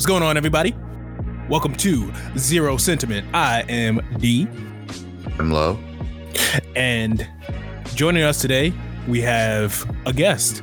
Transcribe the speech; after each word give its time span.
What's 0.00 0.06
going 0.06 0.22
on, 0.22 0.38
everybody? 0.38 0.74
Welcome 1.50 1.74
to 1.74 2.10
Zero 2.38 2.78
Sentiment. 2.78 3.26
I 3.34 3.66
am 3.68 4.00
D, 4.16 4.48
I'm 5.38 5.50
low. 5.50 5.78
and 6.74 7.28
joining 7.94 8.22
us 8.22 8.40
today, 8.40 8.72
we 9.06 9.20
have 9.20 9.84
a 10.06 10.14
guest. 10.14 10.62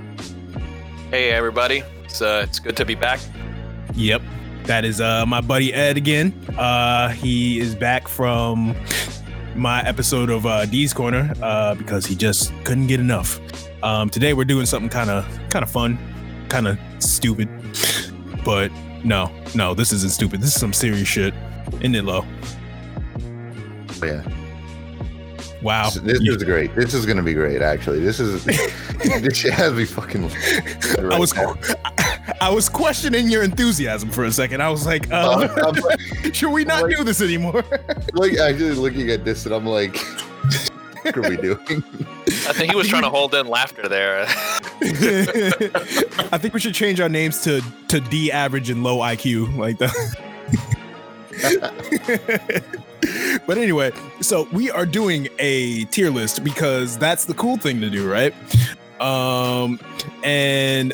Hey 1.12 1.30
everybody, 1.30 1.84
it's 2.04 2.20
uh, 2.20 2.48
it's 2.50 2.58
good 2.58 2.76
to 2.78 2.84
be 2.84 2.96
back. 2.96 3.20
Yep, 3.94 4.24
that 4.64 4.84
is 4.84 5.00
uh, 5.00 5.24
my 5.28 5.42
buddy 5.42 5.72
Ed 5.72 5.98
again. 5.98 6.34
Uh, 6.58 7.10
he 7.10 7.60
is 7.60 7.76
back 7.76 8.08
from 8.08 8.76
my 9.56 9.88
episode 9.88 10.32
of 10.32 10.48
uh, 10.48 10.66
D's 10.66 10.96
Corner 10.96 11.32
uh, 11.44 11.76
because 11.76 12.08
he 12.08 12.16
just 12.16 12.52
couldn't 12.64 12.88
get 12.88 13.00
enough. 13.00 13.40
Um, 13.84 14.10
today 14.10 14.34
we're 14.34 14.46
doing 14.46 14.66
something 14.66 14.90
kind 14.90 15.12
of 15.12 15.28
kind 15.52 15.62
of 15.62 15.70
fun, 15.70 16.00
kind 16.50 16.68
of 16.68 16.80
stupid, 16.98 17.48
but 18.44 18.72
no, 19.04 19.32
no, 19.56 19.74
this 19.74 19.92
isn't 19.94 20.12
stupid. 20.12 20.42
This 20.42 20.54
is 20.56 20.60
some 20.60 20.74
serious 20.74 21.08
shit. 21.08 21.34
Isn't 21.82 21.96
it, 21.96 22.04
low? 22.06 22.26
Yeah, 24.04 24.22
Wow. 25.64 25.86
this, 25.90 25.96
this 26.04 26.22
You- 26.22 26.36
is 26.36 26.44
great. 26.44 26.76
This 26.76 26.94
is 26.94 27.06
gonna 27.06 27.24
be 27.24 27.34
great. 27.34 27.62
Actually, 27.62 28.00
this 28.00 28.20
is 28.20 28.44
this 29.04 29.36
shit 29.38 29.54
has 29.54 29.74
me 29.74 29.86
fucking. 29.86 30.30
I 31.12 31.18
was 31.20 31.34
I 32.42 32.50
was 32.52 32.70
questioning 32.70 33.28
your 33.30 33.44
enthusiasm 33.44 34.10
for 34.12 34.26
a 34.26 34.32
second. 34.32 34.62
I 34.62 34.70
was 34.70 34.86
like, 34.86 35.10
Uh, 35.12 35.16
uh, 35.56 35.74
I'm 36.26 36.32
should 36.34 36.52
we 36.52 36.64
not 36.64 36.84
like- 36.84 36.96
do 36.98 37.04
this 37.04 37.22
anymore? 37.22 37.64
like 38.14 38.38
actually 38.38 38.74
looking 38.74 39.10
at 39.10 39.26
this, 39.26 39.46
and 39.46 39.56
I'm 39.56 39.66
like, 39.66 39.98
what 41.02 41.18
are 41.18 41.30
we 41.30 41.38
doing? 41.38 41.84
I 42.48 42.54
think 42.54 42.72
he 42.72 42.78
was 42.78 42.88
trying 42.88 43.04
to 43.04 43.10
hold 43.10 43.36
in 43.36 43.48
laughter 43.48 43.90
there. 43.90 44.22
I 46.32 46.38
think 46.38 46.54
we 46.54 46.60
should 46.60 46.74
change 46.74 47.02
our 47.02 47.10
names 47.10 47.44
to 47.44 47.62
to 47.90 48.00
D 48.00 48.32
average 48.32 48.70
and 48.70 48.84
low 48.84 49.00
IQ 49.00 49.58
like 49.58 49.78
that. 49.80 49.94
but 53.48 53.58
anyway, 53.58 53.92
so 54.22 54.48
we 54.54 54.72
are 54.72 54.86
doing 54.86 55.28
a 55.40 55.84
tier 55.86 56.10
list 56.10 56.44
because 56.44 56.98
that's 56.98 57.26
the 57.26 57.34
cool 57.34 57.58
thing 57.58 57.82
to 57.82 57.90
do, 57.90 58.10
right? 58.10 58.34
Um 59.02 59.80
and 60.24 60.92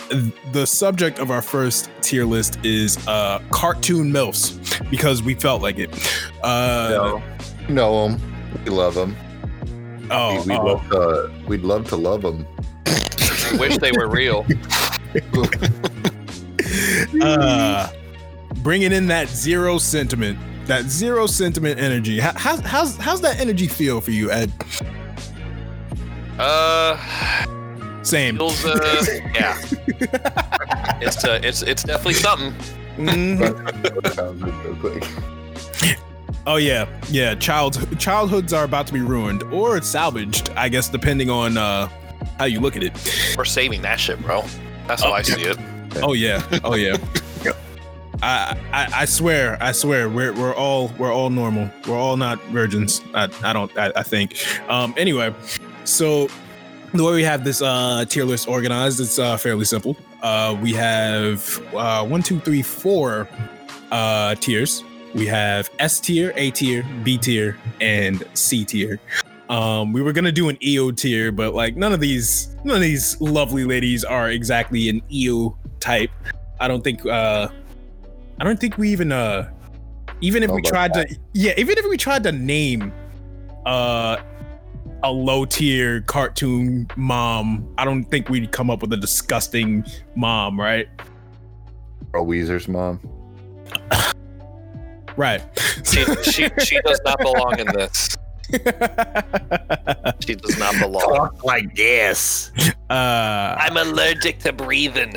the 0.51 0.65
subject 0.65 1.19
of 1.19 1.31
our 1.31 1.41
first 1.41 1.89
tier 2.01 2.25
list 2.25 2.59
is 2.65 2.97
uh 3.07 3.39
cartoon 3.51 4.11
milfs 4.11 4.59
because 4.89 5.23
we 5.23 5.35
felt 5.35 5.61
like 5.61 5.77
it. 5.77 5.89
Uh 6.43 7.21
know 7.69 8.09
them. 8.09 8.21
We 8.65 8.71
love 8.71 8.95
them. 8.95 9.15
Oh, 10.11 10.43
we'd 10.43 10.57
oh. 10.57 10.65
love 10.65 10.89
to. 10.89 11.31
We'd 11.47 11.63
love 11.63 11.87
to 11.89 11.95
love 11.95 12.21
them. 12.21 12.45
I 12.85 13.57
wish 13.59 13.77
they 13.77 13.91
were 13.91 14.07
real. 14.07 14.45
uh, 17.21 17.91
bringing 18.55 18.91
in 18.91 19.07
that 19.07 19.29
zero 19.29 19.77
sentiment, 19.77 20.37
that 20.65 20.85
zero 20.85 21.27
sentiment 21.27 21.79
energy. 21.79 22.19
How, 22.19 22.33
how's 22.35 22.59
how's 22.61 22.97
how's 22.97 23.21
that 23.21 23.39
energy 23.39 23.67
feel 23.67 24.01
for 24.01 24.11
you, 24.11 24.31
Ed? 24.31 24.51
Uh, 26.39 26.97
Same. 28.03 28.37
feels 28.37 28.65
uh, 28.65 29.05
yeah. 29.35 29.61
It's 31.01 31.23
uh, 31.23 31.39
it's 31.43 31.61
it's 31.61 31.83
definitely 31.83 32.15
something. 32.15 32.53
Mhm. 32.97 33.53
Real 36.45 36.53
quick. 36.53 36.53
Oh 36.53 36.57
yeah, 36.57 36.87
yeah. 37.09 37.35
Child 37.35 37.99
childhoods 37.99 38.53
are 38.53 38.63
about 38.65 38.87
to 38.87 38.93
be 38.93 39.01
ruined 39.01 39.43
or 39.43 39.81
salvaged, 39.81 40.49
I 40.55 40.69
guess, 40.69 40.89
depending 40.89 41.29
on 41.29 41.57
uh, 41.57 41.87
how 42.37 42.45
you 42.45 42.59
look 42.59 42.75
at 42.75 42.83
it. 42.83 42.93
We're 43.37 43.45
saving 43.45 43.81
that 43.83 43.99
shit, 43.99 44.21
bro. 44.21 44.43
That's 44.87 45.03
how 45.03 45.09
Oh, 45.11 45.13
I 45.13 45.21
see 45.21 45.41
it. 45.43 45.57
Oh 46.01 46.13
yeah, 46.13 46.41
oh 46.63 46.75
yeah. 46.75 46.97
I, 48.21 48.57
I 48.71 49.01
I 49.01 49.05
swear, 49.05 49.57
I 49.61 49.73
swear, 49.73 50.09
we're 50.09 50.33
we're 50.33 50.55
all 50.55 50.91
we're 50.97 51.11
all 51.13 51.29
normal. 51.29 51.69
We're 51.87 51.97
all 51.97 52.15
not 52.17 52.41
virgins. 52.45 53.01
I, 53.13 53.29
I 53.43 53.53
don't 53.53 53.75
I, 53.77 53.91
I 53.95 54.03
think. 54.03 54.35
Um 54.69 54.93
anyway, 54.97 55.33
so 55.83 56.27
the 56.93 57.03
way 57.03 57.13
we 57.13 57.23
have 57.23 57.43
this 57.43 57.61
uh 57.61 58.05
tier 58.07 58.23
list 58.23 58.47
organized, 58.47 58.99
it's 59.01 59.19
uh 59.19 59.35
fairly 59.37 59.65
simple. 59.65 59.97
Uh 60.21 60.57
we 60.61 60.73
have 60.73 61.61
uh 61.75 62.05
one, 62.05 62.23
two, 62.23 62.39
three, 62.39 62.61
four 62.61 63.27
uh 63.91 64.35
tiers. 64.35 64.83
We 65.13 65.27
have 65.27 65.69
S 65.79 65.99
tier, 65.99 66.33
A 66.35 66.49
tier, 66.51 66.83
B 67.03 67.17
tier, 67.17 67.57
and 67.81 68.23
C 68.33 68.65
tier. 68.65 68.99
Um, 69.49 69.93
we 69.93 70.01
were 70.01 70.13
gonna 70.13 70.31
do 70.31 70.49
an 70.49 70.57
EO 70.63 70.91
tier, 70.91 71.31
but 71.31 71.53
like 71.53 71.75
none 71.75 71.93
of 71.93 71.99
these 71.99 72.55
none 72.63 72.77
of 72.77 72.81
these 72.81 73.19
lovely 73.21 73.65
ladies 73.65 74.03
are 74.03 74.31
exactly 74.31 74.89
an 74.89 75.01
EO 75.11 75.55
type. 75.79 76.09
I 76.59 76.67
don't 76.67 76.83
think 76.83 77.05
uh 77.05 77.47
I 78.39 78.43
don't 78.43 78.59
think 78.59 78.77
we 78.77 78.89
even 78.89 79.11
uh 79.11 79.51
even 80.21 80.41
if 80.41 80.49
we 80.49 80.61
tried 80.61 80.93
to 80.93 81.05
yeah, 81.33 81.53
even 81.57 81.77
if 81.77 81.85
we 81.87 81.97
tried 81.97 82.23
to 82.23 82.31
name 82.31 82.91
uh 83.65 84.17
a 85.03 85.11
low 85.11 85.45
tier 85.45 86.01
cartoon 86.01 86.87
mom, 86.95 87.67
I 87.77 87.85
don't 87.85 88.05
think 88.05 88.29
we'd 88.29 88.51
come 88.51 88.71
up 88.71 88.81
with 88.81 88.93
a 88.93 88.97
disgusting 88.97 89.85
mom, 90.15 90.59
right? 90.59 90.87
Or 92.13 92.23
Wheezer's 92.23 92.67
mom. 92.67 93.01
Right. 95.15 95.41
She 95.85 96.03
she 96.23 96.49
she 96.63 96.81
does 96.81 96.99
not 97.05 97.19
belong 97.19 97.59
in 97.59 97.67
this. 97.67 98.17
She 100.19 100.35
does 100.35 100.57
not 100.57 100.77
belong. 100.79 101.37
like 101.43 101.75
this. 101.75 102.51
uh 102.89 103.55
I'm 103.59 103.77
allergic 103.77 104.39
to 104.39 104.53
breathing. 104.53 105.15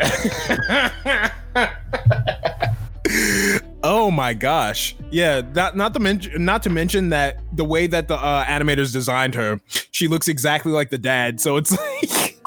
oh 3.84 4.10
my 4.10 4.32
gosh 4.32 4.94
yeah 5.10 5.42
that 5.52 5.76
not 5.76 5.92
to 5.92 6.00
mention 6.00 6.44
not 6.44 6.62
to 6.62 6.70
mention 6.70 7.10
that 7.10 7.38
the 7.52 7.64
way 7.64 7.86
that 7.86 8.08
the 8.08 8.14
uh, 8.14 8.44
animators 8.46 8.92
designed 8.92 9.34
her 9.34 9.60
she 9.90 10.08
looks 10.08 10.28
exactly 10.28 10.72
like 10.72 10.88
the 10.90 10.98
dad 10.98 11.40
so 11.40 11.56
it's 11.56 11.72
like 11.72 12.38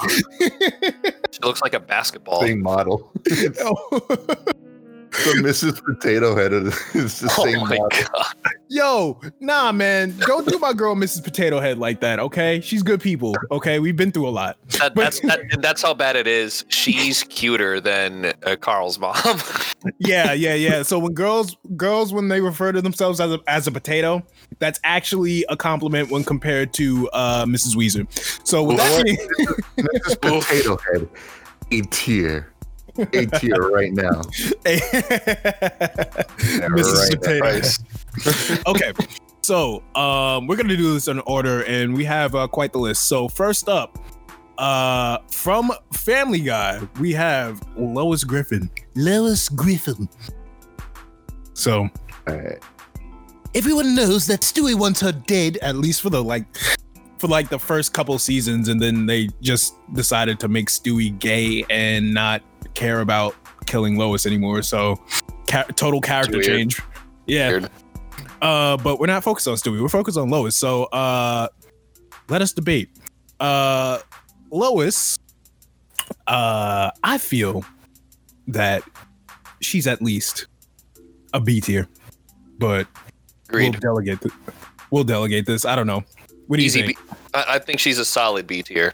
She 1.36 1.42
looks 1.44 1.62
like 1.62 1.74
a 1.74 1.80
basketball. 1.80 2.42
Same 2.42 2.62
model. 2.62 3.12
It's 5.18 5.26
the 5.26 5.32
Mrs. 5.42 5.84
Potato 5.84 6.36
Head 6.36 6.54
is 6.54 7.20
the 7.20 7.34
Oh 7.38 7.46
same 7.46 7.60
my 7.62 7.78
model. 7.78 7.90
god. 7.90 8.36
yo 8.68 9.20
nah 9.40 9.72
man 9.72 10.16
don't 10.22 10.48
do 10.48 10.58
my 10.58 10.74
girl 10.74 10.96
mrs 10.96 11.24
potato 11.24 11.60
head 11.60 11.78
like 11.78 12.00
that 12.02 12.20
okay 12.20 12.60
she's 12.62 12.82
good 12.82 13.00
people 13.00 13.36
okay 13.52 13.78
we've 13.80 13.96
been 13.96 14.12
through 14.12 14.28
a 14.28 14.30
lot 14.30 14.58
That, 14.80 14.96
that's 14.96 15.20
that, 15.22 15.40
and 15.52 15.64
that's 15.64 15.84
how 15.84 15.94
bad 15.94 16.16
it 16.16 16.26
is. 16.28 16.66
She's 16.70 17.24
cuter 17.24 17.80
than 17.80 18.34
uh, 18.44 18.56
Carl's 18.60 18.98
mom. 18.98 19.16
yeah 20.00 20.34
yeah 20.34 20.56
yeah 20.56 20.82
so 20.84 20.98
when 21.00 21.14
girls 21.14 21.56
girls 21.78 22.12
when 22.12 22.28
they 22.28 22.42
refer 22.42 22.72
to 22.72 22.82
themselves 22.82 23.20
as 23.20 23.32
a, 23.32 23.40
as 23.48 23.68
a 23.68 23.72
potato 23.72 24.24
that's 24.60 24.80
actually 24.84 25.46
a 25.50 25.56
compliment 25.56 26.10
when 26.10 26.24
compared 26.24 26.74
to 26.74 27.08
uh 27.14 27.46
mrs 27.46 27.76
wheezer 27.76 28.06
so 28.44 28.64
with 28.64 28.78
that 28.78 29.04
being 29.06 29.18
Mrs. 29.78 30.22
Potato 30.22 30.78
Head. 30.78 31.08
A 31.72 31.82
tier. 31.90 32.52
A 32.98 33.26
tier 33.40 33.70
right 33.72 33.94
now. 33.94 34.22
Mrs. 36.76 37.42
right. 37.42 37.78
Potato. 38.14 38.62
Okay 38.72 38.94
so 39.46 39.84
um 39.94 40.48
we're 40.48 40.56
gonna 40.56 40.76
do 40.76 40.96
this 40.96 41.08
in 41.08 41.20
order 41.28 41.64
and 41.66 41.94
we 41.94 42.04
have 42.04 42.34
uh, 42.34 42.48
quite 42.48 42.74
the 42.74 42.80
list 42.80 43.04
so 43.04 43.28
first 43.28 43.70
up 43.70 44.00
uh 44.58 45.20
from 45.30 45.72
family 45.94 46.40
guy 46.40 46.82
we 47.00 47.14
have 47.14 47.62
lois 47.78 48.24
griffin 48.24 48.68
lois 48.96 49.48
griffin 49.50 50.10
so 51.54 51.88
All 52.28 52.36
right. 52.36 52.58
everyone 53.54 53.94
knows 53.94 54.26
that 54.26 54.42
stewie 54.42 54.74
wants 54.74 55.00
her 55.02 55.12
dead 55.12 55.58
at 55.58 55.76
least 55.76 56.02
for 56.02 56.10
the 56.10 56.24
like 56.24 56.48
for 57.20 57.28
like 57.28 57.50
the 57.50 57.60
first 57.60 57.94
couple 57.94 58.18
seasons 58.18 58.68
and 58.68 58.82
then 58.82 59.06
they 59.06 59.30
just 59.42 59.76
decided 59.94 60.40
to 60.40 60.48
make 60.48 60.70
stewie 60.70 61.18
gay 61.20 61.64
and 61.70 62.12
not 62.12 62.42
care 62.76 63.02
about 63.02 63.36
killing 63.66 63.98
lois 63.98 64.26
anymore 64.26 64.62
so 64.62 64.96
ca- 65.48 65.64
total 65.76 66.00
character 66.02 66.42
change 66.44 66.80
yeah 67.26 67.50
Weird. 67.50 67.70
uh, 68.42 68.78
but 68.78 69.00
we're 69.00 69.08
not 69.08 69.24
focused 69.24 69.48
on 69.48 69.56
Stewie. 69.56 69.82
We're 69.82 69.90
focused 69.90 70.18
on 70.18 70.30
Lois. 70.30 70.56
So 70.56 70.84
uh, 70.86 71.48
let 72.30 72.42
us 72.44 72.54
debate. 72.54 72.90
Uh, 73.40 74.00
Lois, 74.52 75.18
uh, 76.28 76.92
I 77.04 77.18
feel 77.18 77.66
that 78.48 78.84
she's 79.62 79.88
at 79.88 80.02
least 80.02 80.46
a 81.34 81.40
B 81.40 81.60
tier, 81.62 81.88
but 82.60 82.88
we'll 83.52 83.72
delegate. 83.72 84.22
Th- 84.22 84.34
we'll 84.92 85.04
delegate 85.04 85.46
this. 85.48 85.66
I 85.66 85.76
don't 85.76 85.88
know. 85.88 86.04
What 86.48 86.58
do 86.58 86.64
you 86.64 86.68
Easy. 86.68 86.82
think? 86.84 86.98
B. 87.00 87.16
I, 87.34 87.56
I 87.56 87.60
think 87.60 87.80
she's 87.80 87.98
a 87.98 88.06
solid 88.06 88.46
B 88.46 88.62
tier. 88.62 88.94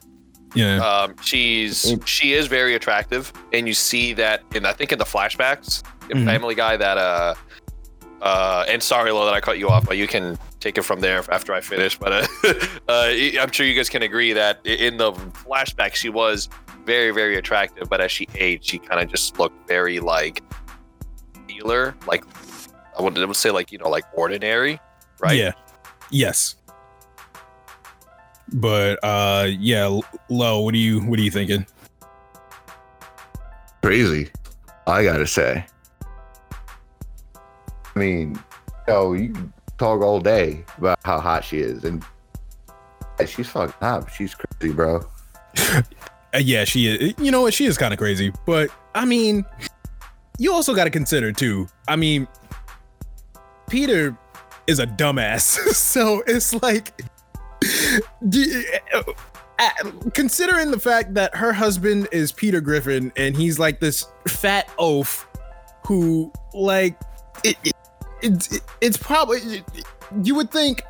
Yeah. 0.56 0.78
Um, 0.78 1.16
she's 1.22 1.96
she 2.06 2.34
is 2.34 2.48
very 2.48 2.76
attractive, 2.76 3.32
and 3.54 3.68
you 3.68 3.74
see 3.74 4.14
that 4.14 4.44
in 4.54 4.66
I 4.66 4.74
think 4.74 4.92
in 4.92 5.00
the 5.00 5.06
flashbacks 5.06 5.84
in 6.10 6.20
Mhm. 6.20 6.26
Family 6.26 6.56
Guy 6.56 6.78
that 6.78 6.98
uh 6.98 7.34
uh 8.22 8.66
and 8.68 8.82
sorry 8.84 9.12
Lo 9.12 9.26
that 9.26 9.34
I 9.34 9.40
cut 9.40 9.58
you 9.58 9.70
off, 9.70 9.86
but 9.86 9.98
you 9.98 10.08
can 10.08 10.38
take 10.60 10.78
it 10.78 10.84
from 10.84 11.00
there 11.00 11.24
after 11.32 11.54
I 11.54 11.62
finish. 11.62 11.98
But 11.98 12.12
uh, 12.14 12.28
uh, 12.90 13.12
I'm 13.42 13.52
sure 13.52 13.66
you 13.66 13.74
guys 13.76 13.90
can 13.90 14.04
agree 14.04 14.34
that 14.34 14.66
in 14.66 14.98
the 14.98 15.12
flashback 15.14 15.96
she 15.96 16.10
was 16.10 16.50
very 16.86 17.12
very 17.12 17.38
attractive, 17.38 17.90
but 17.90 18.02
as 18.02 18.12
she 18.12 18.28
aged, 18.36 18.66
she 18.66 18.78
kind 18.80 19.02
of 19.02 19.10
just 19.10 19.40
looked 19.40 19.68
very 19.68 20.00
like 20.00 20.44
regular, 21.48 21.96
like 22.08 22.24
I 22.98 23.02
would, 23.02 23.18
I 23.18 23.26
would 23.26 23.36
say 23.36 23.52
like 23.52 23.72
you 23.72 23.78
know 23.78 23.90
like 23.90 24.04
ordinary, 24.14 24.80
right? 25.20 25.38
Yeah. 25.38 25.52
Yes. 26.10 26.56
But 28.54 29.00
uh 29.04 29.48
yeah, 29.50 30.00
Lo, 30.30 30.62
what 30.62 30.74
do 30.74 30.80
you 30.80 31.02
what 31.02 31.20
are 31.20 31.24
you 31.24 31.32
thinking? 31.32 31.66
Crazy. 33.82 34.30
I 34.88 35.04
gotta 35.04 35.28
say. 35.28 35.66
I 37.96 38.00
mean, 38.00 38.40
yo, 38.88 39.14
you 39.14 39.34
can 39.34 39.54
talk 39.78 40.02
all 40.02 40.20
day 40.20 40.64
about 40.78 41.00
how 41.04 41.20
hot 41.20 41.44
she 41.44 41.60
is, 41.60 41.84
and 41.84 42.04
she's 43.26 43.50
fucking 43.50 43.76
hot. 43.80 44.10
She's 44.12 44.36
crazy, 44.36 44.74
bro. 44.74 45.06
Uh, 46.34 46.38
yeah, 46.38 46.64
she 46.64 46.88
is. 46.88 47.14
You 47.20 47.30
know 47.30 47.42
what? 47.42 47.54
She 47.54 47.66
is 47.66 47.78
kind 47.78 47.92
of 47.94 48.00
crazy, 48.00 48.32
but 48.46 48.70
I 48.96 49.04
mean, 49.04 49.44
you 50.38 50.54
also 50.54 50.74
got 50.74 50.86
to 50.86 50.90
consider 50.90 51.34
too. 51.34 51.68
I 51.90 51.98
mean, 51.98 52.26
Peter 53.70 54.18
is 54.66 54.80
a 54.80 54.88
dumbass, 54.88 55.58
so 55.74 56.24
it's 56.28 56.54
like, 56.64 57.02
do- 58.30 58.64
uh, 58.94 59.04
uh, 59.60 59.70
considering 60.14 60.72
the 60.72 60.80
fact 60.80 61.14
that 61.14 61.36
her 61.36 61.54
husband 61.54 62.08
is 62.12 62.32
Peter 62.32 62.62
Griffin 62.62 63.12
and 63.16 63.36
he's 63.38 63.60
like 63.60 63.80
this 63.80 64.08
fat 64.28 64.70
oaf 64.80 65.28
who, 65.86 66.32
like, 66.54 66.96
it, 67.44 67.58
it, 67.64 67.74
it 68.24 68.62
it's 68.82 68.98
probably 68.98 69.64
you 70.24 70.36
would 70.36 70.52
think 70.52 70.82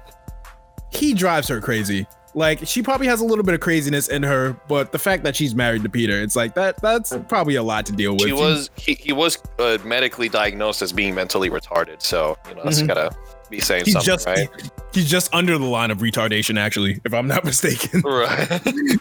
he 0.91 1.13
drives 1.13 1.47
her 1.47 1.59
crazy. 1.61 2.05
Like 2.33 2.65
she 2.65 2.81
probably 2.81 3.07
has 3.07 3.19
a 3.19 3.25
little 3.25 3.43
bit 3.43 3.53
of 3.55 3.59
craziness 3.59 4.07
in 4.07 4.23
her, 4.23 4.53
but 4.69 4.93
the 4.93 4.99
fact 4.99 5.23
that 5.25 5.35
she's 5.35 5.53
married 5.53 5.83
to 5.83 5.89
Peter, 5.89 6.21
it's 6.21 6.35
like 6.37 6.53
that 6.55 6.81
that's 6.81 7.13
probably 7.27 7.55
a 7.55 7.63
lot 7.63 7.85
to 7.87 7.91
deal 7.91 8.13
with. 8.13 8.21
She 8.21 8.31
was 8.31 8.69
he, 8.77 8.93
he 8.93 9.11
was 9.11 9.37
uh, 9.59 9.77
medically 9.83 10.29
diagnosed 10.29 10.81
as 10.81 10.93
being 10.93 11.13
mentally 11.13 11.49
retarded, 11.49 12.01
so 12.01 12.37
you 12.47 12.55
know 12.55 12.63
that's 12.63 12.81
Mhm. 12.81 12.87
gotta 12.87 13.11
be 13.51 13.59
saying 13.59 13.85
he's 13.85 13.93
something, 13.93 14.05
just 14.07 14.25
right? 14.27 14.49
he's 14.93 15.09
just 15.09 15.33
under 15.35 15.57
the 15.57 15.65
line 15.65 15.91
of 15.91 15.99
retardation, 15.99 16.57
actually, 16.57 16.99
if 17.05 17.13
I'm 17.13 17.27
not 17.27 17.43
mistaken. 17.51 18.01
Right. 18.01 18.61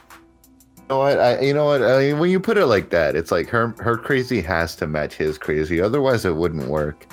You 0.91 0.97
know 0.97 1.03
what? 1.03 1.21
I, 1.21 1.41
you 1.41 1.55
know 1.55 1.67
what? 1.67 1.83
I 1.85 1.99
mean, 2.01 2.19
when 2.19 2.31
you 2.31 2.41
put 2.41 2.59
it 2.59 2.67
like 2.67 2.91
that, 2.91 3.15
it's 3.15 3.31
like 3.31 3.49
her 3.51 3.77
her 3.79 3.97
crazy 3.97 4.41
has 4.41 4.75
to 4.75 4.89
match 4.89 5.15
his 5.15 5.39
crazy. 5.39 5.81
Otherwise, 5.81 6.25
it 6.25 6.35
wouldn't 6.35 6.67
work. 6.67 7.07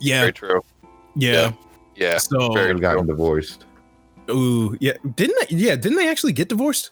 Yeah, 0.00 0.20
Very 0.22 0.32
true. 0.32 0.62
yeah. 1.14 1.52
Yeah. 1.94 2.16
So, 2.16 2.54
Very 2.54 2.72
They've 2.72 2.80
gotten 2.80 3.06
divorced. 3.06 3.66
ooh, 4.30 4.78
yeah. 4.80 4.94
Didn't 5.14 5.36
they, 5.50 5.56
yeah? 5.56 5.76
Didn't 5.76 5.98
they 5.98 6.08
actually 6.08 6.32
get 6.32 6.48
divorced? 6.48 6.90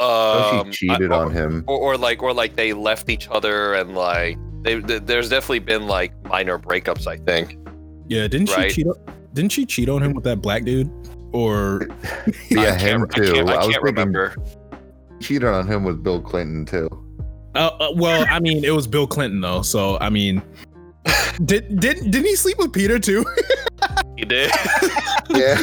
Um, 0.00 0.72
she 0.72 0.88
cheated 0.88 1.12
I- 1.12 1.18
on 1.18 1.32
him. 1.32 1.64
or, 1.66 1.78
or 1.78 1.96
like 1.98 2.22
or 2.22 2.32
like 2.32 2.56
they 2.56 2.72
left 2.72 3.10
each 3.10 3.28
other 3.28 3.74
and 3.74 3.94
like 3.94 4.38
they, 4.62 4.80
th 4.80 5.02
there's 5.04 5.28
definitely 5.28 5.58
been 5.58 5.86
like 5.86 6.12
minor 6.24 6.58
breakups 6.58 7.06
i 7.06 7.16
think 7.18 7.58
Yeah, 8.12 8.28
didn't 8.28 8.50
Right. 8.50 8.70
she 8.70 8.82
cheat? 8.82 8.86
On, 8.86 8.94
didn't 9.34 9.52
she 9.52 9.64
cheat 9.66 9.88
on 9.88 10.02
him 10.02 10.12
with 10.12 10.24
that 10.24 10.42
black 10.42 10.64
dude? 10.64 10.90
Or 11.32 11.86
Yeah, 12.50 12.74
I 12.74 12.78
him 12.78 13.08
too. 13.08 13.22
i 13.22 13.32
can't, 13.32 13.48
I 13.50 13.54
I 13.54 13.56
was 13.56 13.64
can't 13.64 13.64
thinking 13.64 13.82
remember 13.84 14.34
cheated 15.20 15.48
on 15.48 15.66
him 15.66 15.84
with 15.84 16.02
Bill 16.02 16.20
Clinton 16.20 16.66
too. 16.66 16.88
uh, 17.54 17.70
uh, 17.80 17.92
well, 17.96 18.26
I 18.28 18.38
mean, 18.40 18.64
it 18.64 18.70
was 18.74 18.86
Bill 18.86 19.06
Clinton 19.06 19.40
though, 19.40 19.62
so 19.62 19.96
I 20.00 20.10
mean, 20.10 20.42
did 21.44 21.80
did 21.80 21.98
didn't 22.10 22.24
he 22.26 22.36
sleep 22.36 22.58
with 22.58 22.72
Peter 22.72 22.98
too? 22.98 23.24
he 24.18 24.24
did 24.26 24.50
Yeah. 25.30 25.56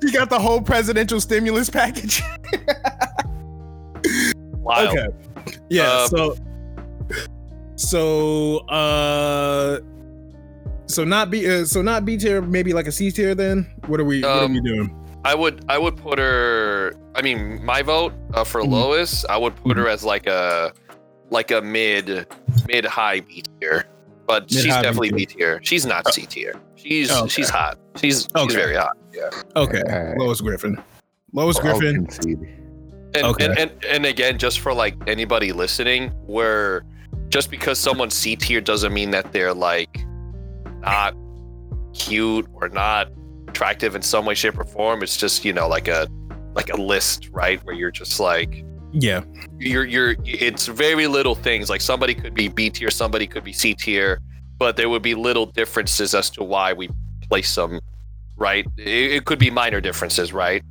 he 0.00 0.12
got 0.12 0.30
the 0.30 0.38
whole 0.38 0.60
presidential 0.60 1.20
stimulus 1.20 1.68
package. 1.68 2.22
Wild. 4.58 4.96
Okay. 4.96 5.08
Yeah. 5.68 6.02
Um, 6.02 6.08
so. 6.08 6.36
So. 7.76 8.58
Uh. 8.68 9.80
So 10.92 11.04
not 11.04 11.30
B. 11.30 11.48
Uh, 11.48 11.64
so 11.64 11.82
not 11.82 12.04
B 12.04 12.16
tier. 12.16 12.42
Maybe 12.42 12.72
like 12.72 12.86
a 12.86 12.92
C 12.92 13.10
tier. 13.10 13.34
Then 13.34 13.66
what 13.86 13.98
are 14.00 14.04
we? 14.04 14.20
what 14.22 14.30
are 14.30 14.44
Um, 14.44 14.54
we 14.54 14.60
doing? 14.60 14.98
i 15.24 15.36
would 15.36 15.64
i 15.68 15.78
would 15.78 15.96
put 15.96 16.18
her 16.18 16.94
i 17.14 17.22
mean 17.22 17.64
my 17.64 17.80
vote 17.80 18.12
uh, 18.34 18.42
for 18.42 18.60
Mhm. 18.60 18.70
lois 18.72 19.24
i 19.26 19.36
would 19.36 19.54
put 19.54 19.76
her 19.76 19.86
as 19.88 20.02
like 20.02 20.26
a 20.26 20.72
like 21.30 21.52
a 21.52 21.60
mid 21.62 22.26
mid 22.66 22.84
high 22.84 23.20
b 23.20 23.44
tier 23.60 23.84
but 24.26 24.50
she's 24.50 24.64
Mid-high 24.64 24.80
B 24.80 24.82
definitely 24.82 25.12
b 25.12 25.26
tier 25.26 25.60
she's 25.62 25.86
not 25.86 26.12
c 26.12 26.26
tier 26.26 26.54
she's 26.74 27.08
Okay. 27.12 27.28
she's 27.28 27.48
hot 27.48 27.78
she's 27.94 28.26
Okay. 28.34 28.46
she's 28.46 28.54
very 28.56 28.74
hot 28.74 28.96
yeah 29.14 29.30
Okay. 29.54 29.82
Alright. 29.88 30.18
Lois 30.18 30.40
Griffin. 30.40 30.76
Lois 31.32 31.56
I'll 31.58 31.78
Griffin. 31.78 32.08
And, 33.14 33.24
Okay. 33.24 33.44
and, 33.44 33.58
and 33.58 33.70
and 33.88 34.06
again, 34.06 34.38
just 34.38 34.58
for 34.58 34.74
like 34.74 34.96
anybody 35.06 35.52
listening, 35.52 36.08
where 36.26 36.82
just 37.28 37.48
because 37.48 37.78
someone's 37.78 38.14
C 38.14 38.34
tier 38.34 38.60
doesn't 38.60 38.92
mean 38.92 39.12
that 39.12 39.32
they're 39.32 39.54
like 39.54 40.04
not 40.82 41.14
cute 41.94 42.46
or 42.52 42.68
not 42.68 43.08
attractive 43.48 43.94
in 43.94 44.02
some 44.02 44.24
way, 44.26 44.34
shape, 44.34 44.58
or 44.58 44.64
form. 44.64 45.02
It's 45.02 45.16
just 45.16 45.44
you 45.44 45.52
know 45.52 45.68
like 45.68 45.88
a 45.88 46.08
like 46.54 46.70
a 46.70 46.76
list, 46.76 47.28
right? 47.32 47.62
Where 47.64 47.74
you're 47.74 47.90
just 47.90 48.20
like 48.20 48.64
Yeah. 48.92 49.22
you're 49.58 49.84
you're 49.84 50.16
it's 50.24 50.66
very 50.66 51.06
little 51.06 51.34
things. 51.34 51.70
Like 51.70 51.80
somebody 51.80 52.14
could 52.14 52.34
be 52.34 52.48
B 52.48 52.70
tier, 52.70 52.90
somebody 52.90 53.26
could 53.26 53.44
be 53.44 53.52
C 53.52 53.74
tier, 53.74 54.20
but 54.58 54.76
there 54.76 54.88
would 54.88 55.02
be 55.02 55.14
little 55.14 55.46
differences 55.46 56.14
as 56.14 56.30
to 56.30 56.44
why 56.44 56.72
we 56.72 56.88
place 57.28 57.54
them. 57.54 57.80
Right? 58.36 58.66
It, 58.76 59.12
it 59.12 59.24
could 59.24 59.38
be 59.38 59.50
minor 59.50 59.80
differences, 59.80 60.32
right? 60.32 60.62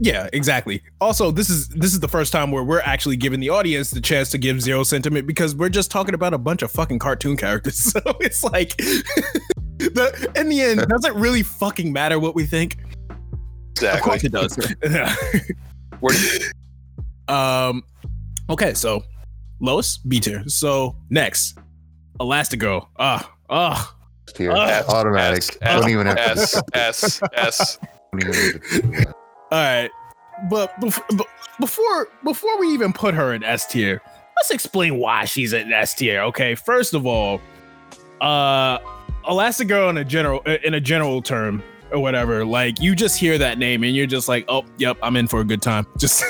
Yeah, 0.00 0.28
exactly. 0.32 0.82
Also, 1.00 1.30
this 1.30 1.50
is 1.50 1.68
this 1.68 1.92
is 1.92 2.00
the 2.00 2.08
first 2.08 2.32
time 2.32 2.52
where 2.52 2.62
we're 2.62 2.80
actually 2.80 3.16
giving 3.16 3.40
the 3.40 3.48
audience 3.48 3.90
the 3.90 4.00
chance 4.00 4.30
to 4.30 4.38
give 4.38 4.60
zero 4.60 4.84
sentiment 4.84 5.26
because 5.26 5.56
we're 5.56 5.68
just 5.68 5.90
talking 5.90 6.14
about 6.14 6.32
a 6.34 6.38
bunch 6.38 6.62
of 6.62 6.70
fucking 6.70 6.98
cartoon 7.00 7.36
characters. 7.36 7.78
So 7.92 8.00
it's 8.20 8.44
like 8.44 8.76
the 9.78 10.32
in 10.36 10.48
the 10.48 10.60
end, 10.60 10.86
does 10.88 11.04
it 11.04 11.14
really 11.14 11.42
fucking 11.42 11.92
matter 11.92 12.18
what 12.20 12.34
we 12.34 12.44
think? 12.46 12.76
Exactly. 13.72 13.98
Of 13.98 14.04
course 14.04 14.24
it 14.24 14.32
does. 14.32 14.56
We're- 16.00 16.38
um 17.28 17.82
okay, 18.50 18.74
so 18.74 19.02
Lois, 19.60 19.98
B 19.98 20.20
tier. 20.20 20.44
So 20.46 20.96
next, 21.10 21.58
Elastigirl. 22.20 22.86
Ah, 22.98 23.32
ah. 23.50 23.94
Tier. 24.34 24.52
Uh, 24.52 24.82
Automatic. 24.88 25.56
S, 25.62 25.80
don't 25.80 25.90
even 25.90 26.06
have 26.06 26.16
to. 26.16 26.32
S, 26.32 26.62
S, 26.74 27.20
S. 27.34 27.78
don't 29.50 29.60
even 29.60 29.88
have 29.88 29.88
to 29.88 29.90
do 29.90 29.90
that. 29.90 29.90
All 30.30 30.42
right. 30.42 30.48
But 30.50 30.80
bef- 30.80 31.18
b- 31.18 31.24
before 31.60 32.08
before 32.24 32.58
we 32.60 32.68
even 32.68 32.92
put 32.92 33.14
her 33.14 33.34
in 33.34 33.42
S 33.42 33.66
tier, 33.66 34.00
let's 34.36 34.50
explain 34.50 34.98
why 34.98 35.24
she's 35.24 35.52
in 35.52 35.72
S 35.72 35.94
tier. 35.94 36.20
Okay, 36.22 36.54
first 36.54 36.94
of 36.94 37.06
all, 37.06 37.40
uh, 38.20 38.78
Elastigirl 39.24 39.90
in 39.90 39.96
a 39.96 40.04
general 40.04 40.40
in 40.42 40.74
a 40.74 40.80
general 40.80 41.22
term 41.22 41.62
or 41.90 41.98
whatever, 42.00 42.44
like 42.44 42.80
you 42.80 42.94
just 42.94 43.18
hear 43.18 43.38
that 43.38 43.58
name 43.58 43.82
and 43.82 43.96
you're 43.96 44.06
just 44.06 44.28
like, 44.28 44.44
oh, 44.48 44.64
yep, 44.76 44.96
I'm 45.02 45.16
in 45.16 45.26
for 45.26 45.40
a 45.40 45.44
good 45.44 45.62
time. 45.62 45.86
Just 45.96 46.22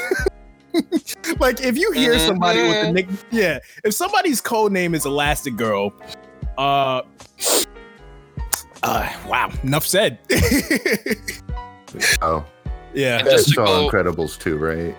like 1.38 1.60
if 1.60 1.76
you 1.76 1.92
hear 1.92 2.18
somebody 2.18 2.62
with 2.62 2.82
the 2.82 2.92
nick, 2.92 3.08
yeah, 3.30 3.58
if 3.84 3.92
somebody's 3.94 4.40
code 4.40 4.72
name 4.72 4.94
is 4.94 5.04
Elastigirl, 5.04 5.92
uh, 6.56 7.02
uh, 8.82 9.12
wow, 9.26 9.50
enough 9.62 9.86
said. 9.86 10.18
Oh, 12.20 12.44
yeah. 12.94 13.18
And 13.18 13.26
you 13.26 13.30
guys 13.32 13.44
just 13.44 13.48
to 13.50 13.54
saw 13.54 13.64
go- 13.66 13.88
Incredibles 13.90 14.38
too, 14.38 14.56
right? 14.58 14.96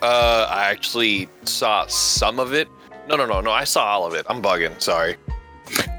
Uh, 0.00 0.46
I 0.50 0.70
actually 0.70 1.28
saw 1.44 1.86
some 1.86 2.38
of 2.38 2.52
it. 2.52 2.68
No, 3.08 3.16
no, 3.16 3.26
no, 3.26 3.40
no. 3.40 3.50
I 3.50 3.64
saw 3.64 3.84
all 3.84 4.06
of 4.06 4.14
it. 4.14 4.24
I'm 4.28 4.40
bugging. 4.42 4.80
Sorry. 4.80 5.16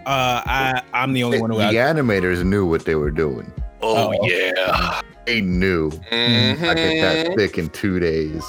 Uh, 0.06 0.42
I 0.46 0.82
I'm 0.94 1.14
the 1.14 1.24
only 1.24 1.40
one 1.42 1.50
who 1.50 1.58
the 1.58 1.64
has. 1.66 1.74
animators 1.74 2.44
knew 2.44 2.66
what 2.66 2.86
they 2.86 2.96
were 2.96 3.12
doing. 3.12 3.52
Oh, 3.82 4.14
Oh. 4.18 4.28
yeah. 4.28 5.02
They 5.26 5.42
knew. 5.42 5.88
I 6.12 6.56
get 6.56 6.60
that 7.02 7.28
Mhm. 7.28 7.36
thick 7.38 7.58
in 7.58 7.70
two 7.70 8.00
days. 8.00 8.44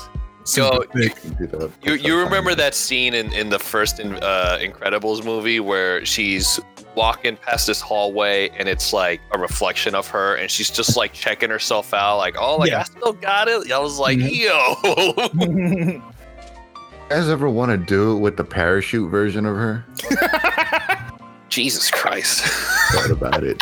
Super 0.44 0.74
Yo, 0.74 0.82
thick. 0.92 1.16
Did 1.38 1.54
a- 1.54 1.70
You 1.82 1.94
you 1.94 2.18
remember 2.18 2.54
that 2.54 2.74
scene 2.74 3.14
in, 3.14 3.32
in 3.32 3.48
the 3.50 3.58
first 3.58 3.98
in, 4.00 4.14
uh, 4.16 4.58
Incredibles 4.60 5.24
movie 5.24 5.60
where 5.60 6.04
she's 6.04 6.60
walking 6.94 7.36
past 7.36 7.66
this 7.66 7.80
hallway 7.80 8.48
and 8.50 8.68
it's 8.68 8.92
like 8.92 9.20
a 9.32 9.38
reflection 9.38 9.94
of 9.96 10.06
her 10.08 10.36
and 10.36 10.48
she's 10.50 10.70
just 10.70 10.96
like 10.96 11.12
checking 11.12 11.50
herself 11.50 11.92
out 11.92 12.18
like 12.18 12.36
oh 12.38 12.56
like 12.56 12.70
Yeah. 12.70 12.80
I 12.80 12.82
still 12.84 13.12
got 13.14 13.48
it. 13.48 13.72
I 13.72 13.78
was 13.78 13.98
like 13.98 14.18
Mhm. 14.18 14.30
yo. 15.90 16.00
You 17.04 17.20
guys 17.20 17.28
ever 17.28 17.50
want 17.50 17.70
to 17.70 17.76
do 17.76 18.16
it 18.16 18.20
with 18.20 18.36
the 18.38 18.44
parachute 18.44 19.10
version 19.10 19.44
of 19.44 19.54
her? 19.56 19.84
Jesus 21.50 21.90
Christ. 21.90 22.40
Thought 22.92 23.10
about 23.10 23.44
it. 23.44 23.60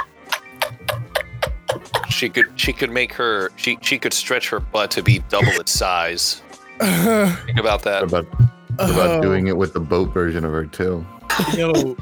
She 2.09 2.29
could 2.29 2.47
she 2.57 2.73
could 2.73 2.91
make 2.91 3.13
her 3.15 3.51
she 3.57 3.79
she 3.83 3.99
could 3.99 4.13
stretch 4.13 4.49
her 4.51 4.61
butt 4.61 4.91
to 4.93 5.03
be 5.03 5.19
double 5.29 5.49
its 5.61 5.73
size. 5.73 6.41
Think 6.83 7.59
about 7.59 7.83
that. 7.83 8.03
What 8.03 8.25
about 8.25 8.53
what 8.77 8.91
about 8.91 9.23
doing 9.23 9.47
it 9.49 9.57
with 9.57 9.73
the 9.75 9.81
boat 9.81 10.13
version 10.13 10.45
of 10.45 10.53
her 10.53 10.67
too? 10.67 11.07
yo, 11.55 11.97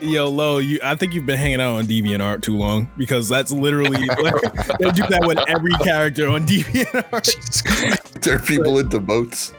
yo, 0.00 0.30
Lo, 0.30 0.58
you. 0.58 0.78
I 0.82 0.94
think 0.94 1.14
you've 1.14 1.26
been 1.26 1.38
hanging 1.38 1.60
out 1.60 1.74
on 1.74 1.86
DeviantArt 1.86 2.42
too 2.42 2.56
long 2.56 2.90
because 2.96 3.28
that's 3.28 3.50
literally 3.52 4.06
like, 4.06 4.40
they 4.78 4.90
do 4.92 5.06
that 5.08 5.24
with 5.26 5.38
every 5.48 5.72
character 5.82 6.28
on 6.28 6.46
DeviantArt. 6.46 7.24
Jesus 7.24 7.62
Christ. 7.62 8.22
Turn 8.22 8.40
people 8.40 8.78
into 8.78 9.00
boats. 9.00 9.52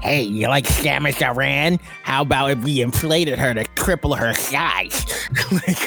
Hey, 0.00 0.22
you 0.22 0.48
like 0.48 0.66
Samus 0.66 1.20
Aran? 1.20 1.80
How 2.02 2.22
about 2.22 2.50
if 2.50 2.58
we 2.62 2.80
inflated 2.80 3.38
her 3.38 3.54
to 3.54 3.64
triple 3.74 4.14
her 4.14 4.34
size? 4.34 5.04
like, 5.52 5.78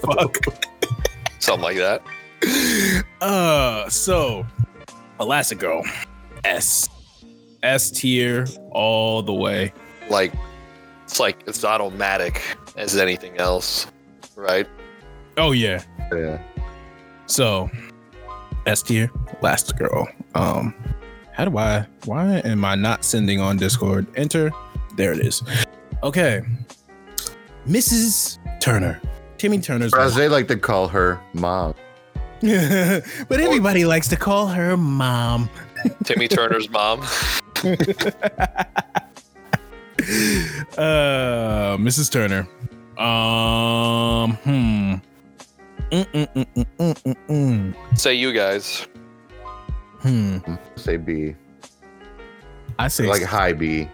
fuck. 0.00 0.38
Something 1.38 1.62
like 1.62 1.76
that. 1.78 2.02
Uh, 3.20 3.88
so 3.88 4.46
Elastigirl, 5.18 5.84
S, 6.44 6.88
S 7.62 7.90
tier 7.90 8.46
all 8.70 9.22
the 9.22 9.32
way. 9.32 9.72
Like 10.08 10.32
it's 11.04 11.20
like 11.20 11.42
it's 11.46 11.64
automatic 11.64 12.42
as 12.76 12.96
anything 12.96 13.36
else, 13.38 13.86
right? 14.36 14.66
Oh 15.36 15.52
yeah. 15.52 15.82
Yeah. 16.12 16.42
So 17.26 17.70
S 18.66 18.82
tier, 18.82 19.10
last 19.40 19.76
girl. 19.76 20.08
Um, 20.34 20.74
how 21.32 21.44
do 21.44 21.56
I? 21.56 21.86
Why 22.04 22.40
am 22.44 22.64
I 22.64 22.74
not 22.74 23.04
sending 23.04 23.40
on 23.40 23.56
Discord? 23.56 24.06
Enter. 24.16 24.50
There 24.96 25.12
it 25.12 25.20
is. 25.20 25.42
Okay. 26.02 26.42
Mrs. 27.66 28.38
Turner. 28.60 29.00
Timmy 29.38 29.60
Turner's. 29.60 29.92
Or 29.92 30.00
as 30.00 30.14
they 30.14 30.28
like 30.28 30.48
to 30.48 30.56
call 30.56 30.88
her, 30.88 31.20
mom. 31.32 31.74
but 32.42 33.40
everybody 33.40 33.84
likes 33.84 34.08
to 34.08 34.16
call 34.16 34.48
her 34.48 34.76
mom. 34.76 35.48
Timmy 36.04 36.28
Turner's 36.28 36.68
mom. 36.70 37.04
uh, 40.78 41.76
Mrs. 41.78 42.10
Turner. 42.10 42.48
Um, 42.98 44.32
hmm. 44.44 44.94
Mm-mm-mm-mm-mm-mm. 45.92 47.98
Say 47.98 48.14
you 48.14 48.32
guys. 48.32 48.86
Hmm. 50.00 50.38
Say 50.76 50.96
B. 50.96 51.34
I 52.78 52.88
say 52.88 53.06
Like 53.06 53.22
high 53.22 53.52
B. 53.52 53.88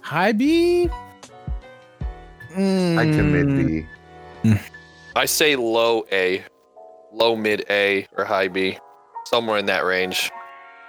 high 0.00 0.32
B. 0.32 0.88
I 2.56 2.56
commit 2.56 3.46
Mm, 3.46 3.86
B. 4.44 4.54
I 5.16 5.24
say 5.24 5.56
low 5.56 6.04
A, 6.12 6.44
low 7.12 7.34
mid 7.34 7.64
A 7.68 8.06
or 8.16 8.24
high 8.24 8.46
B, 8.48 8.78
somewhere 9.26 9.58
in 9.58 9.66
that 9.66 9.84
range. 9.84 10.30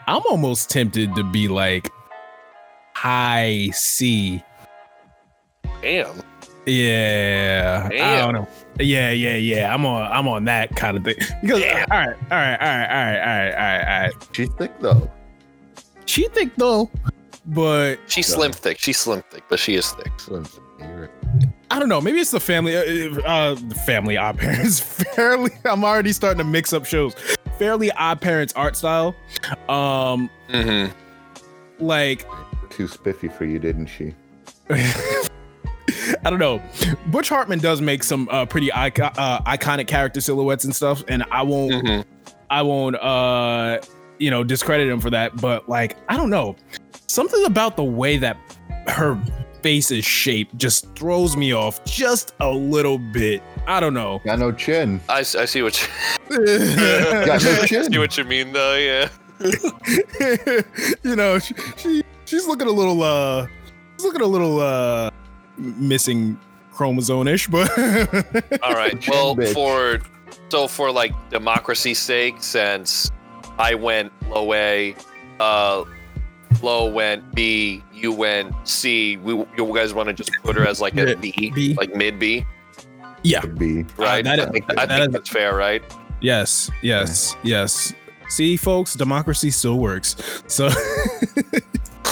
I'm 0.08 0.22
almost 0.30 0.70
tempted 0.70 1.16
to 1.16 1.24
be 1.24 1.48
like 1.48 1.92
high 2.94 3.70
C. 3.74 4.44
Damn. 5.82 6.22
Yeah, 6.66 7.90
I 7.92 8.18
don't 8.18 8.34
know. 8.34 8.48
Yeah, 8.80 9.12
yeah, 9.12 9.36
yeah. 9.36 9.72
I'm 9.74 9.86
on. 9.86 10.12
I'm 10.12 10.28
on 10.28 10.46
that 10.46 10.76
kind 10.76 10.98
of 10.98 11.04
thing. 11.04 11.16
Because 11.42 11.62
all 11.62 11.70
right, 11.70 11.88
all 11.92 11.98
right, 11.98 12.18
all 12.32 12.38
right, 12.38 12.58
all 12.60 12.68
right, 12.68 13.20
all 13.20 13.26
right, 13.28 13.52
all 13.52 13.58
right, 13.58 13.82
all 13.82 14.02
right. 14.08 14.28
She's 14.32 14.50
thick 14.58 14.80
though. 14.80 15.12
She 16.06 16.28
thick 16.30 16.56
though, 16.58 16.90
but 17.46 17.98
She's 18.08 18.28
slim 18.28 18.52
thick. 18.52 18.80
She's 18.80 18.98
slim 18.98 19.24
thick, 19.30 19.44
but 19.48 19.60
she 19.60 19.76
is 19.76 19.92
thick. 19.92 20.12
Slim. 20.20 20.46
You're 20.80 21.02
right. 21.02 21.12
I 21.70 21.80
don't 21.80 21.90
know. 21.90 22.02
Maybe 22.02 22.20
it's 22.20 22.32
the 22.32 22.40
family. 22.40 22.76
Uh, 22.76 23.22
uh, 23.22 23.54
the 23.56 23.76
family 23.86 24.18
odd 24.18 24.38
parents. 24.40 24.80
Fairly. 24.80 25.52
I'm 25.66 25.84
already 25.84 26.14
starting 26.14 26.40
to 26.40 26.44
mix 26.44 26.74
up 26.74 26.86
shows. 26.86 27.16
Fairly 27.58 27.92
odd 27.92 28.22
parents 28.22 28.54
art 28.54 28.76
style. 28.76 29.16
Um, 29.70 30.30
Mm-hmm. 30.50 31.86
like 31.86 32.26
Too 32.70 32.88
spiffy 32.88 33.28
for 33.30 33.46
you, 33.46 33.60
didn't 33.60 33.88
she? 33.88 34.14
I 34.70 36.30
don't 36.30 36.40
know. 36.40 36.62
Butch 37.08 37.30
Hartman 37.30 37.60
does 37.60 37.82
make 37.82 38.04
some 38.04 38.28
uh, 38.32 38.46
pretty 38.46 38.72
icon- 38.74 39.14
uh, 39.18 39.42
iconic 39.44 39.88
character 39.88 40.22
silhouettes 40.22 40.64
and 40.66 40.76
stuff, 40.76 41.04
and 41.08 41.24
I 41.32 41.42
won't. 41.44 41.74
Mm-hmm. 41.86 42.10
I 42.50 42.62
won't. 42.62 42.96
uh 42.98 43.80
You 44.20 44.30
know, 44.32 44.44
discredit 44.44 44.88
him 44.88 45.00
for 45.00 45.10
that. 45.12 45.36
But 45.38 45.68
like, 45.70 45.98
I 46.10 46.18
don't 46.18 46.30
know. 46.30 46.56
Something 47.08 47.44
about 47.46 47.76
the 47.78 47.84
way 47.84 48.18
that 48.18 48.38
her 48.88 49.20
face 49.66 49.90
is 49.90 50.06
shaped 50.06 50.56
just 50.60 50.86
throws 50.96 51.36
me 51.36 51.52
off 51.52 51.84
just 51.86 52.36
a 52.40 52.48
little 52.48 53.00
bit. 53.00 53.42
I 53.66 53.80
don't 53.80 53.96
know. 53.96 54.22
Got 54.24 54.38
no 54.38 54.52
chin. 54.52 55.02
I, 55.10 55.22
s- 55.22 55.34
I 55.34 55.46
see 55.46 55.64
what 55.64 55.82
you, 55.82 55.88
Got 57.26 57.44
no 57.44 57.52
I 57.52 57.66
chin. 57.66 57.92
see 57.92 57.98
what 57.98 58.16
you 58.16 58.26
mean 58.26 58.54
though. 58.54 58.76
Yeah. 58.76 59.10
you 61.04 61.16
know, 61.16 61.40
she, 61.40 61.56
she 61.78 62.04
she's 62.26 62.46
looking 62.46 62.68
a 62.68 62.72
little 62.72 63.02
uh 63.02 63.48
she's 63.98 64.06
looking 64.06 64.22
a 64.22 64.26
little 64.28 64.60
uh 64.60 65.10
missing 65.58 66.40
chromosome-ish, 66.72 67.48
but 67.48 67.68
All 68.62 68.74
right. 68.76 69.04
Well, 69.08 69.36
bitch. 69.36 69.52
for 69.54 70.00
so 70.50 70.68
for 70.68 70.92
like 70.92 71.12
democracy's 71.32 71.98
sake, 71.98 72.36
since 72.44 73.12
I 73.58 73.74
went 73.74 74.12
low 74.30 74.54
A, 74.54 74.96
uh, 75.40 75.86
low 76.66 76.90
went 76.90 77.34
B, 77.36 77.84
you 77.94 78.12
went 78.12 78.54
C. 78.68 79.18
We 79.18 79.34
you 79.58 79.74
guys 79.74 79.94
want 79.94 80.08
to 80.08 80.14
just 80.14 80.32
put 80.44 80.56
her 80.58 80.66
as 80.68 80.82
like 80.82 80.96
a 80.98 81.10
Yeah, 81.10 81.16
B, 81.16 81.52
B. 81.54 81.74
like 81.76 81.94
mid 81.96 82.18
B, 82.20 82.46
yeah. 83.24 83.46
B. 83.46 83.86
right? 83.98 84.24
that 84.26 84.40
I 84.40 84.44
is- 84.44 84.50
think, 84.50 84.66
I 84.72 84.86
that 84.86 84.90
think 84.98 85.08
is- 85.10 85.14
that's 85.14 85.30
fair, 85.30 85.56
right? 85.56 85.84
Yes, 86.22 86.72
yes, 86.82 87.36
yes. 87.44 87.94
See, 88.30 88.58
folks, 88.58 88.96
democracy 88.96 89.52
still 89.52 89.78
works. 89.80 90.16
So 90.48 90.70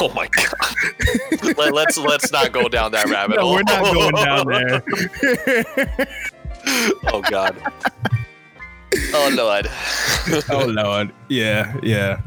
Oh 0.01 0.10
my 0.13 0.27
god. 0.27 1.55
Let, 1.57 1.74
let's 1.74 1.98
let's 1.98 2.31
not 2.31 2.51
go 2.51 2.67
down 2.67 2.91
that 2.91 3.05
rabbit 3.07 3.38
no, 3.38 3.41
hole. 3.43 3.53
we're 3.53 3.63
not 3.63 3.83
going 3.93 4.15
down 4.15 4.48
there. 4.48 6.07
oh 7.13 7.22
god. 7.22 7.55
Oh 9.13 9.29
lord. 9.33 9.67
oh 10.50 10.65
lord. 10.65 11.12
Yeah, 11.29 11.75
yeah. 11.81 12.22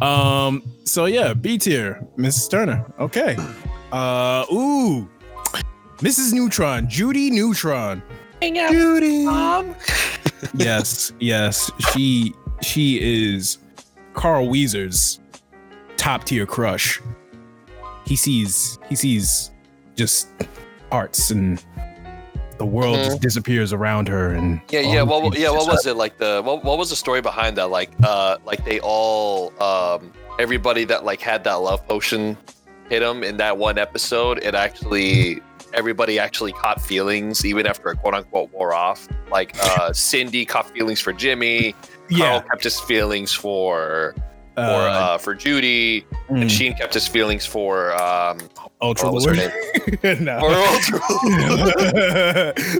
Um, 0.00 0.62
so 0.84 1.04
yeah, 1.04 1.34
B 1.34 1.58
tier, 1.58 2.06
Mrs. 2.16 2.50
Turner. 2.50 2.84
Okay. 2.98 3.36
Uh 3.92 4.44
ooh. 4.52 5.08
Mrs. 5.98 6.32
Neutron, 6.32 6.88
Judy 6.88 7.30
Neutron. 7.30 8.02
Judy. 8.40 9.24
Mom. 9.26 9.74
yes, 10.54 11.12
yes. 11.20 11.70
She 11.92 12.34
she 12.62 13.34
is 13.34 13.58
Carl 14.14 14.48
Wheezer's 14.48 15.20
top 15.96 16.24
tier 16.24 16.46
crush. 16.46 17.00
He 18.06 18.16
sees 18.16 18.78
he 18.88 18.96
sees 18.96 19.50
just 19.96 20.28
arts 20.90 21.30
and 21.30 21.64
the 22.60 22.66
world 22.66 22.96
just 22.96 23.22
disappears 23.22 23.72
around 23.72 24.06
her 24.06 24.34
and 24.34 24.60
Yeah, 24.68 24.80
yeah. 24.80 25.02
these- 25.30 25.40
yeah, 25.40 25.48
what 25.50 25.66
was 25.66 25.86
it 25.86 25.96
like? 25.96 26.18
The 26.18 26.42
what, 26.44 26.62
what 26.62 26.76
was 26.76 26.90
the 26.90 26.96
story 26.96 27.22
behind 27.22 27.56
that? 27.56 27.70
Like, 27.70 27.90
uh, 28.02 28.36
like 28.44 28.66
they 28.66 28.80
all, 28.80 29.50
um, 29.62 30.12
everybody 30.38 30.84
that 30.84 31.02
like 31.06 31.22
had 31.22 31.42
that 31.44 31.54
love 31.54 31.80
potion 31.88 32.36
hit 32.90 33.00
them 33.00 33.24
in 33.24 33.38
that 33.38 33.56
one 33.56 33.78
episode. 33.78 34.44
It 34.44 34.54
actually, 34.54 35.40
everybody 35.72 36.18
actually 36.18 36.52
caught 36.52 36.82
feelings 36.82 37.46
even 37.46 37.66
after 37.66 37.88
a 37.88 37.96
quote 37.96 38.12
unquote 38.12 38.52
wore 38.52 38.74
off. 38.74 39.08
Like, 39.30 39.56
uh, 39.62 39.94
Cindy 39.94 40.44
caught 40.44 40.68
feelings 40.70 41.00
for 41.00 41.14
Jimmy. 41.14 41.72
Carl 41.72 42.20
yeah 42.20 42.40
kept 42.40 42.64
his 42.64 42.78
feelings 42.78 43.32
for 43.32 44.14
for 44.66 44.88
uh, 44.88 44.92
uh, 45.14 45.18
for 45.18 45.34
Judy, 45.34 46.02
mm, 46.28 46.42
and 46.42 46.50
Sheen 46.50 46.74
kept 46.74 46.94
his 46.94 47.06
feelings 47.08 47.44
for 47.46 47.92
um. 48.00 48.38
Ultra 48.82 49.12
what 49.12 49.14
was 49.14 49.24
her 49.26 49.34
Lord. 49.34 49.52
no. 50.22 50.40
For 50.40 50.54
Ultra 50.54 51.00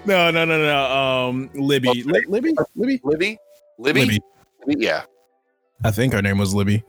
no, 0.06 0.30
no, 0.30 0.44
no, 0.44 0.46
no. 0.46 0.84
Um, 0.87 1.50
Libby, 1.54 2.02
Li- 2.04 2.25
Libby, 2.26 2.54
Libby, 2.75 3.00
Libby, 3.04 3.38
Libby, 3.78 4.20
Libby. 4.66 4.82
yeah. 4.84 5.02
I 5.84 5.90
think 5.90 6.12
her 6.14 6.22
name 6.22 6.38
was 6.38 6.54
Libby. 6.54 6.82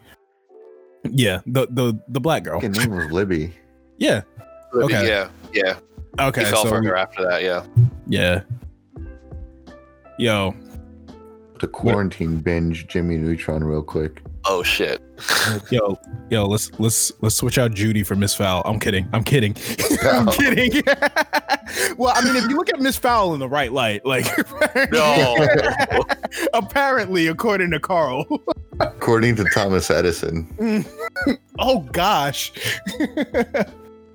Yeah, 1.03 1.41
the 1.45 1.67
the 1.69 1.99
the 2.07 2.19
black 2.21 2.43
girl. 2.43 2.61
Her 2.61 2.69
name 2.69 2.91
was 2.95 3.11
Libby. 3.11 3.53
Yeah. 3.97 4.21
Libby, 4.73 4.95
Okay. 4.95 5.07
Yeah, 5.07 5.29
yeah. 5.53 5.75
Okay. 6.19 6.43
he 6.43 6.49
fell 6.49 6.63
so 6.63 6.69
for 6.69 6.79
we- 6.81 6.87
her 6.87 6.95
after 6.97 7.23
that. 7.27 7.43
Yeah. 7.43 7.63
yeah. 8.07 8.41
Yo, 10.17 10.55
The 11.59 11.67
quarantine 11.67 12.37
binge 12.37 12.87
Jimmy 12.87 13.17
Neutron 13.17 13.63
real 13.63 13.83
quick. 13.83 14.23
Oh 14.45 14.63
shit. 14.63 15.01
yo, 15.69 15.99
yo. 16.29 16.45
Let's 16.45 16.71
let's 16.79 17.11
let's 17.21 17.35
switch 17.35 17.57
out 17.57 17.73
Judy 17.73 18.03
for 18.03 18.15
Miss 18.15 18.33
Fowl. 18.33 18.63
I'm 18.65 18.79
kidding. 18.79 19.07
I'm 19.13 19.23
kidding. 19.23 19.55
I'm 20.03 20.27
kidding. 20.27 20.81
well, 21.97 22.13
I 22.15 22.23
mean, 22.23 22.35
if 22.35 22.49
you 22.49 22.55
look 22.57 22.69
at 22.69 22.79
Miss 22.79 22.97
Fowl 22.97 23.33
in 23.33 23.39
the 23.39 23.47
right 23.49 23.71
light, 23.71 24.05
like 24.05 24.25
No. 24.91 25.35
apparently, 26.53 27.27
according 27.27 27.71
to 27.71 27.79
Carl. 27.79 28.25
According 28.79 29.35
to 29.35 29.43
Thomas 29.53 29.91
Edison. 29.91 30.85
oh 31.59 31.81
gosh. 31.91 32.51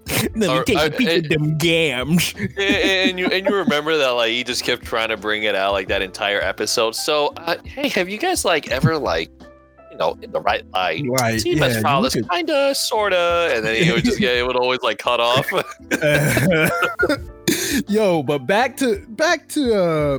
Let 0.08 0.36
me 0.36 0.62
take 0.64 0.78
a 0.78 0.90
piece 0.90 1.18
of 1.24 1.28
them 1.28 1.58
gams. 1.58 2.32
and, 2.36 2.58
and 2.60 3.18
you 3.18 3.26
and 3.26 3.46
you 3.46 3.54
remember 3.54 3.96
that 3.96 4.10
like 4.10 4.30
he 4.30 4.44
just 4.44 4.64
kept 4.64 4.84
trying 4.84 5.08
to 5.08 5.16
bring 5.16 5.42
it 5.42 5.54
out 5.54 5.72
like 5.72 5.88
that 5.88 6.00
entire 6.02 6.40
episode. 6.40 6.94
So 6.94 7.32
uh, 7.36 7.56
hey, 7.64 7.88
have 7.88 8.08
you 8.08 8.18
guys 8.18 8.44
like 8.44 8.70
ever 8.70 8.98
like 8.98 9.30
you 9.96 9.98
know 9.98 10.18
in 10.22 10.30
the 10.32 10.40
right 10.40 10.64
light? 10.72 11.02
Right. 11.08 11.40
See, 11.40 11.54
yeah, 11.56 11.66
you 11.98 12.04
is 12.06 12.14
could- 12.14 12.28
kinda, 12.30 12.74
sorta, 12.74 13.50
and 13.54 13.64
then 13.64 13.82
he 13.82 13.90
would 13.92 14.04
just 14.04 14.20
yeah, 14.20 14.30
it 14.32 14.46
would 14.46 14.56
always 14.56 14.80
like 14.82 14.98
cut 14.98 15.20
off. 15.20 15.50
Yo, 17.88 18.22
but 18.22 18.46
back 18.46 18.76
to 18.78 19.04
back 19.10 19.48
to 19.48 19.74
uh 19.74 20.18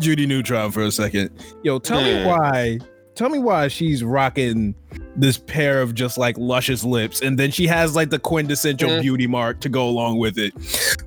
Judy 0.00 0.26
Neutron 0.26 0.70
for 0.70 0.82
a 0.82 0.90
second. 0.90 1.30
Yo, 1.62 1.78
tell 1.78 2.02
me 2.02 2.20
Hmm. 2.22 2.28
why 2.28 2.78
tell 3.14 3.28
me 3.30 3.38
why 3.38 3.68
she's 3.68 4.02
rocking 4.02 4.74
this 5.16 5.38
pair 5.38 5.80
of 5.80 5.94
just 5.94 6.18
like 6.18 6.36
luscious 6.38 6.84
lips, 6.84 7.20
and 7.22 7.38
then 7.38 7.50
she 7.50 7.66
has 7.66 7.94
like 7.94 8.10
the 8.10 8.18
quintessential 8.18 8.90
Mhm. 8.90 9.02
beauty 9.02 9.26
mark 9.26 9.60
to 9.60 9.68
go 9.68 9.88
along 9.88 10.18
with 10.18 10.36
it. 10.38 10.52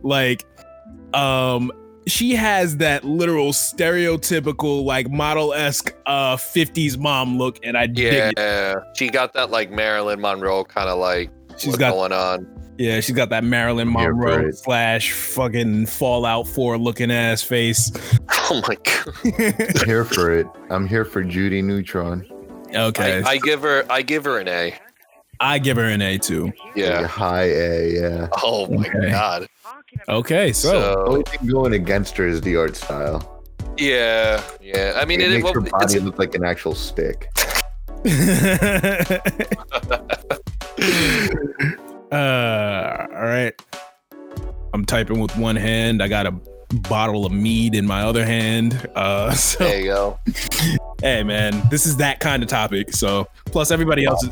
Like, 0.03 0.45
um, 1.13 1.71
she 2.07 2.33
has 2.35 2.77
that 2.77 3.03
literal 3.03 3.51
stereotypical 3.51 4.83
like 4.83 5.09
model 5.09 5.53
esque 5.53 5.93
uh 6.05 6.35
50s 6.37 6.97
mom 6.97 7.37
look, 7.37 7.59
and 7.63 7.77
I 7.77 7.87
dig 7.87 8.13
it. 8.13 8.33
Yeah, 8.37 8.75
she 8.95 9.09
got 9.09 9.33
that 9.33 9.51
like 9.51 9.69
Marilyn 9.71 10.19
Monroe 10.21 10.63
kind 10.63 10.89
of 10.89 10.97
like 10.99 11.29
She's 11.57 11.71
look 11.71 11.79
got 11.79 11.91
going 11.93 12.11
on. 12.11 12.47
yeah, 12.77 12.99
she's 12.99 13.15
got 13.15 13.29
that 13.29 13.43
Marilyn 13.43 13.91
Monroe 13.91 14.47
it. 14.47 14.55
slash 14.57 15.11
fucking 15.11 15.87
Fallout 15.87 16.47
4 16.47 16.77
looking 16.77 17.11
ass 17.11 17.41
face. 17.43 17.91
Oh 18.49 18.61
my 18.65 18.75
god! 18.85 19.13
I'm 19.81 19.85
here 19.85 20.05
for 20.05 20.31
it. 20.31 20.47
I'm 20.69 20.87
here 20.87 21.03
for 21.03 21.21
Judy 21.21 21.61
Neutron. 21.61 22.25
okay, 22.73 23.21
I, 23.21 23.31
I 23.31 23.37
give 23.39 23.61
her, 23.63 23.83
I 23.89 24.01
give 24.03 24.23
her 24.23 24.39
an 24.39 24.47
A. 24.47 24.73
I 25.41 25.59
give 25.59 25.75
her 25.75 25.83
an 25.83 26.01
A 26.01 26.17
too. 26.17 26.53
Yeah. 26.73 27.05
High 27.05 27.43
A, 27.49 27.91
yeah. 27.93 28.27
Oh 28.41 28.67
my 28.69 28.87
Okay. 28.87 29.09
god. 29.11 29.47
Okay, 30.09 30.53
so, 30.53 30.71
The 30.71 30.93
So 30.93 31.05
only 31.07 31.23
thing 31.23 31.47
going 31.47 31.73
against 31.73 32.17
her 32.17 32.27
is 32.27 32.41
the 32.41 32.55
art 32.55 32.75
style. 32.75 33.43
yeah, 33.77 34.41
yeah. 34.61 34.93
I 34.95 35.05
mean, 35.05 35.21
it, 35.21 35.31
it, 35.31 35.43
makes 35.43 35.51
her 35.51 35.61
it's, 35.61 35.71
body 35.71 35.99
look 35.99 36.19
like 36.19 36.35
an 36.35 36.43
actual 36.43 36.75
stick. 36.75 37.29
uh, 42.11 42.11
all 42.11 43.25
right. 43.25 43.53
I'm 44.73 44.85
typing 44.85 45.19
with 45.19 45.35
one 45.37 45.55
hand. 45.55 46.03
I 46.03 46.07
got 46.07 46.27
a 46.27 46.31
bottle 46.89 47.25
of 47.25 47.31
mead 47.31 47.75
in 47.75 47.85
my 47.85 48.03
other 48.03 48.25
hand. 48.25 48.89
Uh, 48.95 49.31
so 49.31 49.63
there 49.63 49.79
you 49.79 49.87
go. 49.87 50.19
hey, 51.01 51.23
man, 51.23 51.61
this 51.69 51.85
is 51.85 51.97
that 51.97 52.19
kind 52.19 52.43
of 52.43 52.49
topic. 52.49 52.93
So 52.93 53.27
plus 53.45 53.71
everybody 53.71 54.05
else, 54.05 54.23
is, 54.23 54.31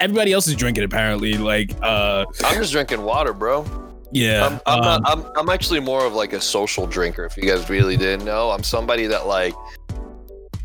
everybody 0.00 0.32
else 0.32 0.46
is 0.46 0.56
drinking 0.56 0.84
apparently. 0.84 1.34
Like, 1.34 1.72
uh, 1.82 2.26
I'm 2.44 2.56
just 2.56 2.72
drinking 2.72 3.02
water, 3.02 3.32
bro. 3.32 3.64
Yeah, 4.12 4.46
I'm, 4.46 4.60
I'm, 4.66 4.78
um, 4.80 5.02
not, 5.02 5.02
I'm, 5.04 5.24
I'm 5.36 5.48
actually 5.48 5.80
more 5.80 6.04
of 6.04 6.12
like 6.14 6.32
a 6.32 6.40
social 6.40 6.86
drinker. 6.86 7.24
If 7.24 7.36
you 7.36 7.44
guys 7.44 7.68
really 7.70 7.96
didn't 7.96 8.24
know, 8.24 8.50
I'm 8.50 8.62
somebody 8.62 9.06
that 9.06 9.26
like 9.26 9.54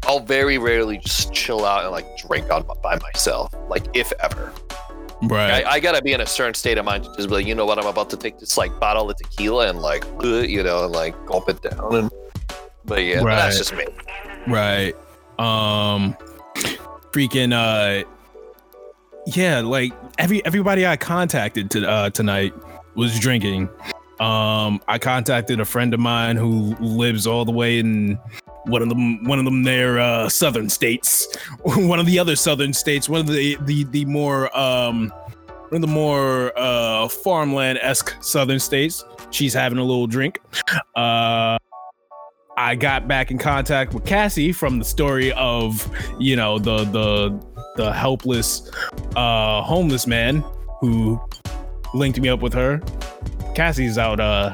I'll 0.04 0.20
very 0.20 0.58
rarely 0.58 0.98
just 1.00 1.34
chill 1.34 1.66
out 1.66 1.84
and 1.84 1.92
like 1.92 2.06
drink 2.18 2.50
on 2.52 2.66
by 2.84 2.98
myself, 3.00 3.54
like 3.70 3.86
if 3.96 4.12
ever. 4.20 4.52
right. 5.24 5.66
I, 5.66 5.74
I 5.74 5.80
gotta 5.80 6.02
be 6.02 6.14
in 6.14 6.22
a 6.22 6.26
certain 6.26 6.54
state 6.54 6.78
of 6.78 6.86
mind 6.86 7.06
to 7.06 7.16
just 7.16 7.30
be 7.30 7.36
like, 7.36 7.48
you 7.48 7.56
know 7.56 7.66
what, 7.66 7.80
I'm 7.80 7.88
about 7.88 8.10
to 8.12 8.18
take 8.18 8.38
this 8.40 8.58
like 8.58 8.78
bottle 8.80 9.10
of 9.10 9.18
tequila 9.18 9.70
and 9.70 9.80
like, 9.80 10.04
you 10.22 10.62
know, 10.62 10.84
and 10.86 10.94
like 10.94 11.16
gulp 11.26 11.50
it 11.50 11.62
down. 11.62 11.96
And 11.96 12.12
but 12.86 13.04
yeah, 13.04 13.24
but 13.24 13.36
that's 13.36 13.56
Right. 13.56 13.58
just 13.58 13.74
me. 13.76 13.86
Right. 14.48 14.94
Um 15.40 16.16
freaking 17.12 17.54
uh 17.54 18.08
yeah, 19.28 19.62
like 19.62 19.92
every 20.20 20.46
everybody 20.46 20.86
I 20.86 20.98
contacted 20.98 21.72
to 21.72 21.90
uh 21.90 22.10
tonight 22.12 22.54
was 22.96 23.20
drinking. 23.20 23.70
Um 24.20 24.82
I 24.88 24.98
contacted 25.00 25.60
a 25.60 25.66
friend 25.66 25.94
of 25.94 26.00
mine 26.00 26.38
who 26.38 26.76
lives 26.80 27.28
all 27.28 27.46
the 27.46 27.52
way 27.52 27.80
in 27.80 28.18
one 28.66 28.82
of 28.82 28.90
them 28.90 29.24
one 29.26 29.40
of 29.40 29.46
them 29.46 29.64
their 29.64 30.00
uh 30.00 30.30
southern 30.30 30.70
states. 30.70 31.28
one 31.64 32.00
of 32.00 32.06
the 32.06 32.18
other 32.20 32.36
southern 32.36 32.74
states, 32.74 33.10
one 33.10 33.22
of 33.22 33.28
the 33.28 33.58
the 33.62 33.84
the 33.86 34.06
more 34.06 34.56
um 34.58 35.10
one 35.70 35.76
of 35.76 35.82
the 35.82 35.88
more 35.88 36.58
uh 36.58 37.08
farmland-esque 37.10 38.16
southern 38.22 38.60
states. 38.60 39.04
She's 39.32 39.54
having 39.54 39.78
a 39.80 39.84
little 39.84 40.08
drink. 40.08 40.40
Uh 40.96 41.58
I 42.58 42.76
got 42.76 43.06
back 43.08 43.32
in 43.32 43.38
contact 43.38 43.94
with 43.94 44.06
Cassie 44.06 44.54
from 44.54 44.80
the 44.80 44.86
story 44.86 45.34
of, 45.34 45.90
you 46.20 46.38
know, 46.38 46.58
the 46.58 46.86
the 46.86 47.38
the 47.76 47.92
helpless 47.92 48.72
uh 49.18 49.62
homeless 49.62 50.08
man 50.08 50.42
who 50.80 51.20
linked 51.96 52.20
me 52.20 52.30
up 52.30 52.42
with 52.42 52.54
her. 52.54 52.80
Cassie's 53.56 53.98
out 53.98 54.20
uh 54.20 54.54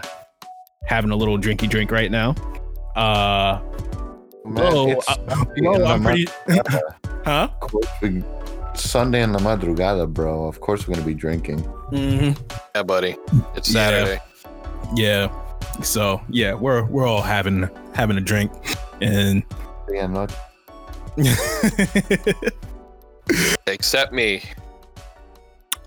having 0.85 1.11
a 1.11 1.15
little 1.15 1.37
drinky 1.37 1.67
drink 1.69 1.91
right 1.91 2.11
now. 2.11 2.31
Uh 2.95 3.59
Man, 4.45 4.63
oh, 4.73 4.89
it's 4.89 5.07
uh, 5.07 5.15
Sunday 5.35 5.53
in 5.75 5.81
la 5.81 5.93
I'm 5.93 6.03
pretty 6.03 6.25
madrugada. 6.47 6.81
Huh? 7.25 7.49
We- 8.01 8.23
Sunday 8.73 9.21
in 9.21 9.31
la 9.33 9.39
madrugada, 9.39 10.11
bro. 10.11 10.45
Of 10.45 10.59
course 10.61 10.87
we're 10.87 10.95
gonna 10.95 11.05
be 11.05 11.13
drinking. 11.13 11.59
hmm 11.59 12.31
Yeah, 12.75 12.83
buddy. 12.83 13.15
It's 13.55 13.69
Yeah. 13.69 13.89
Saturday. 13.89 14.21
Yeah. 14.95 15.29
So 15.83 16.21
yeah, 16.29 16.53
we're 16.53 16.83
we're 16.85 17.05
all 17.07 17.21
having 17.21 17.69
having 17.93 18.17
a 18.17 18.21
drink 18.21 18.51
and 19.01 19.43
Yeah, 19.89 20.07
not 20.07 20.33
Except 23.67 24.11
me. 24.13 24.41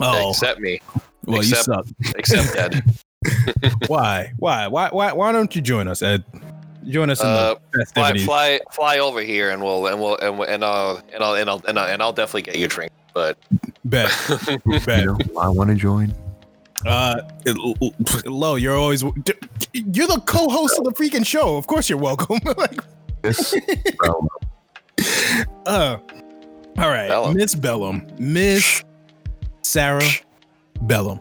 oh 0.00 0.30
Except 0.30 0.60
me. 0.60 0.80
Well 1.26 1.42
you 1.42 1.54
suck. 1.54 1.86
Except 2.16 2.56
Ed. 2.56 2.82
Why? 3.86 4.32
Why? 4.38 4.66
Why? 4.68 4.88
Why? 4.90 5.12
Why 5.12 5.32
don't 5.32 5.54
you 5.56 5.62
join 5.62 5.88
us, 5.88 6.02
Ed? 6.02 6.24
Join 6.86 7.08
us 7.08 7.20
in 7.20 7.26
Uh, 7.26 7.54
the 7.54 7.60
fly, 7.72 7.80
festivities. 7.84 8.24
fly, 8.26 8.60
fly 8.72 8.98
over 8.98 9.20
here, 9.22 9.50
and 9.50 9.62
we'll 9.62 9.86
and 9.86 9.98
we'll 10.00 10.18
and 10.18 10.38
we'll, 10.38 10.48
and 10.48 10.62
uh 10.62 11.00
and 11.12 11.22
I'll 11.22 11.34
and 11.34 11.48
I'll 11.48 11.62
and 11.66 11.78
I'll, 11.78 11.88
and 11.88 12.02
I'll 12.02 12.12
definitely 12.12 12.42
get 12.42 12.56
you 12.56 12.66
a 12.66 12.68
drink. 12.68 12.92
But 13.14 13.38
Bet. 13.86 14.10
Bet. 14.84 15.06
I 15.40 15.48
want 15.48 15.70
to 15.70 15.76
join. 15.76 16.14
Uh, 16.84 17.22
Lo, 18.26 18.56
you're 18.56 18.76
always 18.76 19.02
you're 19.02 20.06
the 20.06 20.22
co-host 20.26 20.78
of 20.78 20.84
the 20.84 20.90
freaking 20.92 21.24
show. 21.24 21.56
Of 21.56 21.66
course, 21.66 21.88
you're 21.88 21.98
welcome. 21.98 22.38
like, 22.58 22.78
This, 23.22 23.54
bro, 23.96 24.28
uh, 25.64 25.96
all 26.76 26.90
right, 26.90 27.34
Miss 27.34 27.54
Bellum, 27.54 28.06
Miss 28.18 28.82
Sara 29.62 30.02
Bellum. 30.82 31.20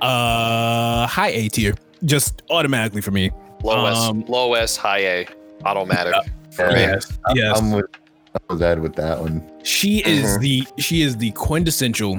Uh, 0.00 1.06
high 1.06 1.28
A 1.28 1.48
tier, 1.48 1.74
just 2.04 2.42
automatically 2.50 3.00
for 3.00 3.10
me. 3.12 3.30
low 3.62 3.86
S, 3.86 3.96
Um, 3.96 4.24
low 4.26 4.54
S, 4.54 4.76
high 4.76 4.98
A, 4.98 5.26
automatic. 5.64 6.14
for 6.50 6.68
yeah, 6.70 6.74
me. 6.74 6.80
Yes, 6.80 7.18
yes. 7.34 7.58
I'm 7.58 7.72
with 7.72 7.86
I'm 8.34 8.40
with 8.56 8.62
Ed 8.62 8.80
with 8.80 8.94
that 8.96 9.20
one. 9.20 9.48
she 9.62 9.98
is 9.98 10.24
Mm-hmm. 10.24 10.36
Mhm. 10.36 10.40
the 10.76 10.82
she 10.82 11.02
is 11.02 11.16
the 11.18 11.30
quintessential 11.32 12.16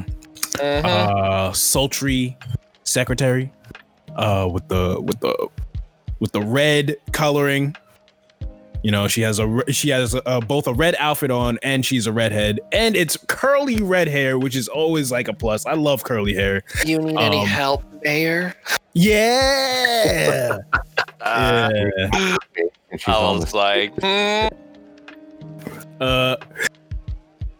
Mhm. 0.57 0.85
uh 0.85 1.51
sultry 1.51 2.37
secretary 2.83 3.51
uh 4.15 4.47
with 4.51 4.67
the 4.69 4.99
with 5.01 5.19
the 5.19 5.47
with 6.19 6.31
the 6.31 6.41
red 6.41 6.95
coloring 7.11 7.75
you 8.83 8.91
know 8.91 9.07
she 9.07 9.21
has 9.21 9.39
a 9.39 9.63
she 9.71 9.89
has 9.89 10.13
uh 10.25 10.39
both 10.41 10.67
a 10.67 10.73
red 10.73 10.95
outfit 10.99 11.31
on 11.31 11.57
and 11.63 11.85
she's 11.85 12.05
a 12.05 12.11
redhead 12.11 12.59
and 12.71 12.95
it's 12.95 13.17
curly 13.27 13.81
red 13.81 14.07
hair 14.07 14.37
which 14.37 14.55
is 14.55 14.67
always 14.67 15.11
like 15.11 15.27
a 15.27 15.33
plus 15.33 15.65
i 15.65 15.73
love 15.73 16.03
curly 16.03 16.33
hair 16.33 16.61
you 16.85 16.99
need 16.99 17.17
any 17.17 17.39
um, 17.39 17.47
help, 17.47 17.83
Mayor? 18.03 18.53
yeah 18.93 20.57
Uh, 21.21 21.69
yeah 21.97 22.35
And 22.91 22.99
she's 23.01 23.07
I 23.07 23.31
was 23.31 23.53
like, 23.53 23.95
mm, 23.95 24.51
Uh, 26.01 26.35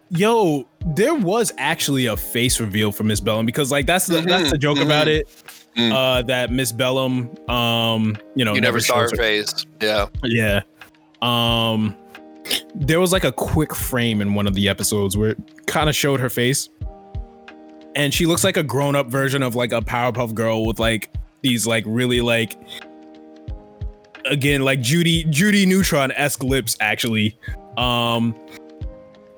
yo, 0.10 0.68
there 0.86 1.16
was 1.16 1.54
actually 1.58 2.06
a 2.08 2.18
face 2.18 2.60
reveal 2.60 2.92
for 2.92 3.04
Miss 3.04 3.20
Bellum 3.20 3.46
because, 3.46 3.72
like, 3.72 3.86
that's 3.86 4.06
the 4.06 4.22
that's 4.22 4.52
the 4.52 4.58
joke 4.58 4.78
Mhm, 4.78 4.86
about 4.86 5.08
it. 5.08 5.28
Mm. 5.78 5.92
Uh, 5.92 6.22
that 6.24 6.52
Miss 6.52 6.72
Bellum, 6.72 7.30
um, 7.50 8.16
you 8.36 8.46
know, 8.46 8.54
you 8.54 8.62
never 8.62 8.80
saw 8.80 9.00
her 9.00 9.10
face. 9.10 9.66
Yeah. 9.82 10.06
Yeah. 10.24 10.62
Um, 11.24 11.96
there 12.76 13.00
was 13.00 13.12
like 13.12 13.24
a 13.24 13.32
quick 13.32 13.74
frame 13.74 14.22
in 14.22 14.34
one 14.34 14.46
of 14.46 14.54
the 14.54 14.68
episodes 14.68 15.16
where 15.16 15.32
it 15.32 15.66
kind 15.68 15.90
of 15.90 15.96
showed 15.96 16.20
her 16.20 16.30
face, 16.30 16.70
and 17.96 18.14
she 18.14 18.26
looks 18.26 18.44
like 18.44 18.58
a 18.58 18.64
grown 18.64 18.96
up 18.96 19.08
version 19.08 19.42
of 19.42 19.56
like 19.56 19.72
a 19.72 19.82
Powerpuff 19.82 20.34
Girl 20.34 20.66
with 20.66 20.80
like 20.80 21.14
these 21.42 21.66
like 21.66 21.86
really 21.88 22.22
like 22.22 22.58
again 24.26 24.64
like 24.64 24.82
Judy 24.82 25.24
Judy 25.26 25.66
Neutron 25.66 26.12
esque 26.12 26.44
lips 26.44 26.76
actually. 26.80 27.38
Um, 27.78 28.36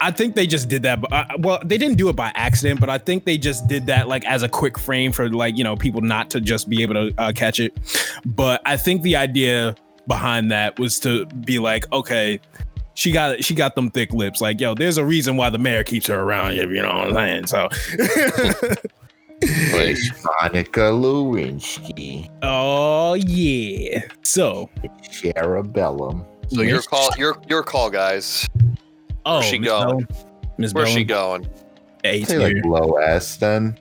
I 0.01 0.11
think 0.11 0.35
they 0.35 0.47
just 0.47 0.67
did 0.67 0.83
that. 0.83 1.01
But 1.01 1.13
uh, 1.13 1.25
well, 1.39 1.59
they 1.63 1.77
didn't 1.77 1.97
do 1.97 2.09
it 2.09 2.15
by 2.15 2.31
accident, 2.35 2.79
but 2.79 2.89
I 2.89 2.97
think 2.97 3.25
they 3.25 3.37
just 3.37 3.67
did 3.67 3.85
that 3.87 4.07
like 4.07 4.25
as 4.25 4.43
a 4.43 4.49
quick 4.49 4.79
frame 4.79 5.11
for 5.11 5.29
like 5.29 5.57
you 5.57 5.63
know 5.63 5.75
people 5.75 6.01
not 6.01 6.29
to 6.31 6.41
just 6.41 6.67
be 6.67 6.81
able 6.81 6.95
to 6.95 7.13
uh, 7.17 7.31
catch 7.31 7.59
it. 7.59 7.77
But 8.25 8.61
I 8.65 8.75
think 8.77 9.03
the 9.03 9.15
idea 9.15 9.75
behind 10.07 10.51
that 10.51 10.77
was 10.79 10.99
to 11.01 11.25
be 11.25 11.59
like, 11.59 11.91
okay, 11.91 12.39
she 12.93 13.11
got 13.11 13.43
she 13.43 13.53
got 13.55 13.75
them 13.75 13.89
thick 13.91 14.13
lips. 14.13 14.41
Like, 14.41 14.59
yo, 14.61 14.73
there's 14.75 14.97
a 14.97 15.05
reason 15.05 15.35
why 15.37 15.49
the 15.49 15.57
mayor 15.59 15.83
keeps 15.83 16.07
her 16.07 16.19
around. 16.21 16.55
You 16.55 16.65
know 16.81 16.87
what 16.87 17.17
I'm 17.17 17.47
saying? 17.47 17.47
So, 17.47 17.69
Like, 19.73 19.97
Monica 20.41 20.79
Lewinsky, 20.91 22.29
oh 22.41 23.15
yeah. 23.15 24.01
So, 24.23 24.69
Cerebellum. 25.11 26.25
so 26.47 26.61
your 26.61 26.81
call, 26.81 27.09
your 27.17 27.35
your 27.49 27.61
call, 27.61 27.89
guys. 27.89 28.47
Oh, 29.25 29.35
Where's 29.39 29.45
she 29.45 29.59
Miss 29.59 29.69
going? 29.69 29.87
Bellum- 30.05 30.07
Miss 30.57 30.73
Where's 30.73 30.89
she 30.89 31.03
going? 31.03 31.47
A 32.05 32.23
Say 32.23 32.37
like 32.37 32.65
low 32.65 32.93
S 32.95 33.35
then. 33.37 33.77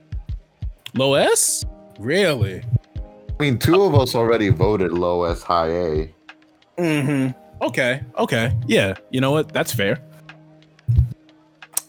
Low 0.94 1.14
S? 1.14 1.64
Really? 2.00 2.62
I 2.98 3.42
mean, 3.42 3.58
two 3.58 3.82
of 3.82 3.94
us 3.94 4.14
already 4.16 4.48
voted 4.48 4.92
low 4.92 5.22
S 5.24 5.42
high 5.42 5.68
A. 5.70 6.13
Mm-hmm. 6.78 7.64
Okay. 7.64 8.02
Okay. 8.18 8.56
Yeah. 8.66 8.94
You 9.10 9.20
know 9.20 9.30
what? 9.30 9.52
That's 9.52 9.72
fair. 9.72 10.00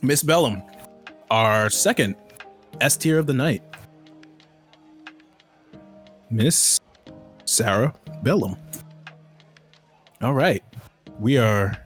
Miss 0.01 0.21
Bellum, 0.21 0.61
our 1.31 1.69
second 1.69 2.15
S 2.81 2.95
tier 2.97 3.17
of 3.17 3.25
the 3.27 3.33
night. 3.33 3.63
Miss 6.29 6.79
Sara 7.45 7.93
Bellum. 8.23 8.55
All 10.21 10.33
right. 10.33 10.63
We 11.19 11.37
are 11.37 11.77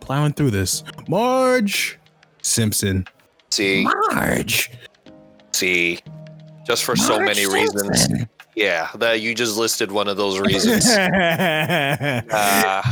plowing 0.00 0.32
through 0.32 0.50
this. 0.50 0.82
Marge 1.08 1.98
Simpson. 2.42 3.06
See, 3.50 3.84
Marge. 4.10 4.70
see, 5.52 5.98
just 6.66 6.84
for 6.84 6.96
so 6.96 7.16
Marge 7.16 7.26
many 7.26 7.46
reasons. 7.46 8.08
Simpson. 8.58 8.66
Yeah, 8.66 8.88
that 8.96 9.20
you 9.20 9.34
just 9.34 9.56
listed 9.56 9.90
one 9.92 10.08
of 10.08 10.16
those 10.16 10.38
reasons. 10.38 10.86
Uh, 12.30 12.82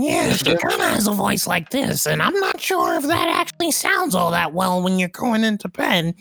Yeah, 0.00 0.32
she 0.32 0.44
kind 0.56 0.74
of 0.74 0.80
has 0.90 1.08
a 1.08 1.12
voice 1.12 1.46
like 1.48 1.70
this, 1.70 2.06
and 2.06 2.22
I'm 2.22 2.34
not 2.38 2.60
sure 2.60 2.94
if 2.94 3.02
that 3.08 3.28
actually 3.28 3.72
sounds 3.72 4.14
all 4.14 4.30
that 4.30 4.52
well 4.52 4.80
when 4.80 4.96
you're 4.98 5.08
going 5.08 5.42
into 5.42 5.68
bed. 5.68 6.14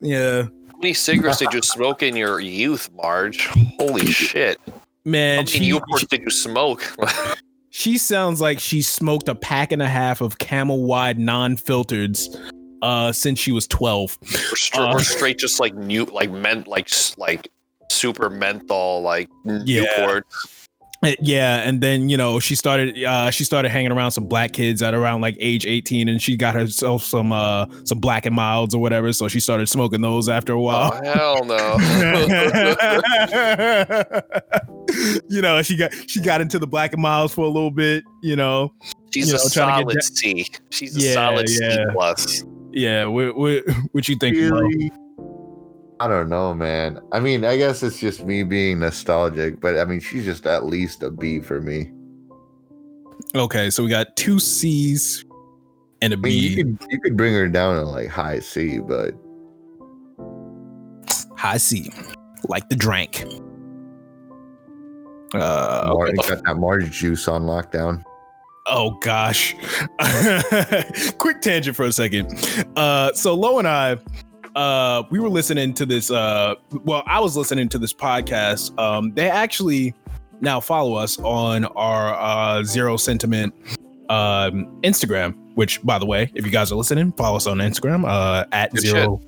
yeah. 0.00 0.42
how 0.42 0.78
many 0.78 0.92
cigarettes 0.92 1.38
did 1.38 1.52
you 1.52 1.62
smoke 1.62 2.02
in 2.02 2.16
your 2.16 2.40
youth, 2.40 2.90
Marge? 2.92 3.46
Holy 3.78 4.06
shit! 4.06 4.58
Man, 4.66 4.74
How 4.74 4.80
Man, 5.04 5.36
many 5.36 5.46
she, 5.50 5.70
Newports 5.72 6.08
did 6.08 6.22
you 6.22 6.30
smoke? 6.30 6.82
she 7.70 7.96
sounds 7.96 8.40
like 8.40 8.58
she 8.58 8.82
smoked 8.82 9.28
a 9.28 9.36
pack 9.36 9.70
and 9.70 9.82
a 9.82 9.88
half 9.88 10.20
of 10.20 10.38
camel 10.38 10.82
wide 10.82 11.18
non-filtered 11.20 12.18
uh 12.82 13.12
since 13.12 13.38
she 13.38 13.52
was 13.52 13.68
12 13.68 14.18
or, 14.20 14.56
stra- 14.56 14.80
Uh. 14.86 14.92
or 14.94 15.00
straight 15.00 15.38
just 15.38 15.60
like 15.60 15.74
new, 15.76 16.04
like 16.06 16.32
ment, 16.32 16.66
like 16.66 16.88
like 17.16 17.48
super 17.92 18.28
menthol, 18.30 19.02
like 19.02 19.28
Yeah. 19.44 19.82
Newport. 19.82 20.26
Uh, 21.04 21.10
yeah 21.20 21.68
and 21.68 21.80
then 21.80 22.08
you 22.08 22.16
know 22.16 22.38
she 22.38 22.54
started 22.54 22.96
uh 23.02 23.28
she 23.28 23.42
started 23.42 23.68
hanging 23.70 23.90
around 23.90 24.12
some 24.12 24.24
black 24.24 24.52
kids 24.52 24.80
at 24.82 24.94
around 24.94 25.20
like 25.20 25.36
age 25.40 25.66
18 25.66 26.08
and 26.08 26.22
she 26.22 26.36
got 26.36 26.54
herself 26.54 27.02
some 27.02 27.32
uh 27.32 27.66
some 27.82 27.98
black 27.98 28.24
and 28.24 28.36
milds 28.36 28.72
or 28.72 28.80
whatever 28.80 29.12
so 29.12 29.26
she 29.26 29.40
started 29.40 29.68
smoking 29.68 30.00
those 30.00 30.28
after 30.28 30.52
a 30.52 30.60
while 30.60 30.92
Oh 30.94 31.12
hell 31.12 31.44
no! 31.44 31.76
you 35.28 35.42
know 35.42 35.60
she 35.62 35.76
got 35.76 35.92
she 36.08 36.20
got 36.20 36.40
into 36.40 36.60
the 36.60 36.68
black 36.68 36.92
and 36.92 37.02
milds 37.02 37.34
for 37.34 37.44
a 37.44 37.48
little 37.48 37.72
bit 37.72 38.04
you 38.22 38.36
know 38.36 38.72
She's 39.12 39.28
You 39.28 39.34
a 39.34 39.38
know, 39.38 39.44
trying 39.52 39.86
to 39.88 39.94
get 39.94 40.04
solid 40.04 40.16
C. 40.16 40.46
She's 40.70 40.96
a 40.96 41.00
Yeah, 41.00 41.14
solid 41.14 41.48
C 41.48 41.58
yeah. 41.62 41.84
plus. 41.92 42.44
yeah 42.70 43.04
what, 43.06 43.36
what, 43.36 43.64
what 43.90 44.08
you 44.08 44.14
think 44.16 44.36
Mo? 44.36 44.60
Really? 44.60 44.92
I 46.02 46.08
don't 46.08 46.28
know, 46.28 46.52
man. 46.52 46.98
I 47.12 47.20
mean, 47.20 47.44
I 47.44 47.56
guess 47.56 47.80
it's 47.84 48.00
just 48.00 48.24
me 48.24 48.42
being 48.42 48.80
nostalgic, 48.80 49.60
but 49.60 49.78
I 49.78 49.84
mean, 49.84 50.00
she's 50.00 50.24
just 50.24 50.46
at 50.46 50.64
least 50.66 51.04
a 51.04 51.12
B 51.12 51.38
for 51.38 51.60
me. 51.60 51.92
okay 53.36 53.70
so 53.70 53.84
we 53.84 53.88
got 53.88 54.16
two 54.16 54.40
c's 54.40 55.24
and 56.00 56.12
a 56.12 56.16
I 56.16 56.20
mean, 56.20 56.42
you 56.42 56.56
could 56.56 56.86
you 56.90 57.00
could 57.00 57.16
bring 57.16 57.32
her 57.34 57.48
down 57.48 57.76
to 57.76 57.84
like 57.84 58.08
high 58.08 58.40
C, 58.40 58.80
but 58.80 59.14
high 61.36 61.56
c 61.56 61.88
like 62.48 62.68
the 62.68 62.74
drink 62.74 63.24
uh 65.34 65.94
got 65.94 66.42
that 66.44 66.56
Marge 66.56 66.90
juice 66.90 67.28
on 67.28 67.42
lockdown. 67.42 68.02
Oh 68.66 68.98
gosh. 69.02 69.54
Quick 71.18 71.40
tangent 71.42 71.76
for 71.76 71.84
a 71.84 71.92
second. 71.92 72.28
Uh 72.74 73.12
so 73.12 73.34
Lo 73.34 73.60
and 73.60 73.68
I 73.68 73.98
uh 74.56 75.02
we 75.10 75.18
were 75.18 75.28
listening 75.28 75.74
to 75.74 75.86
this 75.86 76.10
uh 76.10 76.54
well 76.84 77.02
I 77.06 77.20
was 77.20 77.36
listening 77.36 77.68
to 77.70 77.78
this 77.78 77.92
podcast. 77.92 78.76
Um 78.78 79.12
they 79.14 79.30
actually 79.30 79.94
now 80.40 80.60
follow 80.60 80.94
us 80.94 81.18
on 81.20 81.64
our 81.64 82.14
uh 82.14 82.62
zero 82.64 82.96
sentiment 82.96 83.54
um 84.08 84.66
Instagram, 84.82 85.36
which 85.54 85.82
by 85.82 85.98
the 85.98 86.06
way, 86.06 86.30
if 86.34 86.44
you 86.44 86.52
guys 86.52 86.70
are 86.72 86.76
listening, 86.76 87.12
follow 87.12 87.36
us 87.36 87.46
on 87.46 87.58
Instagram 87.58 88.04
uh 88.06 88.44
at 88.52 88.72
Good 88.72 88.82
zero 88.82 89.20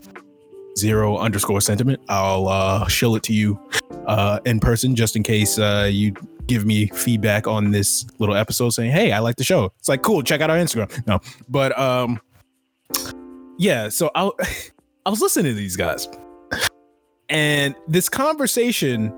zero 0.77 1.19
underscore 1.19 1.61
sentiment. 1.61 2.01
I'll 2.09 2.49
uh 2.49 2.87
show 2.89 3.15
it 3.15 3.23
to 3.25 3.33
you 3.33 3.59
uh 4.07 4.41
in 4.45 4.61
person 4.61 4.95
just 4.95 5.17
in 5.17 5.23
case 5.23 5.59
uh 5.59 5.89
you 5.91 6.15
give 6.47 6.67
me 6.67 6.89
feedback 6.89 7.47
on 7.47 7.71
this 7.71 8.07
little 8.19 8.35
episode 8.35 8.71
saying, 8.71 8.91
"Hey, 8.93 9.13
I 9.13 9.21
like 9.21 9.37
the 9.37 9.45
show." 9.45 9.73
It's 9.79 9.89
like, 9.89 10.03
"Cool, 10.03 10.23
check 10.23 10.41
out 10.41 10.51
our 10.51 10.57
Instagram." 10.57 11.07
No, 11.07 11.21
but 11.49 11.79
um, 11.79 12.21
yeah. 13.59 13.89
So 13.89 14.11
I 14.15 14.31
I 15.07 15.11
was 15.11 15.21
listening 15.21 15.53
to 15.53 15.55
these 15.55 15.77
guys, 15.77 16.09
and 17.29 17.75
this 17.89 18.09
conversation 18.09 19.13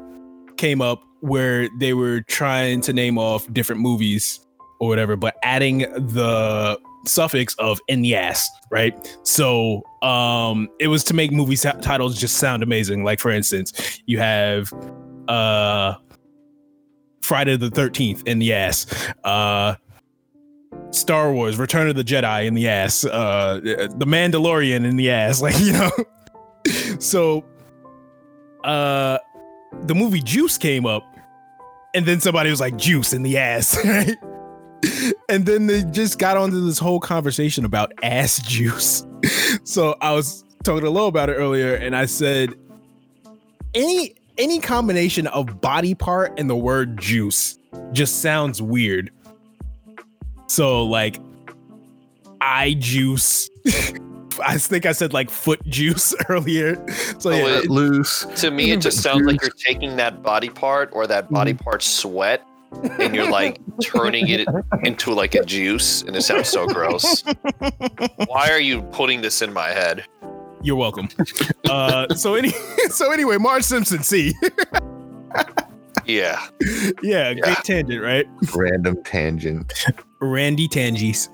came 0.56 0.80
up 0.80 1.02
where 1.20 1.68
they 1.78 1.92
were 1.92 2.22
trying 2.22 2.80
to 2.82 2.92
name 2.92 3.18
off 3.18 3.52
different 3.52 3.80
movies 3.80 4.40
or 4.80 4.88
whatever, 4.88 5.16
but 5.16 5.36
adding 5.42 5.78
the 5.78 6.78
suffix 7.06 7.54
of 7.54 7.80
ass, 8.14 8.48
right? 8.70 9.18
So 9.22 9.82
um 10.02 10.68
it 10.80 10.88
was 10.88 11.04
to 11.04 11.14
make 11.14 11.32
movie 11.32 11.56
sa- 11.56 11.72
titles 11.72 12.18
just 12.18 12.36
sound 12.36 12.62
amazing. 12.62 13.04
Like 13.04 13.20
for 13.20 13.30
instance, 13.30 14.00
you 14.06 14.18
have 14.18 14.72
uh 15.28 15.94
Friday 17.22 17.56
the 17.56 17.70
13th 17.70 18.26
in 18.26 18.38
the 18.38 18.52
ass. 18.52 18.86
Uh 19.24 19.76
Star 20.96 21.32
Wars 21.32 21.58
Return 21.58 21.88
of 21.88 21.96
the 21.96 22.04
Jedi 22.04 22.46
in 22.46 22.54
the 22.54 22.68
ass. 22.68 23.04
Uh 23.04 23.60
The 23.62 24.06
Mandalorian 24.06 24.84
in 24.84 24.96
the 24.96 25.10
ass. 25.10 25.40
Like, 25.46 25.58
you 25.60 25.72
know. 25.72 25.90
so 26.98 27.44
uh 28.64 29.18
the 29.82 29.94
movie 29.94 30.20
Juice 30.20 30.58
came 30.58 30.86
up 30.86 31.04
and 31.94 32.04
then 32.04 32.20
somebody 32.20 32.50
was 32.50 32.60
like 32.60 32.76
juice 32.76 33.12
in 33.12 33.22
the 33.22 33.38
ass, 33.38 33.76
right? 33.84 34.16
And 35.28 35.46
then 35.46 35.66
they 35.66 35.82
just 35.82 36.18
got 36.18 36.36
onto 36.36 36.64
this 36.64 36.78
whole 36.78 37.00
conversation 37.00 37.64
about 37.64 37.92
ass 38.02 38.40
juice. 38.46 39.04
So 39.64 39.96
I 40.00 40.12
was 40.12 40.44
talking 40.62 40.82
to 40.82 40.90
Lo 40.90 41.06
about 41.08 41.28
it 41.30 41.34
earlier 41.34 41.74
and 41.74 41.96
I 41.96 42.06
said 42.06 42.54
any 43.74 44.14
any 44.38 44.60
combination 44.60 45.26
of 45.28 45.60
body 45.60 45.94
part 45.94 46.38
and 46.38 46.48
the 46.48 46.54
word 46.56 46.98
juice 46.98 47.58
just 47.92 48.22
sounds 48.22 48.60
weird. 48.62 49.10
So 50.46 50.84
like 50.84 51.20
eye 52.40 52.76
juice. 52.78 53.48
I 54.46 54.58
think 54.58 54.84
I 54.84 54.92
said 54.92 55.14
like 55.14 55.30
foot 55.30 55.64
juice 55.66 56.14
earlier. 56.28 56.74
So 57.18 57.30
Oh, 57.30 57.34
yeah, 57.34 57.44
wait. 57.44 57.64
it- 57.64 57.70
Loose. 57.70 58.26
To 58.36 58.50
me, 58.50 58.70
it 58.72 58.80
just 58.80 59.02
sounds 59.02 59.26
like 59.26 59.40
you're 59.40 59.50
taking 59.50 59.96
that 59.96 60.22
body 60.22 60.50
part 60.50 60.90
or 60.92 61.06
that 61.06 61.30
body 61.30 61.52
Mm-hmm. 61.54 61.64
part 61.64 61.82
sweat 61.82 62.42
and 63.00 63.14
you're 63.14 63.30
like 63.30 63.58
turning 63.80 64.28
it 64.28 64.46
into 64.82 65.14
like 65.14 65.34
a 65.36 65.44
juice, 65.44 66.02
and 66.02 66.14
it 66.16 66.22
sounds 66.22 66.48
so 66.48 66.66
gross. 66.66 67.22
Why 68.26 68.50
are 68.50 68.60
you 68.60 68.82
putting 68.92 69.22
this 69.22 69.40
in 69.40 69.52
my 69.52 69.68
head? 69.68 70.04
you're 70.62 70.74
welcome. 70.76 71.08
Uh, 71.70 72.12
so 72.14 72.34
any 72.34 72.50
so 72.90 73.12
anyway, 73.12 73.36
Marge 73.38 73.62
Simpson, 73.62 74.02
see, 74.02 74.34
Yeah. 76.04 76.44
yeah, 77.02 77.30
Yeah. 77.30 77.34
great 77.34 77.56
tangent, 77.58 78.02
right? 78.02 78.26
Random 78.54 79.02
tangent. 79.04 79.72
Randy 80.26 80.68
Tangies. 80.68 81.28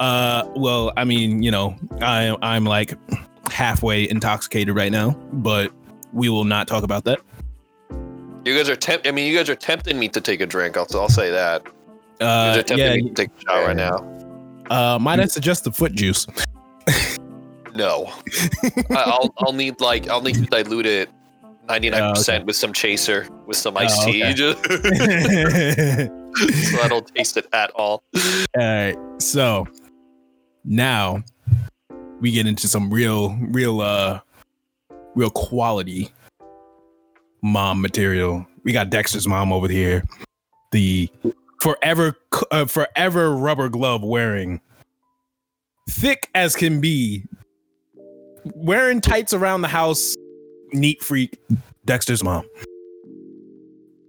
Uh, 0.00 0.44
well, 0.56 0.92
I 0.96 1.04
mean, 1.04 1.42
you 1.42 1.50
know, 1.50 1.76
I 2.00 2.36
I'm 2.42 2.64
like 2.64 2.94
halfway 3.50 4.08
intoxicated 4.08 4.74
right 4.76 4.92
now, 4.92 5.10
but 5.32 5.72
we 6.12 6.28
will 6.28 6.44
not 6.44 6.66
talk 6.68 6.82
about 6.84 7.04
that. 7.04 7.20
You 8.44 8.54
guys 8.56 8.68
are 8.68 8.76
tempt. 8.76 9.06
I 9.06 9.10
mean, 9.10 9.26
you 9.30 9.36
guys 9.36 9.48
are 9.48 9.54
tempting 9.54 9.98
me 9.98 10.08
to 10.10 10.20
take 10.20 10.40
a 10.42 10.46
drink. 10.46 10.76
I'll, 10.76 10.86
I'll 10.94 11.08
say 11.08 11.30
that. 11.30 11.62
You 11.64 11.70
guys 12.20 12.56
Uh, 12.56 12.60
are 12.60 12.62
tempting 12.62 12.78
yeah, 12.78 12.94
me 12.96 13.08
to 13.08 13.14
take 13.14 13.30
a 13.30 13.40
shower 13.40 13.66
right 13.68 13.76
now. 13.76 13.96
uh, 14.70 14.98
might 15.00 15.18
I 15.20 15.24
suggest 15.26 15.64
the 15.64 15.72
foot 15.72 15.92
juice? 15.94 16.26
No. 17.74 18.12
I'll 18.90 19.32
I'll 19.38 19.52
need 19.52 19.80
like 19.80 20.08
I'll 20.08 20.20
need 20.22 20.34
to 20.36 20.42
dilute 20.46 20.86
it. 20.86 21.08
99% 21.68 22.44
with 22.44 22.56
some 22.56 22.72
chaser 22.74 23.26
with 23.46 23.56
some 23.56 23.74
iced 23.78 24.02
Oh, 24.02 24.12
tea 24.12 24.22
okay. 24.22 24.34
just 24.34 24.62
so 26.70 26.80
I 26.80 26.88
don't 26.88 27.06
taste 27.14 27.36
it 27.36 27.46
at 27.52 27.70
all. 27.72 28.02
All 28.14 28.22
right. 28.56 28.96
So 29.18 29.66
now 30.64 31.22
we 32.20 32.30
get 32.30 32.46
into 32.46 32.68
some 32.68 32.92
real, 32.92 33.36
real, 33.40 33.80
uh, 33.80 34.20
real 35.14 35.30
quality 35.30 36.10
mom 37.42 37.80
material. 37.80 38.46
We 38.64 38.72
got 38.72 38.90
Dexter's 38.90 39.28
mom 39.28 39.52
over 39.52 39.68
here, 39.68 40.02
the 40.72 41.08
forever, 41.60 42.16
uh, 42.50 42.64
forever 42.64 43.36
rubber 43.36 43.68
glove 43.68 44.02
wearing, 44.02 44.60
thick 45.88 46.28
as 46.34 46.56
can 46.56 46.80
be, 46.80 47.24
wearing 48.54 49.00
tights 49.00 49.32
around 49.32 49.62
the 49.62 49.68
house, 49.68 50.16
neat 50.72 51.02
freak. 51.02 51.38
Dexter's 51.84 52.24
mom. 52.24 52.44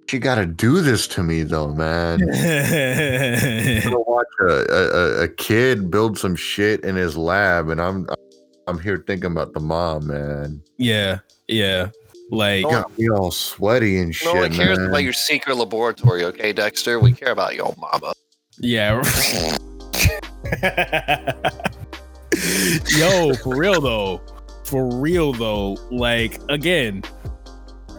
She 0.08 0.20
got 0.20 0.36
to 0.36 0.46
do 0.46 0.82
this 0.82 1.08
to 1.10 1.24
me 1.24 1.44
though, 1.44 1.74
man. 1.74 2.22
I'm 2.34 3.84
gonna 3.84 4.00
watch 4.02 4.28
a, 4.40 4.74
a, 4.74 5.24
a 5.24 5.28
kid 5.28 5.90
build 5.90 6.18
some 6.20 6.36
shit 6.36 6.84
in 6.84 6.96
his 6.96 7.18
lab, 7.18 7.70
and 7.70 7.82
I'm 7.82 8.08
I'm 8.68 8.80
here 8.80 9.04
thinking 9.06 9.32
about 9.32 9.54
the 9.54 9.60
mom, 9.60 10.08
man. 10.08 10.62
yeah, 10.78 11.20
yeah. 11.48 11.90
Like 12.32 12.64
You 12.64 12.72
got 12.72 12.98
me 12.98 13.10
all 13.10 13.30
sweaty 13.32 14.00
and 14.00 14.14
shit, 14.16 14.34
No 14.34 14.42
one 14.42 14.52
cares 14.52 14.80
man. 14.80 14.90
about 14.90 15.04
your 15.04 15.14
secret 15.14 15.56
laboratory, 15.56 16.24
okay, 16.26 16.54
Dexter? 16.54 17.00
We 17.00 17.14
care 17.14 17.32
about 17.32 17.54
your 17.56 17.76
mama. 17.78 18.14
Yeah. 18.58 18.96
yo, 22.98 23.34
for 23.36 23.56
real 23.56 23.80
though, 23.82 24.22
for 24.64 24.90
real 25.00 25.34
though, 25.34 25.78
like 25.92 26.40
again, 26.50 27.04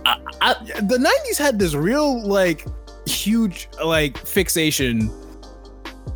I, 0.06 0.18
I, 0.40 0.54
the 0.80 0.98
'90s 0.98 1.38
had 1.38 1.58
this 1.58 1.74
real 1.74 2.22
like 2.26 2.66
huge 3.06 3.68
like 3.84 4.16
fixation 4.18 5.10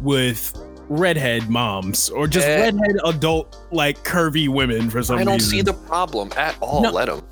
with 0.00 0.57
redhead 0.88 1.48
moms 1.48 2.11
or 2.11 2.26
just 2.26 2.46
Yeah. 2.46 2.61
redhead 2.64 2.96
adult 3.05 3.57
like 3.70 4.03
curvy 4.05 4.48
women 4.48 4.90
for 4.90 5.03
some 5.03 5.16
reason. 5.16 5.29
I 5.29 5.31
don't 5.31 5.35
reason. 5.38 5.50
see 5.50 5.62
the 5.62 5.74
problem 5.74 6.33
at 6.37 6.57
all. 6.61 6.83
No. 6.83 6.90
Let 6.90 7.07
them. 7.07 7.22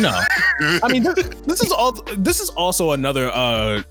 no. 0.00 0.20
I 0.82 0.88
mean, 0.88 1.02
th- 1.04 1.26
this 1.46 1.62
is 1.62 1.72
all. 1.72 1.92
This 2.16 2.40
is 2.40 2.50
also 2.50 2.92
another. 2.92 3.30
uh 3.32 3.82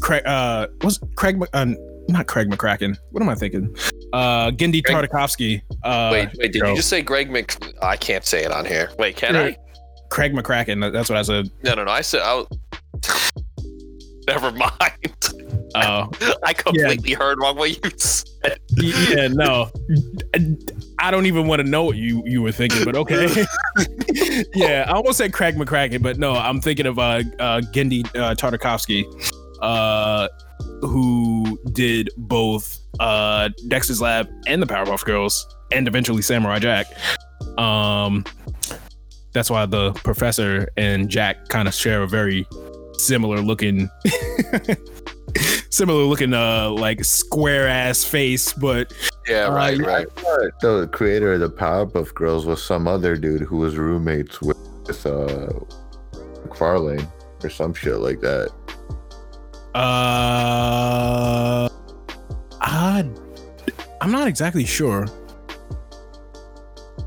Craig. 0.00 0.22
Uh, 0.24 0.68
was 0.82 1.00
Craig? 1.16 1.42
Uh, 1.52 1.66
not 2.08 2.26
Craig 2.26 2.48
McCracken. 2.48 2.96
What 3.10 3.22
am 3.22 3.28
I 3.28 3.34
thinking? 3.34 3.74
Uh, 4.12 4.50
Genndy 4.50 4.82
Craig- 4.84 5.08
Tartakovsky. 5.10 5.62
Uh, 5.82 6.08
wait, 6.12 6.28
wait. 6.38 6.52
Did 6.52 6.62
yo, 6.62 6.70
you 6.70 6.76
just 6.76 6.88
say 6.88 7.02
Greg 7.02 7.30
Mc? 7.30 7.56
I 7.82 7.96
can't 7.96 8.24
say 8.24 8.44
it 8.44 8.50
on 8.52 8.64
here. 8.64 8.90
Wait, 8.98 9.16
can 9.16 9.36
I? 9.36 9.56
Craig 10.10 10.32
McCracken? 10.32 10.92
That's 10.92 11.08
what 11.08 11.18
I 11.18 11.22
said. 11.22 11.50
No, 11.62 11.74
no, 11.74 11.84
no. 11.84 11.90
I 11.90 12.00
said. 12.02 12.20
I 12.22 12.34
was... 12.34 13.32
Never 14.26 14.52
mind. 14.52 15.16
Uh, 15.74 16.06
I 16.44 16.52
completely 16.52 17.14
heard 17.14 17.38
wrong 17.40 17.56
what 17.56 17.70
you 17.70 17.90
said. 17.96 18.58
yeah, 18.76 19.28
no. 19.28 19.70
I 20.98 21.10
don't 21.10 21.26
even 21.26 21.46
want 21.46 21.62
to 21.62 21.68
know 21.68 21.84
what 21.84 21.96
you 21.96 22.22
you 22.26 22.42
were 22.42 22.52
thinking, 22.52 22.84
but 22.84 22.96
okay. 22.96 23.44
yeah, 24.54 24.84
I 24.88 24.92
almost 24.92 25.18
said 25.18 25.32
Craig 25.32 25.56
McCracken, 25.56 26.02
but 26.02 26.18
no, 26.18 26.34
I'm 26.34 26.60
thinking 26.60 26.86
of 26.86 26.98
uh, 26.98 27.22
uh 27.38 27.60
Genndy 27.72 28.06
uh, 28.16 28.34
Tartakovsky, 28.34 29.04
uh, 29.62 30.28
who 30.82 31.58
did 31.72 32.10
both 32.16 32.78
uh 32.98 33.48
Dexter's 33.68 34.00
Lab 34.00 34.28
and 34.46 34.62
the 34.62 34.66
Powerpuff 34.66 35.04
Girls, 35.04 35.46
and 35.72 35.86
eventually 35.88 36.22
Samurai 36.22 36.58
Jack. 36.58 36.86
Um, 37.58 38.24
that's 39.32 39.50
why 39.50 39.66
the 39.66 39.92
professor 39.92 40.68
and 40.76 41.08
Jack 41.08 41.48
kind 41.48 41.68
of 41.68 41.74
share 41.74 42.02
a 42.02 42.08
very 42.08 42.46
similar 42.98 43.38
looking. 43.38 43.88
similar 45.70 46.02
looking 46.02 46.34
uh 46.34 46.68
like 46.70 47.04
square 47.04 47.68
ass 47.68 48.02
face 48.02 48.52
but 48.52 48.92
Yeah, 49.28 49.46
Uh, 49.46 49.54
right, 49.54 49.78
yeah. 49.78 49.86
right. 49.86 50.06
the 50.60 50.88
creator 50.92 51.34
of 51.34 51.40
the 51.40 51.48
Powerpuff 51.48 52.12
Girls 52.14 52.44
was 52.46 52.60
some 52.60 52.88
other 52.88 53.14
dude 53.16 53.42
who 53.42 53.58
was 53.58 53.76
roommates 53.76 54.40
with, 54.42 54.58
with 54.88 55.06
uh 55.06 55.48
McFarlane 56.48 57.08
or 57.44 57.48
some 57.50 57.72
shit 57.72 57.98
like 57.98 58.20
that. 58.22 58.50
Uh, 59.72 61.68
I, 62.60 63.08
I'm 64.00 64.10
not 64.10 64.26
exactly 64.26 64.64
sure. 64.64 65.06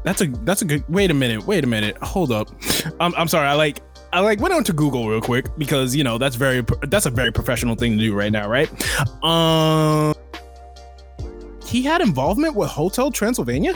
That's 0.03 0.21
a 0.21 0.27
that's 0.27 0.61
a 0.61 0.65
good. 0.65 0.83
Wait 0.89 1.11
a 1.11 1.13
minute. 1.13 1.45
Wait 1.45 1.63
a 1.63 1.67
minute. 1.67 1.97
Hold 1.97 2.31
up. 2.31 2.49
I'm 2.99 3.13
I'm 3.15 3.27
sorry. 3.27 3.47
I 3.47 3.53
like 3.53 3.81
I 4.11 4.19
like 4.19 4.39
went 4.39 4.53
on 4.53 4.63
to 4.65 4.73
Google 4.73 5.07
real 5.09 5.21
quick 5.21 5.45
because 5.57 5.95
you 5.95 6.03
know 6.03 6.17
that's 6.17 6.35
very 6.35 6.63
that's 6.87 7.05
a 7.05 7.09
very 7.09 7.31
professional 7.31 7.75
thing 7.75 7.97
to 7.97 8.03
do 8.03 8.13
right 8.13 8.31
now, 8.31 8.47
right? 8.49 8.69
Um, 9.23 10.13
he 11.65 11.81
had 11.81 12.01
involvement 12.01 12.55
with 12.55 12.69
Hotel 12.69 13.11
Transylvania. 13.11 13.73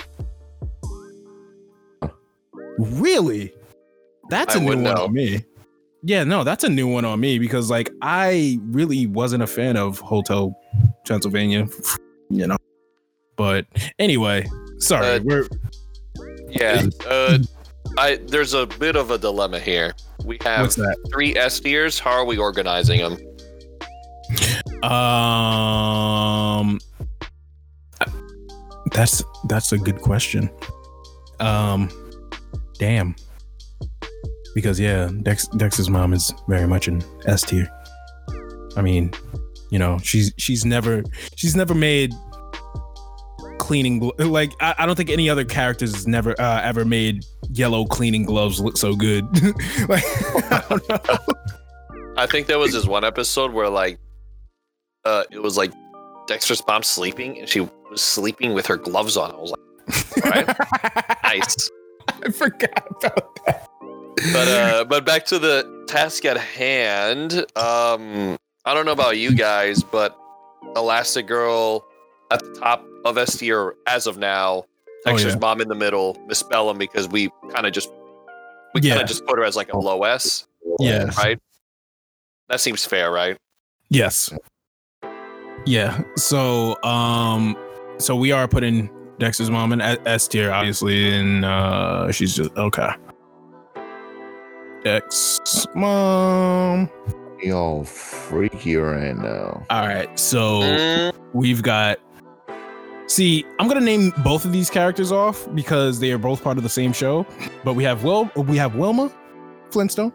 Really? 2.78 3.54
That's 4.30 4.56
I 4.56 4.60
a 4.60 4.62
new 4.62 4.68
one 4.68 4.84
know. 4.84 5.06
on 5.06 5.14
me. 5.14 5.44
Yeah, 6.04 6.24
no, 6.24 6.44
that's 6.44 6.64
a 6.64 6.70
new 6.70 6.88
one 6.88 7.06
on 7.06 7.20
me 7.20 7.40
because 7.40 7.72
like 7.72 7.90
I 8.02 8.60
really 8.68 9.08
wasn't 9.08 9.44
a 9.44 9.48
fan 9.48 9.78
of 9.78 10.00
Hotel 10.00 10.56
Transylvania, 11.06 11.68
you 12.30 12.46
know. 12.46 12.58
But 13.36 13.66
anyway, 13.98 14.48
sorry, 14.78 15.08
Uh, 15.08 15.20
we're 15.24 15.48
Yeah. 16.50 16.86
Uh, 17.06 17.40
I 17.98 18.18
there's 18.28 18.54
a 18.54 18.66
bit 18.66 18.96
of 18.96 19.12
a 19.12 19.18
dilemma 19.18 19.60
here. 19.60 19.94
We 20.26 20.38
have 20.44 20.62
what's 20.62 20.76
that? 20.76 20.98
three 21.12 21.36
S 21.36 21.60
tiers. 21.60 22.00
How 22.00 22.12
are 22.12 22.26
we 22.26 22.38
organizing 22.38 23.02
them? 23.02 23.18
Um, 24.84 26.80
that's 28.92 29.24
that's 29.48 29.72
a 29.72 29.78
good 29.78 30.02
question. 30.02 30.50
Um, 31.40 31.90
damn. 32.78 33.16
Because 34.54 34.80
yeah, 34.80 35.10
Dex 35.24 35.48
Dex's 35.58 35.90
mom 35.90 36.14
is 36.14 36.34
very 36.48 36.68
much 36.68 36.88
an 36.88 37.04
S 37.26 37.44
tier. 37.44 37.70
I 38.76 38.82
mean, 38.82 39.12
you 39.70 39.80
know, 39.80 39.98
she's 40.00 40.34
she's 40.38 40.66
never 40.66 41.04
she's 41.36 41.56
never 41.56 41.74
made 41.74 42.14
cleaning 43.68 44.00
glo- 44.00 44.14
like 44.20 44.54
I, 44.62 44.76
I 44.80 44.86
don't 44.86 44.96
think 44.96 45.10
any 45.10 45.30
other 45.30 45.44
characters 45.44 45.94
has 45.94 46.08
never 46.08 46.40
uh, 46.40 46.62
ever 46.64 46.86
made 46.86 47.26
yellow 47.50 47.84
cleaning 47.86 48.24
gloves 48.24 48.62
look 48.62 48.78
so 48.78 48.96
good. 48.96 49.26
like 49.90 50.04
I. 50.50 51.20
I 52.18 52.26
think 52.26 52.48
there 52.48 52.58
was 52.58 52.72
this 52.72 52.86
one 52.86 53.04
episode 53.04 53.52
where 53.52 53.70
like, 53.70 54.00
uh, 55.06 55.26
it 55.30 55.40
was 55.40 55.56
like 55.58 55.72
Dexter's 56.28 56.64
mom 56.66 56.82
sleeping, 56.82 57.38
and 57.40 57.48
she 57.48 57.60
was 57.60 58.02
sleeping 58.02 58.54
with 58.54 58.66
her 58.68 58.78
gloves 58.78 59.18
on. 59.18 59.32
I 59.32 59.36
was 59.36 59.52
like, 59.52 60.26
right, 60.26 61.24
nice. 61.24 61.70
I 62.08 62.32
forgot 62.32 62.88
about 62.90 63.46
that. 63.46 63.68
But 64.34 64.48
uh, 64.48 64.86
but 64.86 65.06
back 65.06 65.26
to 65.28 65.40
the 65.40 65.86
task 65.88 66.26
at 66.26 66.38
hand. 66.38 67.34
Um, 67.56 68.38
I 68.66 68.74
don't 68.74 68.86
know 68.86 68.94
about 68.94 69.18
you 69.18 69.36
guys, 69.36 69.84
but 69.84 70.18
Elastigirl 70.76 71.84
at 72.32 72.40
the 72.44 72.54
top 72.60 72.86
of 73.06 73.18
S 73.18 73.38
tier 73.38 73.76
as 73.88 74.08
of 74.08 74.18
now. 74.18 74.66
Oh, 75.06 75.12
Dexter's 75.12 75.34
yeah. 75.34 75.40
mom 75.40 75.62
in 75.62 75.68
the 75.68 75.76
middle. 75.76 76.18
Miss 76.28 76.44
Bellum 76.44 76.78
because 76.78 77.08
we 77.08 77.30
kind 77.52 77.66
of 77.66 77.74
just 77.74 77.90
we 78.74 78.82
kind 78.82 78.96
Yeah. 78.96 79.02
of 79.02 79.08
just 79.08 79.26
put 79.26 79.38
her 79.38 79.46
as 79.46 79.56
like 79.56 79.72
a 79.74 79.78
low 79.78 80.04
S, 80.04 80.48
Yeah. 80.80 81.10
right? 81.18 81.40
That 82.50 82.60
seems 82.60 82.86
fair, 82.86 83.12
right? 83.12 83.38
Yes. 83.90 84.34
Yeah. 85.66 86.02
So, 86.16 86.82
um, 86.84 87.56
so 87.98 88.16
we 88.16 88.32
are 88.32 88.48
putting 88.48 88.90
Dexter's 89.20 89.50
mom 89.50 89.72
in 89.74 89.82
S- 89.82 89.98
S 90.06 90.28
tier, 90.28 90.52
obviously, 90.52 91.10
and 91.14 91.44
uh, 91.46 92.12
she's 92.12 92.36
just 92.36 92.52
okay. 92.58 92.90
Dex 94.84 95.40
mom. 95.76 96.90
Yo, 97.42 97.84
freaky 97.84 98.76
right 98.78 99.16
now. 99.16 99.66
All 99.70 99.88
right. 99.88 100.18
So 100.18 100.62
Mm, 100.62 101.14
we've 101.34 101.62
got. 101.62 102.00
See, 103.08 103.46
I'm 103.58 103.68
gonna 103.70 103.80
name 103.80 104.14
both 104.24 104.44
of 104.44 104.52
these 104.52 104.70
characters 104.70 105.12
off 105.14 105.48
because 105.56 106.00
they 106.00 106.12
are 106.12 106.18
both 106.18 106.44
part 106.44 106.58
of 106.58 106.64
the 106.64 106.70
same 106.70 106.92
show. 106.92 107.26
But 107.64 107.74
we 107.74 107.84
have 107.86 108.04
Will, 108.04 108.30
we 108.36 108.58
have 108.58 108.76
Wilma 108.76 109.12
Flintstone, 109.72 110.12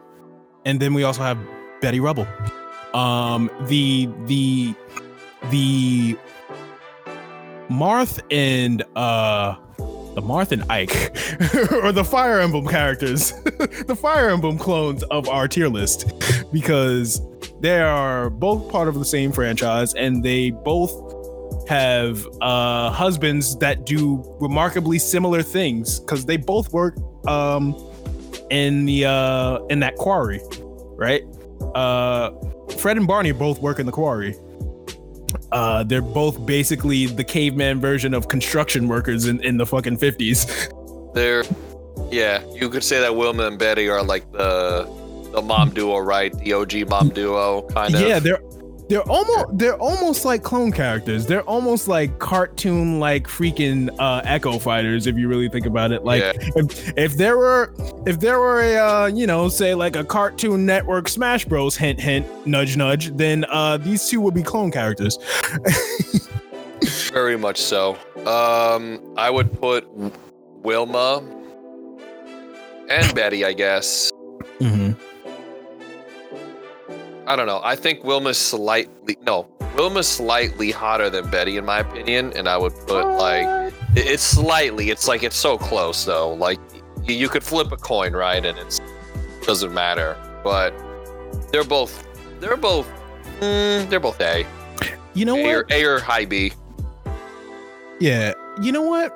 and 0.67 0.79
then 0.79 0.93
we 0.93 1.03
also 1.03 1.23
have 1.23 1.39
Betty 1.81 2.01
Rubble. 2.01 2.27
Um, 2.93 3.51
the 3.63 4.11
the 4.27 4.75
the 5.51 6.19
Marth 7.71 8.21
and 8.31 8.83
uh 8.95 9.57
the 10.15 10.21
Marth 10.21 10.53
and 10.53 10.63
Ike, 10.71 10.93
or 11.83 11.93
the 11.93 12.05
Fire 12.05 12.41
Emblem 12.41 12.67
characters, 12.67 13.33
the 13.87 13.97
Fire 13.99 14.29
Emblem 14.29 14.59
clones 14.59 15.03
of 15.05 15.27
our 15.31 15.49
tier 15.49 15.69
list, 15.69 16.13
because 16.53 17.23
they 17.61 17.81
are 17.81 18.29
both 18.29 18.71
part 18.71 18.89
of 18.89 18.95
the 18.99 19.05
same 19.07 19.33
franchise 19.33 19.95
and 19.95 20.23
they 20.23 20.51
both 20.51 21.12
have 21.73 22.27
uh 22.41 22.91
husbands 22.91 23.57
that 23.59 23.87
do 23.87 24.23
remarkably 24.41 24.99
similar 24.99 25.43
things 25.43 26.01
because 26.01 26.27
they 26.27 26.37
both 26.37 26.73
work 26.73 26.97
um 27.27 27.75
in 28.51 28.85
the 28.85 29.05
uh 29.07 29.59
in 29.71 29.81
that 29.81 29.95
quarry 29.97 30.41
right 30.97 31.23
uh 31.75 32.31
fred 32.79 32.97
and 32.97 33.07
barney 33.07 33.33
both 33.33 33.59
work 33.61 33.79
in 33.79 33.87
the 33.87 33.93
quarry 33.93 34.35
uh 35.53 35.83
they're 35.85 36.03
both 36.03 36.45
basically 36.45 37.07
the 37.07 37.25
caveman 37.25 37.81
version 37.81 38.13
of 38.13 38.29
construction 38.29 38.87
workers 38.89 39.27
in, 39.27 39.43
in 39.43 39.57
the 39.57 39.65
fucking 39.65 39.97
50s 39.97 41.13
they're 41.15 41.45
yeah. 42.11 42.45
You 42.55 42.69
could 42.69 42.85
say 42.85 43.01
that 43.01 43.17
Wilma 43.17 43.47
and 43.47 43.59
Betty 43.59 43.89
are 43.89 44.03
like 44.03 44.31
the 44.33 44.85
the 45.33 45.41
mom 45.41 45.71
duo, 45.71 45.99
right? 45.99 46.33
The 46.39 46.53
OG 46.53 46.89
mom 46.89 47.09
duo, 47.09 47.63
kind 47.69 47.95
of. 47.95 48.01
yeah 48.03 48.19
they're 48.19 48.41
they're 48.93 49.11
almost 49.11 49.47
they're 49.59 49.79
almost 49.79 50.25
like 50.27 50.43
clone 50.43 50.71
characters 50.71 51.25
they're 51.25 51.43
almost 51.45 51.89
like 51.89 52.19
cartoon 52.19 53.01
like 53.01 53.27
freaking 53.27 53.89
uh 53.99 54.21
echo 54.25 54.59
fighters 54.59 55.07
if 55.07 55.17
you 55.17 55.29
really 55.29 55.49
think 55.49 55.65
about 55.65 55.93
it 55.93 56.05
like 56.05 56.21
Yeah. 56.23 56.33
if, 56.57 56.93
if 56.99 57.17
there 57.17 57.39
were 57.39 57.73
if 58.07 58.21
there 58.21 58.39
were 58.39 58.61
a 58.61 58.77
uh 58.77 59.07
you 59.07 59.27
know 59.27 59.49
say 59.49 59.75
like 59.75 59.97
a 59.97 60.05
cartoon 60.05 60.67
network 60.67 61.09
smash 61.09 61.47
bros 61.47 61.75
hint 61.75 61.99
hint 61.99 62.27
nudge 62.47 62.77
nudge 62.77 63.17
then 63.17 63.47
uh 63.49 63.79
these 63.79 64.07
two 64.07 64.21
would 64.21 64.35
be 64.35 64.43
clone 64.43 64.71
characters 64.71 65.17
Very 67.13 67.39
much 67.39 67.61
so. 67.61 67.97
Um, 68.27 69.15
I 69.17 69.31
would 69.31 69.53
put 69.61 69.87
Wilma 70.65 71.23
and 72.89 73.15
Betty, 73.15 73.45
I 73.45 73.53
guess. 73.53 74.11
mm-hmm. 74.59 74.93
I 77.27 77.37
don't 77.37 77.47
know. 77.47 77.61
I 77.63 77.77
think 77.77 78.01
Wilma's 78.03 78.39
slightly 78.39 79.17
no. 79.27 79.49
Wilma's 79.77 80.09
slightly 80.09 80.71
hotter 80.71 81.09
than 81.09 81.31
Betty, 81.31 81.57
in 81.57 81.65
my 81.65 81.79
opinion, 81.81 82.33
and 82.37 82.49
I 82.49 82.57
would 82.59 82.75
put 82.87 83.07
like 83.17 83.73
It's 83.95 84.23
slightly. 84.23 84.91
It's 84.91 85.09
like 85.09 85.23
it's 85.23 85.37
so 85.37 85.57
close 85.57 86.05
though. 86.05 86.33
Like 86.35 86.59
you, 87.05 87.29
could 87.29 87.43
flip 87.43 87.73
a 87.73 87.77
coin, 87.77 88.13
right? 88.13 88.45
And 88.45 88.59
it's 88.59 88.81
doesn't 89.47 89.73
matter. 89.75 90.17
But 90.45 90.73
they're 91.53 91.65
both. 91.65 92.07
They're 92.41 92.57
both. 92.57 92.89
Mm, 93.41 93.89
they're 93.89 94.01
both 94.01 94.21
A. 94.21 94.47
You 95.15 95.25
know 95.25 95.37
A 95.37 95.43
what? 95.43 95.55
or, 95.55 95.67
A 95.71 95.85
or 95.85 96.01
high 96.01 96.25
B. 96.25 96.53
Yeah. 98.01 98.35
You 98.61 98.73
know 98.73 98.83
what? 98.83 99.13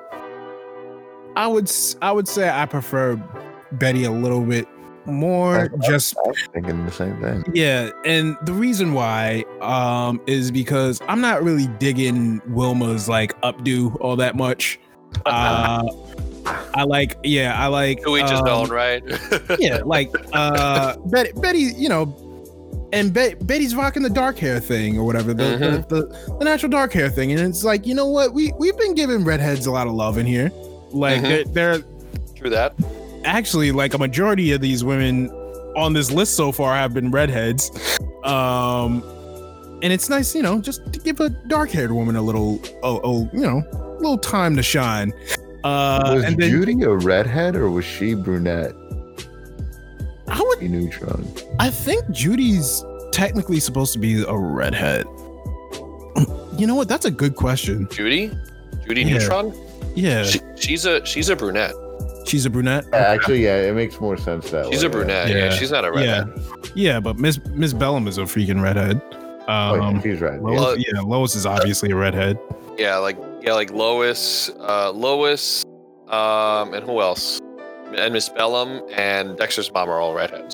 I 1.35 1.45
would 1.47 1.65
s- 1.67 1.95
I 2.01 2.11
would 2.11 2.27
say 2.27 2.49
I 2.49 2.65
prefer 2.65 3.15
Betty 3.73 4.05
a 4.05 4.11
little 4.11 4.41
bit 4.41 4.67
more. 5.07 5.69
I- 5.73 5.87
Just 5.87 6.15
I 6.17 6.27
was 6.27 6.37
thinking 6.53 6.85
the 6.85 6.91
same 6.91 7.19
thing. 7.21 7.43
yeah, 7.53 7.89
and 8.05 8.37
the 8.43 8.53
reason 8.53 8.93
why 8.93 9.43
um 9.61 10.21
is 10.27 10.51
because 10.51 11.01
I'm 11.07 11.21
not 11.21 11.43
really 11.43 11.67
digging 11.79 12.39
Wilma's 12.49 13.07
like 13.09 13.39
updo 13.41 13.95
all 14.01 14.15
that 14.17 14.35
much. 14.35 14.79
Uh, 15.25 15.83
I 16.75 16.83
like 16.83 17.17
yeah, 17.23 17.61
I 17.61 17.67
like 17.67 18.03
To 18.03 18.17
each 18.17 18.29
his 18.29 18.39
um, 18.41 18.47
own, 18.47 18.69
right? 18.69 19.01
yeah, 19.59 19.79
like 19.85 20.09
uh 20.33 20.95
Betty, 21.07 21.31
Betty, 21.41 21.59
you 21.59 21.89
know, 21.89 22.13
and 22.93 23.13
Be- 23.13 23.35
Betty's 23.41 23.73
rocking 23.75 24.03
the 24.03 24.09
dark 24.09 24.37
hair 24.37 24.59
thing 24.59 24.97
or 24.97 25.03
whatever, 25.05 25.33
the, 25.33 25.43
Mhm. 25.43 25.87
the, 25.89 25.95
the 25.95 26.35
the 26.39 26.45
natural 26.45 26.69
dark 26.69 26.93
hair 26.93 27.09
thing, 27.09 27.31
and 27.31 27.39
it's 27.41 27.63
like 27.63 27.87
you 27.87 27.95
know 27.95 28.05
what 28.07 28.33
we 28.33 28.53
we've 28.59 28.77
been 28.77 28.93
giving 28.95 29.23
redheads 29.25 29.65
a 29.65 29.71
lot 29.71 29.87
of 29.87 29.93
love 29.93 30.17
in 30.17 30.25
here, 30.25 30.51
like 30.91 31.21
Mhm. 31.21 31.53
they're, 31.53 31.79
they're 31.79 31.83
True 32.35 32.49
that. 32.51 32.73
Actually 33.25 33.71
like 33.71 33.93
a 33.93 33.97
majority 33.97 34.51
of 34.51 34.61
these 34.61 34.83
women 34.83 35.29
on 35.75 35.93
this 35.93 36.11
list 36.11 36.35
so 36.35 36.51
far 36.51 36.75
have 36.75 36.93
been 36.93 37.11
redheads, 37.11 37.71
um, 38.23 39.03
and 39.83 39.93
it's 39.93 40.09
nice 40.09 40.33
you 40.33 40.41
know 40.41 40.59
just 40.59 40.91
to 40.93 40.99
give 40.99 41.19
a 41.19 41.29
dark 41.29 41.69
haired 41.69 41.91
woman 41.91 42.15
a 42.15 42.21
little 42.21 42.59
oh 42.83 42.99
oh 43.03 43.29
you 43.33 43.41
know 43.41 43.63
a 43.73 43.95
little 43.99 44.17
time 44.17 44.55
to 44.55 44.63
shine. 44.63 45.13
Uh, 45.63 46.13
was 46.15 46.23
and 46.23 46.37
then 46.37 46.49
Judy 46.49 46.81
a 46.83 46.91
redhead 46.93 47.55
or 47.55 47.69
was 47.69 47.85
she 47.85 48.13
brunette? 48.13 48.73
I 50.27 50.39
would 50.41 50.59
Be 50.59 50.67
neutron. 50.67 51.27
I 51.59 51.69
think 51.69 52.09
Judy's 52.11 52.83
technically 53.11 53.59
supposed 53.59 53.93
to 53.93 53.99
be 53.99 54.23
a 54.23 54.35
redhead. 54.37 55.05
You 56.57 56.65
know 56.65 56.75
what? 56.75 56.87
That's 56.87 57.05
a 57.05 57.11
good 57.11 57.35
question. 57.35 57.87
Judy. 57.91 58.31
Judy 58.85 59.03
Yeah. 59.03 59.13
Neutron. 59.19 59.53
Yeah, 59.95 60.23
She, 60.23 60.39
she's 60.55 60.85
a 60.85 61.05
she's 61.05 61.29
a 61.29 61.35
brunette. 61.35 61.73
She's 62.27 62.45
a 62.45 62.49
brunette. 62.49 62.85
Yeah, 62.91 62.97
Actually, 62.99 63.43
yeah, 63.43 63.57
it 63.61 63.73
makes 63.75 63.99
more 63.99 64.17
sense 64.17 64.51
that 64.51 64.65
She's 64.71 64.81
way. 64.83 64.87
a 64.87 64.89
brunette. 64.91 65.29
Yeah. 65.29 65.35
Yeah. 65.35 65.49
she's 65.51 65.71
not 65.71 65.85
a 65.85 65.91
redhead. 65.91 66.27
Yeah, 66.75 66.99
but 66.99 67.17
Miss 67.17 67.39
Miss 67.51 67.73
Bellum 67.73 68.07
is 68.07 68.17
a 68.17 68.21
freaking 68.23 68.61
redhead. 68.61 69.01
Oh, 69.49 69.75
yeah, 69.75 69.87
Um, 69.87 70.01
she's 70.01 70.19
right. 70.21 70.41
Lois, 70.41 70.59
Well- 70.59 70.77
yeah, 70.77 70.99
Lois 71.01 71.35
is 71.35 71.45
obviously 71.45 71.91
a 71.91 71.95
redhead. 71.95 72.37
Yeah, 72.77 72.97
like 72.97 73.17
yeah, 73.41 73.53
like 73.53 73.71
Lois, 73.71 74.49
uh, 74.59 74.91
Lois, 74.91 75.63
um, 76.09 76.73
and 76.73 76.83
who 76.85 77.01
else? 77.01 77.39
And 77.95 78.13
Miss 78.13 78.27
Bellum 78.29 78.81
and 78.95 79.37
Dexter's 79.37 79.71
mom 79.71 79.89
are 79.89 79.99
all 80.01 80.13
redheads, 80.13 80.53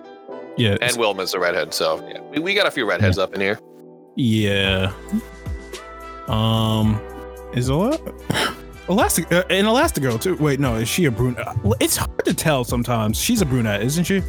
Yeah, 0.56 0.78
and 0.82 0.96
Wilma's 0.98 1.34
a 1.34 1.40
redhead. 1.40 1.74
So 1.74 2.08
yeah, 2.08 2.22
we, 2.32 2.40
we 2.40 2.54
got 2.54 2.68
a 2.68 2.72
few 2.72 2.88
redheads 2.88 3.18
up 3.18 3.34
in 3.34 3.42
here. 3.42 3.60
yeah. 4.16 4.94
Um, 6.28 7.02
is 7.54 7.70
Ola 7.70 7.98
Elastic 8.90 9.32
uh, 9.32 9.44
and 9.50 9.66
Elastigirl 9.68 10.22
too? 10.22 10.36
Wait, 10.38 10.60
no, 10.60 10.76
is 10.76 10.90
she 10.90 11.06
a 11.06 11.12
brunette? 11.12 11.48
It's 11.80 11.96
hard 11.98 12.26
to 12.26 12.34
tell 12.34 12.64
sometimes. 12.64 13.18
She's 13.18 13.42
a 13.42 13.46
brunette, 13.46 13.82
isn't 13.82 14.04
she? 14.04 14.22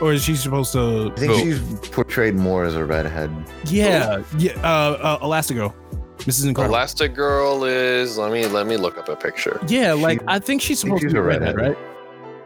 Or 0.00 0.12
is 0.12 0.24
she 0.24 0.34
supposed 0.34 0.72
to? 0.72 1.12
I 1.16 1.20
think 1.20 1.32
Who? 1.32 1.38
she's 1.38 1.88
portrayed 1.90 2.34
more 2.34 2.64
as 2.64 2.74
a 2.74 2.84
redhead. 2.84 3.30
Yeah, 3.66 4.22
yeah. 4.38 4.52
Uh, 4.62 5.18
uh 5.20 5.24
Elastigirl, 5.24 5.72
Mrs. 6.18 6.48
Incredible. 6.48 6.74
Elastigirl 6.76 7.68
is 7.70 8.18
let 8.18 8.32
me 8.32 8.46
let 8.46 8.66
me 8.66 8.76
look 8.76 8.98
up 8.98 9.08
a 9.08 9.14
picture. 9.14 9.60
Yeah, 9.68 9.92
like 9.92 10.18
She- 10.20 10.26
I 10.26 10.38
think 10.40 10.60
she's 10.62 10.84
I 10.84 10.88
think 10.88 11.00
supposed 11.00 11.14
to 11.14 11.14
be 11.14 11.18
a 11.18 11.22
a 11.22 11.24
redhead, 11.24 11.56
redhead. 11.56 11.76
right? 11.76 11.78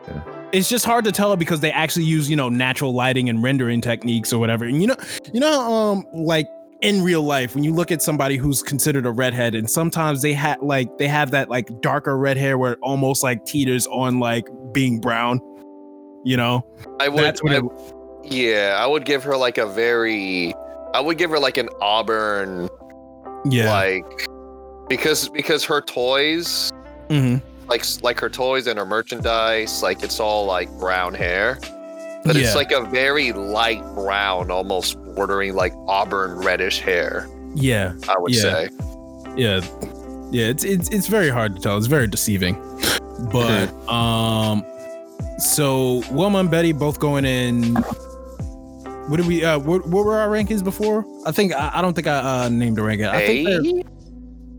Yeah. 0.09 0.23
It's 0.53 0.69
just 0.69 0.85
hard 0.85 1.05
to 1.07 1.13
tell 1.13 1.35
because 1.37 1.61
they 1.61 1.73
actually 1.73 2.05
use, 2.05 2.31
you 2.31 2.37
know, 2.37 2.49
natural 2.49 2.93
lighting 2.95 3.29
and 3.29 3.43
rendering 3.43 3.81
techniques 3.81 4.33
or 4.33 4.39
whatever. 4.39 4.65
And 4.67 4.81
you 4.81 4.87
know, 4.89 4.97
you 5.33 5.41
know, 5.41 5.61
um, 5.61 6.07
like 6.13 6.49
in 6.87 7.03
real 7.03 7.23
life, 7.23 7.55
when 7.55 7.65
you 7.65 7.75
look 7.75 7.91
at 7.91 8.01
somebody 8.01 8.37
who's 8.37 8.63
considered 8.63 9.07
a 9.07 9.11
redhead, 9.11 9.55
and 9.57 9.69
sometimes 9.69 10.23
they 10.23 10.33
have 10.35 10.63
like 10.63 10.97
they 10.99 11.09
have 11.09 11.33
that 11.33 11.51
like 11.51 11.69
darker 11.81 12.17
red 12.17 12.37
hair 12.37 12.57
where 12.59 12.73
it 12.75 12.79
almost 12.81 13.23
like 13.23 13.45
teeters 13.45 13.87
on 13.89 14.21
like 14.21 14.47
being 14.73 15.01
brown. 15.01 15.41
You 16.25 16.37
know, 16.37 16.65
I 17.01 17.09
would, 17.09 17.23
that's 17.23 17.43
what 17.43 17.53
I- 17.53 17.57
it, 17.59 17.65
yeah, 18.25 18.77
I 18.79 18.87
would 18.87 19.05
give 19.05 19.23
her 19.25 19.37
like 19.37 19.59
a 19.59 19.67
very, 19.67 20.55
I 20.95 21.01
would 21.01 21.19
give 21.19 21.31
her 21.31 21.39
like 21.41 21.57
an 21.57 21.69
auburn, 21.81 22.69
yeah. 23.45 23.73
like 23.73 24.27
because 24.89 25.29
because 25.29 25.65
her 25.65 25.81
toys, 25.81 26.73
Mhm. 27.09 27.43
like 27.69 27.85
like 28.03 28.21
her 28.21 28.29
toys 28.31 28.67
and 28.69 28.79
her 28.79 28.87
merchandise, 28.87 29.83
like 29.83 30.03
it's 30.05 30.21
all 30.21 30.47
like 30.47 30.71
brown 30.79 31.15
hair. 31.15 31.59
But 32.27 32.37
Yeah. 32.37 32.43
it's 32.47 32.55
like 32.57 32.73
a 32.73 32.83
very 32.85 33.33
light 33.33 33.83
brown, 33.95 34.51
almost 34.51 34.97
bordering 35.15 35.55
like 35.55 35.73
auburn 35.87 36.39
reddish 36.39 36.81
hair. 36.81 37.29
Yeah, 37.55 37.93
I 38.09 38.17
would 38.19 38.35
Yeah. 38.35 38.41
say. 38.43 38.69
yeah, 39.37 39.61
yeah. 40.31 40.47
It's 40.47 40.65
it's 40.65 40.89
it's 40.91 41.07
very 41.07 41.29
hard 41.31 41.55
to 41.57 41.63
tell. 41.63 41.77
It's 41.79 41.87
very 41.87 42.07
deceiving. 42.07 42.57
But 43.33 43.73
um, 43.89 44.65
so 45.39 46.03
Wilma 46.11 46.39
and 46.41 46.51
Betty 46.51 46.73
both 46.73 46.99
going 47.01 47.25
in. 47.25 47.75
What 49.09 49.19
did 49.19 49.27
we? 49.27 49.45
Uh, 49.45 49.59
what, 49.61 49.87
what 49.87 50.05
were 50.05 50.17
our 50.19 50.29
rankings 50.29 50.65
before? 50.65 51.05
I 51.25 51.31
think 51.33 51.55
I, 51.55 51.71
I 51.75 51.81
don't 51.83 51.95
think 51.95 52.09
I 52.09 52.45
uh, 52.45 52.49
named 52.49 52.79
a 52.79 52.83
ranking. 52.83 53.07
I 53.07 53.25
think? 53.27 53.87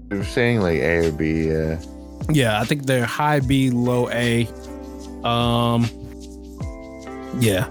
They're 0.09 0.23
saying 0.23 0.61
like 0.61 0.77
A 0.79 1.07
or 1.07 1.11
B. 1.11 1.49
Yeah. 1.49 1.79
yeah, 2.29 2.61
I 2.61 2.63
think 2.63 2.85
they're 2.85 3.05
high 3.05 3.41
B, 3.41 3.69
low 3.71 4.09
A. 4.09 4.47
Um, 5.25 5.89
yeah. 7.39 7.67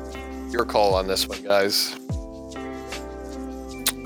Your 0.50 0.64
call 0.64 0.94
on 0.94 1.06
this 1.06 1.26
one, 1.28 1.42
guys. 1.42 1.94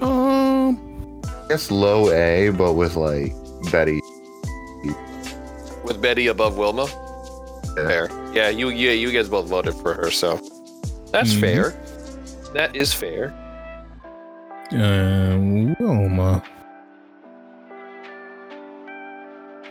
Um, 0.00 1.20
I 1.24 1.48
guess 1.48 1.70
low 1.70 2.10
A, 2.10 2.50
but 2.50 2.72
with 2.74 2.96
like 2.96 3.32
Betty. 3.70 4.00
With 5.84 6.00
Betty 6.00 6.28
above 6.28 6.56
Wilma. 6.56 6.86
Yeah. 7.76 7.86
Fair. 7.88 8.08
Yeah, 8.34 8.48
you 8.48 8.70
yeah, 8.70 8.92
you 8.92 9.10
guys 9.12 9.28
both 9.28 9.48
voted 9.48 9.74
for 9.74 9.94
her, 9.94 10.10
so 10.10 10.36
that's 11.12 11.32
Mhm. 11.34 11.40
fair. 11.40 11.74
That 12.54 12.74
is 12.74 12.92
fair. 12.92 13.34
uh, 14.72 15.36
Wilma. 15.80 16.42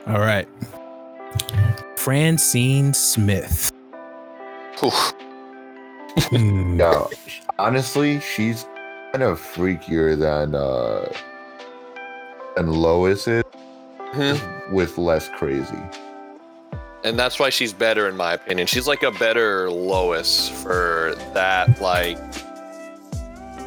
All 0.08 0.20
right. 0.20 0.48
Francine 1.96 2.94
Smith. 2.94 3.72
Whew. 4.80 4.92
Hmm. 6.28 6.80
Yeah. 6.80 7.06
Honestly, 7.58 8.20
she's 8.20 8.66
kind 9.12 9.24
of 9.24 9.40
freakier 9.40 10.18
than 10.18 10.56
uh 10.56 11.12
than 12.56 12.72
Lois 12.72 13.28
is, 13.28 13.44
Mhm. 14.14 14.72
with 14.72 14.98
less 14.98 15.30
crazy. 15.38 15.82
And 17.04 17.18
that's 17.18 17.40
why 17.40 17.50
she's 17.50 17.72
better 17.74 18.10
in 18.10 18.18
my 18.18 18.34
opinion. 18.34 18.68
She's 18.68 18.88
like 18.88 19.04
a 19.04 19.12
better 19.12 19.70
Lois 19.72 20.50
for 20.50 21.16
that 21.34 21.80
like 21.82 22.18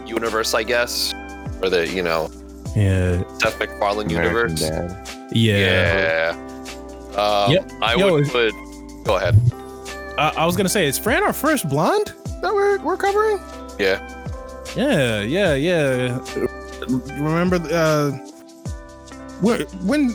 universe, 0.06 0.54
I 0.54 0.62
guess. 0.62 1.14
Or 1.62 1.70
the, 1.70 1.88
you 1.88 2.02
know, 2.02 2.30
Yeah. 2.76 3.22
Seth 3.38 3.58
MacFarlane 3.58 4.10
universe. 4.10 4.60
Dad. 4.60 5.08
Yeah. 5.32 6.34
Yeah. 6.36 7.18
Um, 7.20 7.52
Yep. 7.52 7.72
I 7.82 7.94
Yo, 7.94 8.12
would 8.12 8.22
is- 8.24 8.30
put 8.30 8.52
go 9.04 9.16
ahead. 9.16 9.36
Uh, 10.18 10.32
I 10.36 10.44
was 10.44 10.56
gonna 10.56 10.68
say, 10.68 10.86
is 10.86 10.98
Fran 10.98 11.22
our 11.22 11.32
first 11.32 11.68
blonde 11.68 12.12
that 12.42 12.52
we're 12.52 12.78
we're 12.80 12.96
covering? 12.96 13.40
Yeah. 13.78 14.18
Yeah, 14.76 15.20
yeah, 15.22 15.54
yeah. 15.54 16.18
Remember, 16.88 17.60
uh, 17.70 18.10
when 19.40 19.62
when 19.86 20.10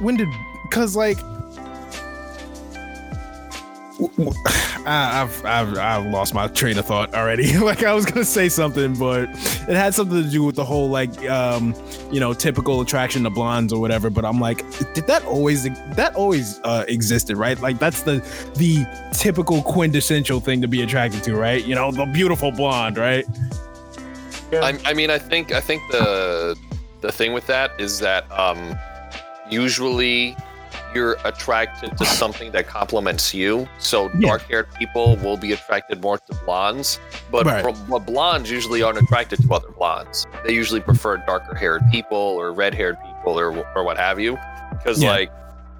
when 0.00 0.16
did? 0.16 0.28
Cause 0.70 0.94
like, 0.96 1.18
I, 4.86 5.22
I've 5.22 5.44
I've 5.44 5.78
I've 5.78 6.06
lost 6.06 6.34
my 6.34 6.46
train 6.48 6.78
of 6.78 6.86
thought 6.86 7.14
already. 7.14 7.56
like 7.70 7.82
I 7.82 7.94
was 7.94 8.06
gonna 8.06 8.24
say 8.24 8.48
something, 8.48 8.94
but 8.94 9.28
it 9.30 9.76
had 9.76 9.94
something 9.94 10.22
to 10.22 10.30
do 10.30 10.44
with 10.44 10.56
the 10.56 10.64
whole 10.64 10.88
like 10.88 11.28
um 11.28 11.74
you 12.10 12.20
know 12.20 12.32
typical 12.32 12.80
attraction 12.80 13.22
to 13.24 13.30
blondes 13.30 13.72
or 13.72 13.80
whatever. 13.80 14.10
But 14.10 14.24
I'm 14.24 14.40
like, 14.40 14.58
did 14.94 15.06
that 15.06 15.24
always 15.24 15.64
that 15.64 16.14
always 16.14 16.60
uh, 16.64 16.84
existed, 16.88 17.36
right? 17.36 17.58
Like 17.60 17.78
that's 17.78 18.02
the 18.02 18.16
the 18.56 18.86
typical 19.12 19.62
quintessential 19.62 20.40
thing 20.40 20.60
to 20.62 20.68
be 20.68 20.82
attracted 20.82 21.22
to, 21.24 21.36
right? 21.36 21.64
You 21.64 21.74
know, 21.74 21.90
the 21.90 22.06
beautiful 22.06 22.50
blonde, 22.50 22.98
right? 22.98 23.24
I, 24.52 24.78
I 24.86 24.94
mean, 24.94 25.10
I 25.10 25.18
think 25.18 25.52
I 25.52 25.60
think 25.60 25.82
the 25.90 26.56
the 27.00 27.12
thing 27.12 27.32
with 27.32 27.46
that 27.46 27.72
is 27.78 27.98
that 28.00 28.30
um, 28.32 28.78
usually 29.50 30.36
you're 30.94 31.16
attracted 31.24 31.96
to 31.98 32.04
something 32.06 32.50
that 32.52 32.66
complements 32.66 33.32
you. 33.34 33.68
So 33.78 34.10
Yeah. 34.18 34.28
dark-haired 34.28 34.66
people 34.78 35.16
will 35.16 35.36
be 35.36 35.52
attracted 35.52 36.00
more 36.00 36.18
to 36.18 36.34
blondes, 36.44 36.98
but, 37.30 37.46
Right. 37.46 37.64
blondes 38.06 38.50
usually 38.50 38.82
aren't 38.82 38.98
attracted 38.98 39.40
to 39.42 39.54
other 39.54 39.68
blondes. 39.70 40.26
They 40.44 40.52
usually 40.52 40.80
prefer 40.80 41.18
darker-haired 41.18 41.82
people 41.90 42.16
or 42.16 42.52
red-haired 42.52 42.96
people 43.02 43.38
or 43.38 43.66
or 43.76 43.84
what 43.84 43.96
have 43.98 44.18
you, 44.18 44.38
because 44.72 45.02
Yeah. 45.02 45.10
like 45.10 45.30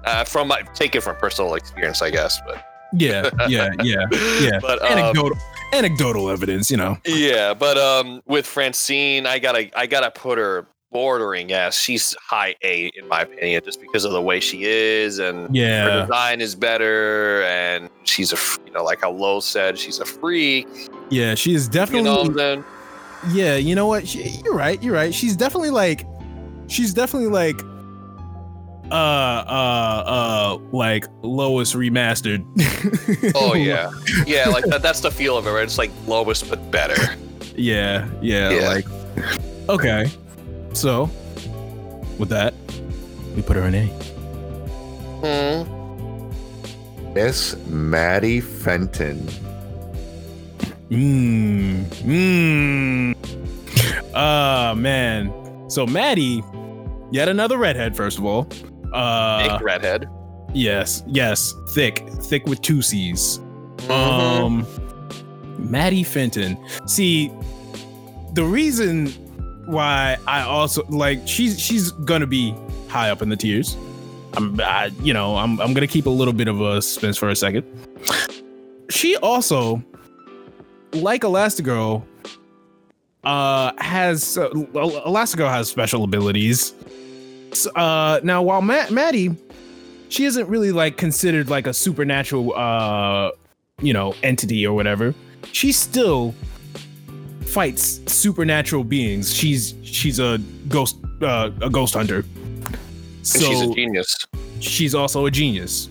uh, 0.05 0.23
from 0.23 0.47
my 0.47 0.61
take 0.73 0.95
it 0.95 1.01
from 1.01 1.15
personal 1.17 1.55
experience, 1.55 2.01
I 2.01 2.09
guess. 2.09 2.39
But 2.45 2.63
Yeah, 2.93 3.29
yeah, 3.47 3.69
yeah, 3.83 4.05
yeah. 4.39 4.59
But 4.61 4.81
um, 4.81 4.97
anecdotal, 4.97 5.37
anecdotal 5.73 6.29
evidence, 6.31 6.71
you 6.71 6.77
know. 6.77 6.97
yeah, 7.05 7.53
but 7.53 7.77
um, 7.77 8.21
with 8.25 8.45
Francine, 8.47 9.25
I 9.27 9.39
gotta 9.39 9.69
I 9.77 9.85
gotta 9.87 10.09
put 10.11 10.37
her 10.37 10.65
bordering 10.91 11.49
yes, 11.49 11.77
she's 11.77 12.15
high 12.19 12.55
A 12.63 12.87
in 12.95 13.07
my 13.07 13.21
opinion, 13.21 13.61
just 13.63 13.79
because 13.81 14.05
of 14.05 14.11
the 14.11 14.21
way 14.21 14.39
she 14.39 14.63
is 14.65 15.19
and 15.19 15.53
yeah 15.55 15.83
her 15.83 16.01
design 16.07 16.41
is 16.41 16.55
better, 16.55 17.43
and 17.43 17.89
she's 18.03 18.33
a 18.33 18.37
you 18.65 18.71
know 18.71 18.83
like 18.83 19.01
how 19.01 19.11
Lo 19.11 19.39
said, 19.39 19.77
she's 19.77 19.99
a 19.99 20.05
freak. 20.05 20.67
yeah. 21.09 21.35
She 21.35 21.53
is 21.53 21.65
You 21.65 21.71
definitely. 21.71 22.03
know, 22.09 22.27
then 22.27 22.63
yeah, 23.31 23.55
you 23.57 23.75
know 23.75 23.85
what? 23.87 24.07
She, 24.07 24.23
you're 24.45 24.55
right. 24.55 24.81
You're 24.81 24.93
right. 24.93 25.13
She's 25.13 25.35
definitely 25.35 25.71
like, 25.71 26.05
she's 26.67 26.93
definitely 26.93 27.27
like, 27.29 27.59
uh, 28.91 28.93
uh, 28.93 30.03
uh, 30.07 30.57
like 30.71 31.05
Lois 31.21 31.73
remastered. 31.75 32.43
oh 33.35 33.53
yeah, 33.55 33.91
yeah, 34.25 34.47
like 34.47 34.63
that, 34.65 34.81
that's 34.81 35.01
the 35.01 35.11
feel 35.11 35.37
of 35.37 35.45
it. 35.47 35.51
Right? 35.51 35.63
It's 35.63 35.77
like 35.77 35.91
Lois 36.07 36.41
but 36.41 36.71
better. 36.71 37.15
yeah, 37.55 38.07
yeah, 38.21 38.49
Yeah. 38.51 38.67
Like, 38.69 38.85
okay. 39.69 40.09
So, 40.73 41.09
with 42.17 42.29
that, 42.29 42.53
we 43.35 43.41
put 43.41 43.55
her 43.57 43.63
in 43.65 43.75
A. 43.75 43.85
Hmm. 45.21 47.13
Miss 47.13 47.55
Maddie 47.67 48.39
Fenton. 48.39 49.27
Mmm. 50.89 51.85
Mmm. 51.85 53.15
Ah, 54.15 54.73
man. 54.75 55.33
So 55.69 55.85
Maddie, 55.85 56.43
yet 57.11 57.29
another 57.29 57.57
redhead. 57.57 57.95
First 57.95 58.17
of 58.17 58.25
all, 58.25 58.47
uh, 58.93 59.57
Big 59.57 59.61
redhead. 59.61 60.07
yes, 60.53 61.03
yes, 61.07 61.53
thick, 61.75 62.07
thick 62.23 62.45
with 62.47 62.61
two 62.61 62.81
C's. 62.81 63.39
Mhm. 63.77 63.91
Um, 63.91 64.67
Maddie 65.69 66.03
Fenton. 66.03 66.57
See, 66.87 67.31
the 68.33 68.43
reason 68.43 69.13
why 69.69 70.17
I 70.27 70.41
also 70.41 70.83
like 70.89 71.27
she's 71.27 71.59
she's 71.59 71.91
gonna 71.91 72.27
be 72.27 72.55
high 72.87 73.09
up 73.09 73.21
in 73.21 73.29
the 73.29 73.35
tiers. 73.35 73.77
I'm, 74.33 74.59
I, 74.61 74.91
you 75.01 75.13
know, 75.13 75.37
I'm 75.37 75.59
I'm 75.61 75.73
gonna 75.73 75.87
keep 75.87 76.05
a 76.05 76.09
little 76.11 76.33
bit 76.33 76.47
of 76.47 76.61
a 76.61 76.81
suspense 76.81 77.17
for 77.17 77.29
a 77.29 77.35
second. 77.35 77.65
She 78.89 79.15
also, 79.17 79.83
like 80.93 81.21
Elastigirl, 81.21 82.03
uh, 83.23 83.71
has 83.77 84.37
uh, 84.37 84.49
Elastigirl 84.49 85.49
has 85.49 85.69
special 85.69 86.03
abilities. 86.03 86.73
Uh, 87.75 88.19
now 88.23 88.41
while 88.41 88.61
Ma- 88.61 88.89
Maddie, 88.89 89.35
she 90.09 90.25
isn't 90.25 90.47
really 90.47 90.71
like 90.71 90.97
considered 90.97 91.49
like 91.49 91.67
a 91.67 91.73
supernatural 91.73 92.53
uh 92.55 93.31
you 93.81 93.93
know 93.93 94.13
entity 94.23 94.65
or 94.67 94.73
whatever 94.73 95.15
she 95.51 95.71
still 95.71 96.35
fights 97.53 97.99
supernatural 98.07 98.83
beings 98.83 99.33
she's 99.33 99.73
she's 99.83 100.19
a 100.19 100.37
ghost 100.67 100.97
uh, 101.21 101.49
a 101.61 101.69
ghost 101.69 101.93
hunter 101.95 102.23
so 103.23 103.39
And 103.39 103.47
she's 103.47 103.61
a 103.61 103.73
genius. 103.73 104.15
she's 104.59 104.93
also 104.95 105.25
a 105.25 105.31
genius 105.31 105.89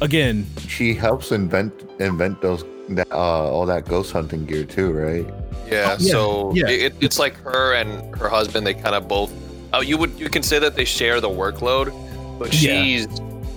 again 0.00 0.46
She 0.68 0.94
helps 0.94 1.32
invent 1.32 1.72
invent 1.98 2.40
those 2.42 2.64
that, 2.90 3.10
uh, 3.10 3.16
all 3.52 3.66
that 3.66 3.88
ghost 3.88 4.12
hunting 4.12 4.44
gear 4.46 4.64
too, 4.64 4.92
right? 4.92 5.26
Yeah, 5.66 5.96
yeah, 5.98 6.12
so 6.12 6.52
yeah. 6.54 6.68
It, 6.68 6.94
it's 7.00 7.18
like 7.18 7.34
her 7.38 7.74
and 7.74 8.14
her 8.14 8.28
husband. 8.28 8.64
They 8.64 8.74
kind 8.74 8.94
of 8.94 9.08
both. 9.08 9.32
Oh, 9.72 9.80
you 9.80 9.98
would 9.98 10.12
you 10.20 10.28
consider 10.28 10.60
that 10.66 10.76
they 10.76 10.84
share 10.84 11.20
the 11.20 11.28
workload, 11.28 11.90
but 12.38 12.52
Yeah. 12.54 12.80
she's 12.82 13.08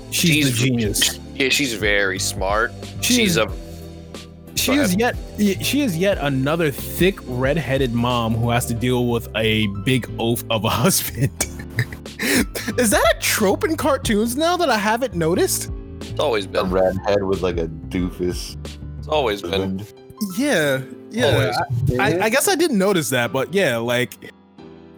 she's, 0.10 0.46
the 0.50 0.52
She's- 0.52 0.58
genius 0.58 1.20
yeah, 1.36 1.50
she's 1.50 1.74
very 1.76 2.18
smart. 2.18 2.72
She 3.02 3.14
she's 3.14 3.38
is- 3.38 3.38
a 3.38 3.48
she 4.60 4.74
is 4.74 4.96
yet 4.96 5.16
she 5.62 5.82
is 5.82 5.98
yet 5.98 6.18
another 6.20 6.70
thick 6.72 7.18
red-headed 7.26 7.94
mom 7.94 8.34
who 8.36 8.50
has 8.50 8.66
to 8.66 8.74
deal 8.74 9.08
with 9.08 9.28
a 9.36 9.68
big 9.86 10.08
oaf 10.20 10.44
of 10.50 10.66
a 10.66 10.70
husband 10.84 11.32
is 12.78 12.90
that 12.90 13.04
a 13.16 13.20
trope 13.20 13.64
in 13.64 13.76
cartoons 13.78 14.36
now 14.36 14.58
that 14.58 14.70
i 14.70 14.78
haven't 14.78 15.14
noticed 15.14 15.72
it's 16.02 16.20
always 16.20 16.46
been 16.48 16.58
A 16.62 16.64
been. 16.64 16.74
redhead 16.74 17.24
with 17.24 17.42
like 17.42 17.58
a 17.58 17.68
doofus. 17.68 18.58
It's 18.98 19.08
always 19.08 19.42
been. 19.42 19.80
husband. 19.80 19.94
yeah 20.38 20.82
yeah 21.12 21.26
Always. 21.26 22.00
I, 22.00 22.26
I 22.26 22.30
guess 22.30 22.48
I 22.48 22.56
didn't 22.56 22.78
notice 22.78 23.10
that, 23.10 23.32
but 23.32 23.54
yeah, 23.54 23.78
like 23.78 24.16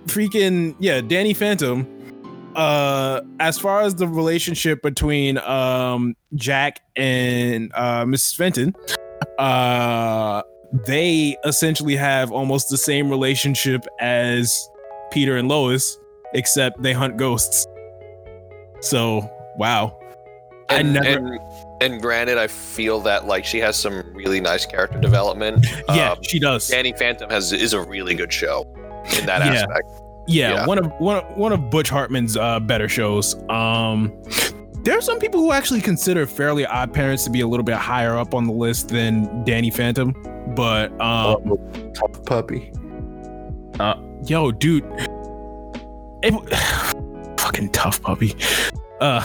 freaking 0.08 0.76
yeah, 0.80 1.00
Danny 1.02 1.34
Phantom. 1.34 1.88
Uh, 2.56 3.22
as 3.40 3.58
far 3.60 3.82
as 3.82 3.96
the 3.96 4.08
relationship 4.08 4.82
between 4.82 5.38
um 5.40 6.16
Jack 6.36 6.82
and 6.96 7.72
uh 7.76 8.04
Mrs. 8.06 8.36
Fenton, 8.36 8.76
uh, 9.38 10.42
they 10.88 11.36
essentially 11.46 11.96
have 11.96 12.32
almost 12.32 12.70
the 12.70 12.78
same 12.78 13.10
relationship 13.10 13.86
as 14.00 14.70
Peter 15.12 15.38
and 15.38 15.48
Lois, 15.48 15.98
except 16.34 16.82
they 16.82 16.94
hunt 16.94 17.18
ghosts. 17.18 17.68
So 18.82 19.30
wow, 19.58 19.98
I 20.70 20.82
never- 20.82 21.08
and, 21.08 21.40
and 21.82 22.02
granted, 22.02 22.38
I 22.38 22.48
feel 22.48 23.00
that 23.02 23.28
like 23.28 23.46
she 23.46 23.60
has 23.60 23.76
some 23.76 24.04
really 24.14 24.40
nice 24.40 24.66
character 24.66 25.00
development. 25.00 25.66
yeah, 25.90 26.12
Um, 26.14 26.24
she 26.24 26.40
does. 26.40 26.68
Danny 26.68 26.94
Phantom 26.94 27.30
has 27.30 27.52
is 27.52 27.74
a 27.74 27.82
really 27.82 28.16
good 28.16 28.32
show 28.32 28.66
in 29.20 29.26
that 29.26 29.46
Yeah. 29.46 29.54
aspect. 29.64 29.88
yeah, 30.28 30.54
Yeah. 30.54 30.66
one 30.68 30.78
of 30.78 30.92
one 31.00 31.18
of, 31.18 31.38
one 31.38 31.52
of 31.52 31.70
Butch 31.70 31.90
Hartman's 31.90 32.38
uh, 32.38 32.60
better 32.62 32.88
shows. 32.88 33.36
Um, 33.50 34.14
there 34.84 34.98
are 34.98 35.02
some 35.02 35.20
people 35.20 35.40
who 35.40 35.52
actually 35.52 35.82
consider 35.82 36.26
Fairly 36.26 36.66
Odd 36.66 36.94
Parents 36.94 37.24
to 37.26 37.30
be 37.30 37.42
a 37.42 37.48
little 37.48 37.64
bit 37.64 37.76
higher 37.76 38.18
up 38.18 38.34
on 38.34 38.46
the 38.48 38.54
list 38.54 38.90
than 38.90 39.44
Danny 39.44 39.70
Phantom, 39.70 40.12
but 40.56 40.92
um, 41.02 41.38
Oh, 41.52 41.92
tough 41.94 42.26
puppy. 42.26 42.72
yo, 44.26 44.52
dude, 44.52 44.84
it, 46.24 46.34
fucking 47.40 47.70
tough 47.72 48.02
puppy. 48.02 48.36
Uh, 49.00 49.22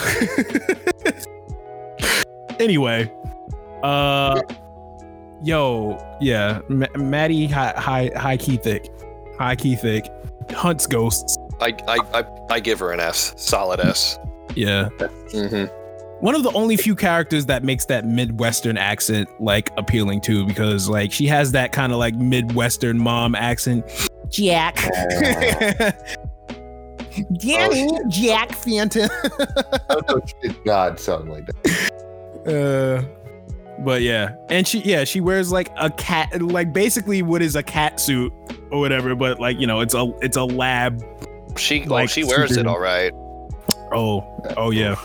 anyway, 2.59 3.13
uh, 3.83 4.41
yo, 5.43 5.99
yeah, 6.21 6.61
Ma- 6.69 6.87
Maddie, 6.97 7.47
high, 7.47 7.75
high, 7.77 8.11
high 8.17 8.37
key 8.37 8.57
thick, 8.57 8.91
high 9.39 9.57
key 9.57 9.77
thick, 9.77 10.07
hunts 10.51 10.87
ghosts. 10.87 11.37
I, 11.61 11.75
I 11.89 11.99
I 12.21 12.25
I 12.51 12.61
give 12.61 12.79
her 12.81 12.93
an 12.93 13.01
S, 13.01 13.33
solid 13.37 13.81
S. 13.81 14.19
Yeah. 14.55 14.89
Hmm 15.33 15.65
one 16.21 16.35
of 16.35 16.43
the 16.43 16.53
only 16.53 16.79
few 16.79 16.95
characters 16.97 17.45
that 17.47 17.63
makes 17.63 17.85
that 17.87 18.07
midwestern 18.07 18.79
accent 18.79 19.29
like 19.39 19.71
appealing 19.77 20.19
too 20.23 20.47
because 20.47 20.89
like 20.89 21.13
she 21.13 21.27
has 21.27 21.53
that 21.53 21.73
kind 21.73 21.93
of 21.93 21.99
like 21.99 22.15
midwestern 22.15 22.99
mom 22.99 23.35
accent. 23.35 23.85
Jack. 24.31 24.77
Danny 27.39 27.91
jack 28.09 28.53
phantom 28.53 29.09
God, 30.65 30.99
something 31.01 31.31
like 31.31 31.47
that. 31.47 31.93
uh 32.47 33.83
but 33.85 34.01
yeah. 34.03 34.35
And 34.49 34.67
she 34.67 34.79
yeah 34.81 35.05
she 35.05 35.21
wears 35.21 35.53
like 35.53 35.71
a 35.77 35.91
cat 35.91 36.41
like 36.41 36.73
basically 36.73 37.21
what 37.23 37.43
is 37.43 37.57
a 37.57 37.63
cat 37.63 38.01
suit 38.01 38.33
or 38.71 38.81
whatever 38.81 39.15
but 39.15 39.39
like 39.39 39.59
you 39.61 39.67
know 39.67 39.81
it's 39.81 39.95
a 39.95 40.11
it's 40.23 40.37
a 40.39 40.45
lab 40.45 41.03
She 41.59 41.85
oh, 41.85 41.91
Like 41.91 42.09
she 42.09 42.25
wears 42.25 42.51
super- 42.51 42.61
it 42.61 42.67
all 42.67 42.81
right. 42.81 43.13
oh. 43.93 44.25
Oh 44.57 44.71
yeah 44.71 44.97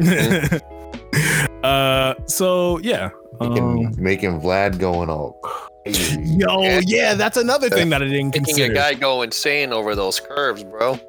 uh 1.64 2.14
so 2.26 2.78
yeah 2.78 3.10
Making, 3.40 3.86
um, 3.86 3.94
making 3.96 4.40
Vlad 4.40 4.78
going 4.78 5.08
all 5.08 5.32
crazy. 5.42 6.20
Yo, 6.24 6.60
Yeah. 6.62 6.80
yeah, 6.84 7.14
that's 7.14 7.38
another 7.38 7.70
thing 7.70 7.88
that 7.88 8.02
I 8.02 8.06
didn't 8.06 8.34
Making 8.38 8.70
a 8.70 8.74
guy 8.74 8.92
go 8.92 9.22
insane 9.22 9.72
over 9.72 9.94
those 9.94 10.20
curves, 10.20 10.62
bro. 10.62 10.92
God 10.94 11.00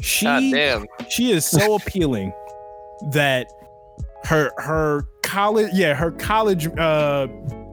she 0.00 0.50
damn. 0.52 0.86
she 1.08 1.30
is 1.30 1.44
so 1.46 1.74
appealing 1.76 2.32
that 3.12 3.46
her 4.24 4.50
her 4.58 5.04
college 5.22 5.70
yeah 5.72 5.94
her 5.94 6.10
college 6.10 6.66
uh 6.78 7.28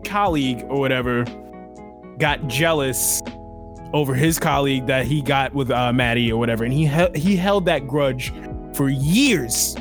colleague 0.05 0.63
or 0.69 0.79
whatever 0.79 1.25
got 2.19 2.45
jealous 2.47 3.21
over 3.93 4.13
his 4.13 4.38
colleague 4.39 4.86
that 4.86 5.05
he 5.05 5.21
got 5.21 5.53
with 5.53 5.71
uh 5.71 5.91
Maddie 5.91 6.31
or 6.31 6.38
whatever 6.38 6.63
and 6.63 6.73
he 6.73 6.86
he 6.88 7.07
he 7.15 7.36
held 7.36 7.65
that 7.65 7.88
grudge 7.88 8.31
for 8.75 8.88
years. 8.89 9.75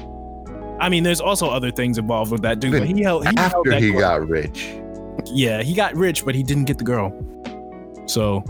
I 0.82 0.88
mean, 0.88 1.02
there's 1.04 1.20
also 1.20 1.48
other 1.48 1.70
things 1.70 1.98
involved 1.98 2.32
with 2.32 2.42
that 2.42 2.60
dude, 2.60 2.72
but 2.72 2.86
he 2.86 3.02
held 3.02 3.22
he 3.26 3.32
held 3.36 3.38
After 3.38 3.70
that 3.70 3.82
he 3.82 3.90
grudge. 3.90 4.00
got 4.00 4.28
rich. 4.28 4.74
yeah, 5.26 5.62
he 5.62 5.74
got 5.74 5.94
rich, 5.94 6.24
but 6.24 6.34
he 6.34 6.42
didn't 6.42 6.64
get 6.64 6.78
the 6.78 6.84
girl. 6.84 7.12
So, 8.06 8.40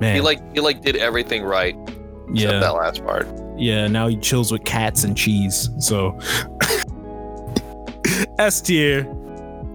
man, 0.00 0.14
He 0.14 0.20
like 0.20 0.40
he 0.54 0.60
like 0.60 0.82
did 0.82 0.96
everything 0.96 1.42
right 1.42 1.74
except 2.30 2.52
yeah, 2.54 2.60
that 2.60 2.74
last 2.74 3.04
part. 3.04 3.26
yeah. 3.56 3.86
Now 3.88 4.06
he 4.08 4.16
chills 4.16 4.52
with 4.52 4.64
cats 4.64 5.04
and 5.04 5.16
cheese. 5.16 5.70
So, 5.78 6.18
S 8.38 8.60
tier, 8.60 9.04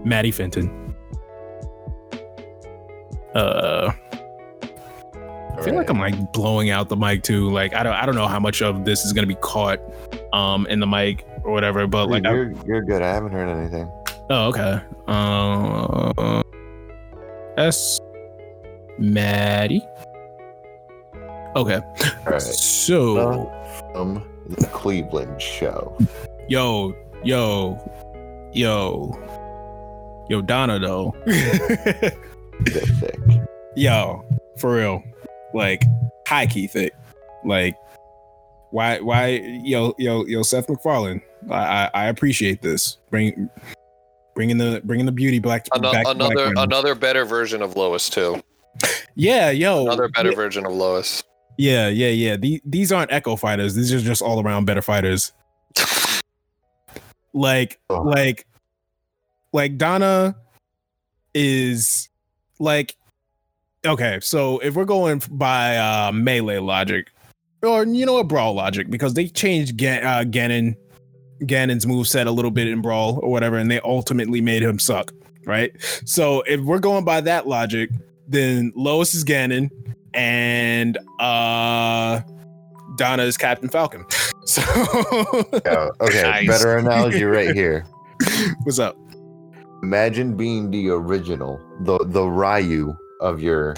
Maddie 0.05 0.31
Fenton. 0.31 0.75
Uh, 3.35 3.91
I 5.57 5.61
feel 5.61 5.75
like 5.75 5.89
I'm 5.89 5.99
like 5.99 6.31
blowing 6.31 6.69
out 6.69 6.87
the 6.89 6.95
mic 6.95 7.23
too. 7.23 7.49
Like 7.49 7.73
I 7.73 7.83
don't, 7.83 7.93
I 7.93 8.05
don't 8.05 8.15
know 8.15 8.27
how 8.27 8.39
much 8.39 8.61
of 8.61 8.85
this 8.85 9.03
is 9.05 9.13
gonna 9.13 9.27
be 9.27 9.35
caught. 9.35 9.79
um 10.33 10.65
in 10.67 10.79
the 10.79 10.87
mic 10.87 11.25
or 11.43 11.51
whatever. 11.51 11.87
But 11.87 12.09
like, 12.09 12.23
you're 12.23 12.53
you're 12.65 12.81
good. 12.81 13.01
I 13.01 13.13
haven't 13.13 13.31
heard 13.31 13.47
anything. 13.49 13.89
oh 14.29 14.47
okay. 14.49 14.81
Uh, 15.07 16.41
S. 17.57 17.99
Maddie. 18.97 19.85
Okay. 21.55 21.75
All 22.25 22.31
right. 22.33 22.41
So, 22.41 23.49
Um, 23.95 24.23
the 24.49 24.65
Cleveland 24.67 25.41
show. 25.41 25.97
yo, 26.47 26.93
yo, 27.23 27.77
yo, 28.53 29.17
yo, 30.29 30.41
Donna 30.41 30.79
though. 30.79 31.15
Thick. 32.65 33.11
yo, 33.75 34.23
for 34.57 34.75
real, 34.75 35.03
like 35.53 35.83
high 36.27 36.45
key 36.45 36.67
thick. 36.67 36.93
Like, 37.45 37.75
why, 38.71 38.99
why, 38.99 39.41
yo, 39.63 39.95
yo, 39.97 40.25
yo, 40.25 40.41
Seth 40.43 40.69
MacFarlane. 40.69 41.21
I, 41.49 41.89
I, 41.93 42.05
appreciate 42.07 42.61
this. 42.61 42.97
Bring, 43.09 43.49
bringing 44.35 44.57
the, 44.57 44.81
bringing 44.83 45.05
the 45.05 45.11
beauty 45.11 45.39
black. 45.39 45.67
Ano- 45.73 45.91
back 45.91 46.05
to 46.05 46.15
black 46.15 46.31
another 46.31 46.53
another 46.57 46.95
better 46.95 47.25
version 47.25 47.61
of 47.61 47.75
Lois 47.75 48.09
too. 48.09 48.41
Yeah, 49.15 49.49
yo, 49.49 49.85
Another 49.85 50.07
better 50.07 50.29
yeah, 50.29 50.35
version 50.35 50.65
of 50.65 50.73
Lois. 50.73 51.23
Yeah, 51.57 51.89
yeah, 51.89 52.07
yeah. 52.07 52.37
The, 52.37 52.61
these 52.63 52.91
aren't 52.91 53.11
Echo 53.11 53.35
fighters. 53.35 53.75
These 53.75 53.93
are 53.93 53.99
just 53.99 54.21
all 54.21 54.41
around 54.41 54.65
better 54.65 54.81
fighters. 54.81 55.33
like 57.33 57.79
Oh. 57.89 58.01
like 58.01 58.45
like 59.53 59.77
Donna 59.77 60.35
is 61.33 62.09
like 62.59 62.95
okay, 63.85 64.19
so 64.21 64.59
if 64.59 64.75
we're 64.75 64.85
going 64.85 65.21
by 65.31 65.77
uh 65.77 66.11
melee 66.11 66.59
logic 66.59 67.07
or 67.61 67.85
you 67.85 68.05
know 68.05 68.17
a 68.17 68.23
brawl 68.23 68.53
logic 68.53 68.89
because 68.89 69.13
they 69.13 69.27
changed 69.27 69.77
Gan- 69.77 70.05
uh, 70.05 70.23
Ganon 70.23 70.75
Ganon's 71.41 71.85
moveset 71.85 72.25
a 72.27 72.31
little 72.31 72.51
bit 72.51 72.67
in 72.67 72.81
brawl 72.81 73.19
or 73.23 73.31
whatever 73.31 73.57
and 73.57 73.69
they 73.71 73.79
ultimately 73.81 74.41
made 74.41 74.61
him 74.61 74.79
suck, 74.79 75.13
right? 75.45 75.71
So 76.05 76.41
if 76.47 76.61
we're 76.61 76.79
going 76.79 77.05
by 77.05 77.21
that 77.21 77.47
logic, 77.47 77.89
then 78.27 78.71
Lois 78.75 79.13
is 79.13 79.23
Ganon 79.23 79.69
and 80.13 80.97
uh 81.19 82.21
Donna 82.97 83.23
is 83.23 83.37
Captain 83.37 83.69
Falcon. 83.69 84.05
So 84.45 84.61
Yeah, 85.63 85.89
okay, 86.01 86.23
Nice. 86.23 86.47
better 86.47 86.77
analogy 86.77 87.23
right 87.23 87.53
here. 87.55 87.85
what's 88.63 88.79
up? 88.79 88.97
Imagine 89.83 90.35
being 90.35 90.71
the 90.71 90.89
original, 90.89 91.59
the 91.81 91.99
the 92.07 92.25
Ryu 92.25 92.95
of 93.21 93.41
your 93.43 93.75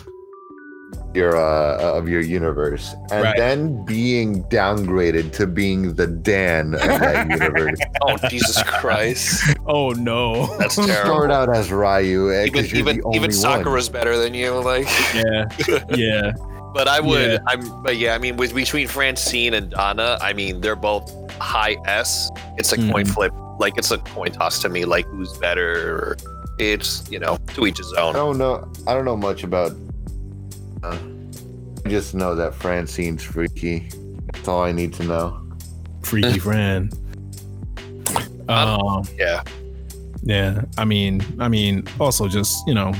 your 1.14 1.36
uh 1.36 1.98
of 1.98 2.08
your 2.08 2.22
universe, 2.22 2.96
and 3.12 3.24
Right. 3.24 3.36
then 3.38 3.84
being 3.86 4.44
downgraded 4.46 5.32
to 5.34 5.48
being 5.48 5.94
the 5.94 6.08
Dan 6.08 6.74
of 6.76 6.80
that 6.82 7.30
universe. 7.40 7.80
Oh 8.02 8.18
Jesus 8.30 8.62
Christ! 8.64 9.58
Oh 9.68 9.90
no. 9.92 10.56
That's 10.58 10.76
terrible. 10.76 10.94
Start 10.94 11.06
terrible. 11.30 11.34
out 11.36 11.56
as 11.56 11.72
Ryu, 11.72 12.32
Even 12.32 12.44
because 12.46 12.72
you're 12.72 12.80
even 12.80 12.98
the 12.98 13.04
only 13.04 13.18
even 13.18 13.30
one. 13.32 13.40
Sakura's 13.40 13.90
better 13.90 14.18
than 14.18 14.34
you. 14.34 14.52
Like, 14.54 14.88
yeah. 15.14 15.46
Yeah. 15.96 16.32
but 16.74 16.88
I 16.88 17.00
would. 17.02 17.32
Yeah. 17.32 17.38
I'm. 17.48 17.84
But 17.84 17.98
yeah, 17.98 18.16
I 18.16 18.18
mean, 18.18 18.38
with 18.38 18.56
between 18.56 18.88
Francine 18.88 19.54
and 19.54 19.70
Donna, 19.72 20.18
I 20.22 20.32
mean, 20.34 20.62
they're 20.62 20.76
both 20.78 21.12
high 21.42 21.76
S. 21.86 22.30
It's 22.58 22.72
a 22.72 22.78
coin 22.78 23.06
Mhm. 23.06 23.14
flip. 23.14 23.34
Like 23.60 23.78
it's 23.78 23.92
a 23.92 23.98
coin 23.98 24.32
toss 24.32 24.62
to 24.62 24.70
me. 24.70 24.86
Like 24.86 25.06
who's 25.08 25.38
better? 25.38 25.96
Or 25.96 26.18
it's 26.58 27.04
you 27.12 27.20
know 27.20 27.38
to 27.56 27.66
each 27.68 27.80
his 27.80 27.92
own. 27.94 28.16
I 28.16 28.20
don't 28.20 28.38
know. 28.38 28.72
I 28.88 28.94
don't 28.94 29.06
know 29.06 29.18
much 29.18 29.44
about. 29.44 29.74
Uh, 30.84 30.98
I 31.86 31.90
just 31.90 32.14
know 32.14 32.36
that 32.36 32.54
Francine's 32.54 33.24
freaky. 33.24 33.90
That's 34.34 34.48
all 34.48 34.64
I 34.64 34.72
need 34.72 34.94
to 34.96 35.04
know. 35.04 35.42
Freaky 36.04 36.40
friend. 36.48 36.94
Um 38.50 39.04
Yeah. 39.18 39.44
yeah. 40.24 40.64
I 40.78 40.86
mean 40.86 41.22
I 41.40 41.48
mean 41.48 41.88
also 42.00 42.28
just, 42.28 42.66
you 42.68 42.74
know, 42.74 42.94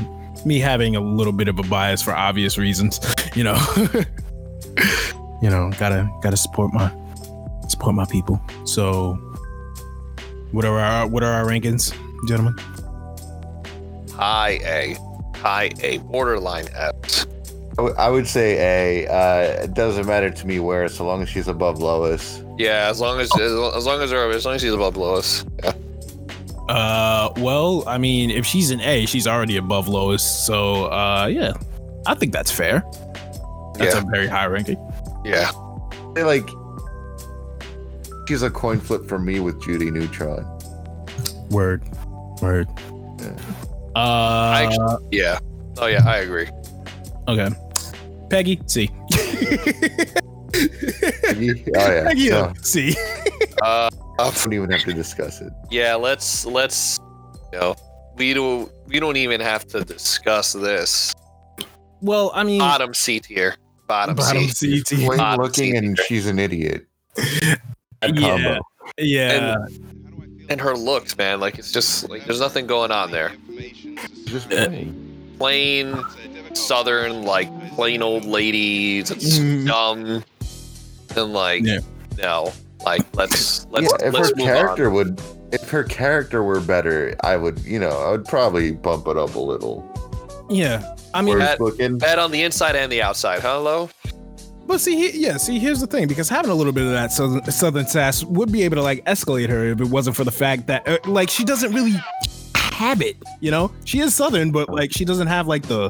me 0.46 0.60
having 0.60 0.96
a 0.96 1.00
little 1.00 1.34
bit 1.34 1.48
of 1.48 1.60
a 1.60 1.64
bias 1.64 2.02
for 2.02 2.16
obvious 2.16 2.58
reasons, 2.58 3.00
you 3.36 3.44
know. 3.44 3.58
you 5.42 5.50
know, 5.50 5.72
gotta 5.78 6.10
gotta 6.22 6.38
support 6.38 6.74
my 6.74 6.92
support 7.68 7.96
my 7.96 8.06
people. 8.06 8.42
So 8.66 9.14
what 10.52 10.66
are 10.66 10.80
our 10.80 11.08
what 11.08 11.24
are 11.24 11.32
our 11.32 11.46
rankings, 11.46 11.94
gentlemen? 12.28 12.56
High 14.14 14.60
A. 14.64 14.98
High 15.38 15.72
A. 15.82 15.98
Borderline 16.00 16.68
S. 16.76 17.26
I 17.72 17.76
w- 17.76 17.96
I 17.98 18.10
would 18.10 18.28
say 18.28 19.06
A. 19.06 19.08
Uh, 19.08 19.64
it 19.64 19.74
doesn't 19.74 20.06
matter 20.06 20.30
to 20.30 20.48
me 20.48 20.60
where, 20.60 20.88
so 20.90 21.06
long 21.06 21.22
as 21.22 21.30
she's 21.30 21.48
above 21.48 21.80
Lois. 21.80 22.44
Yeah, 22.58 22.88
as 22.90 23.00
long 23.00 23.20
as 23.20 23.32
as, 23.40 23.52
as 23.76 23.86
long 23.86 24.02
as 24.02 24.10
they're 24.10 24.30
as 24.32 24.46
long 24.46 24.56
as 24.56 24.62
he's 24.62 24.74
above 24.74 24.98
Lois. 24.98 25.46
Yeah. 25.64 25.72
Uh, 26.70 27.34
well, 27.38 27.84
I 27.88 27.98
mean, 27.98 28.30
if 28.30 28.46
she's 28.46 28.72
an 28.72 28.82
A, 28.82 29.06
she's 29.06 29.26
already 29.28 29.58
above 29.58 29.88
Lois. 29.88 30.22
So, 30.24 30.86
uh, 30.86 31.28
yeah, 31.32 31.54
I 32.06 32.14
think 32.16 32.32
that's 32.34 32.52
fair. 32.52 32.84
That's 33.76 33.96
Yeah. 33.96 34.02
a 34.02 34.06
very 34.12 34.28
high 34.28 34.46
ranking. 34.48 34.78
Yeah. 35.26 35.50
I 35.52 36.14
feel 36.16 36.28
like 36.28 36.48
she's 38.28 38.42
a 38.44 38.50
coin 38.50 38.80
flip 38.80 39.08
for 39.08 39.18
me 39.20 39.40
with 39.40 39.62
Judy 39.64 39.90
Neutron. 39.92 40.46
Word, 41.50 41.84
word. 42.42 42.68
Yeah. 43.20 43.32
Uh, 43.96 44.54
actually- 44.56 45.08
Yeah. 45.12 45.40
Oh 45.78 45.88
yeah, 45.88 46.04
I 46.06 46.18
agree. 46.18 46.48
Okay. 47.32 47.56
Peggy, 48.30 48.62
C. 48.68 48.90
Peggy? 50.52 51.64
Oh 51.76 51.92
yeah. 51.92 52.04
Peggy, 52.08 52.30
No, 52.30 52.38
uh, 52.46 52.54
C. 52.62 52.96
Uh, 53.62 53.90
I 54.20 54.32
don't 54.32 54.54
even 54.54 54.70
have 54.72 54.82
to 54.84 54.94
discuss 54.94 55.42
it. 55.42 55.52
yeah. 55.70 55.96
Let's 55.96 56.46
let's. 56.46 56.98
You 57.54 57.60
know, 57.60 57.76
we 58.16 58.34
don't 58.34 58.72
we 58.88 59.00
don't 59.00 59.18
even 59.18 59.42
have 59.42 59.66
to 59.68 59.84
discuss 59.84 60.54
this. 60.54 61.14
Well, 62.02 62.32
I 62.34 62.44
mean, 62.44 62.60
Bottom 62.60 62.94
C 62.94 63.20
tier. 63.20 63.56
Bottom, 63.88 64.16
bottom 64.16 64.44
C. 64.48 64.78
C. 64.82 64.84
T. 64.84 65.06
Plain 65.06 65.18
Bottom 65.18 65.44
looking, 65.44 65.72
C. 65.72 65.78
and 65.78 66.00
she's 66.00 66.28
an 66.28 66.40
idiot. 66.40 66.86
That 68.02 68.16
Yeah. 68.18 68.30
combo. 68.30 68.60
Yeah. 68.98 69.58
And 70.50 70.60
her 70.60 70.76
looks, 70.76 71.16
man, 71.16 71.40
like 71.40 71.60
it's 71.60 71.72
just 71.72 72.10
like 72.10 72.26
there's 72.26 72.40
nothing 72.40 72.66
going 72.66 72.90
on 72.90 73.12
there. 73.12 73.32
Just 74.26 74.50
plain. 74.50 75.36
Plain 75.38 76.04
southern, 76.58 77.24
like 77.24 77.50
plain 77.76 78.02
old 78.02 78.26
ladies 78.26 79.10
that's 79.10 79.40
Mhm. 79.40 79.68
dumb, 79.68 80.24
and 81.16 81.34
like 81.34 81.64
Yeah. 81.64 81.80
no, 82.18 82.52
like 82.86 83.02
let's 83.16 83.66
let's 83.72 83.92
yeah, 84.00 84.08
if 84.08 84.14
let's 84.14 84.30
her 84.30 84.36
move 84.36 84.46
character 84.46 84.88
on. 84.88 84.94
would, 84.94 85.22
if 85.52 85.70
her 85.70 85.84
character 85.84 86.44
were 86.44 86.60
better, 86.60 87.16
I 87.22 87.36
would, 87.38 87.60
you 87.66 87.80
know, 87.80 87.90
I 87.90 88.12
would 88.12 88.26
probably 88.26 88.72
bump 88.72 89.08
it 89.08 89.18
up 89.18 89.36
a 89.36 89.40
little. 89.40 89.84
yeah. 90.50 90.96
I 91.14 91.22
mean, 91.22 91.36
Worse 91.40 91.44
that- 91.48 91.60
looking. 91.62 91.98
Bad 91.98 92.20
on 92.20 92.32
the 92.32 92.42
inside 92.42 92.76
and 92.78 92.90
the 92.90 93.02
outside. 93.02 93.42
Hello. 93.42 93.90
But 94.66 94.80
see, 94.80 94.96
he, 94.96 95.20
yeah, 95.20 95.36
see, 95.36 95.60
here's 95.60 95.82
the 95.82 95.88
thing: 95.88 96.08
because 96.08 96.30
having 96.30 96.50
a 96.52 96.56
little 96.56 96.72
bit 96.72 96.86
of 96.86 96.92
that 96.92 97.12
southern, 97.12 97.44
southern 97.52 97.86
sass 97.88 98.24
would 98.24 98.50
be 98.50 98.64
able 98.64 98.78
to 98.78 98.82
like 98.82 99.04
escalate 99.06 99.50
her 99.50 99.66
if 99.66 99.82
it 99.82 99.88
wasn't 99.90 100.16
for 100.16 100.24
the 100.24 100.32
fact 100.32 100.68
that, 100.68 100.88
uh, 100.88 100.98
like, 101.06 101.30
she 101.30 101.44
doesn't 101.44 101.74
really 101.74 101.96
have 102.56 103.02
it. 103.02 103.18
You 103.42 103.52
know, 103.52 103.72
she 103.84 104.00
is 104.00 104.16
southern, 104.16 104.52
but 104.52 104.70
like, 104.70 104.94
she 104.94 105.04
doesn't 105.04 105.28
have 105.28 105.48
like 105.48 105.64
the 105.64 105.90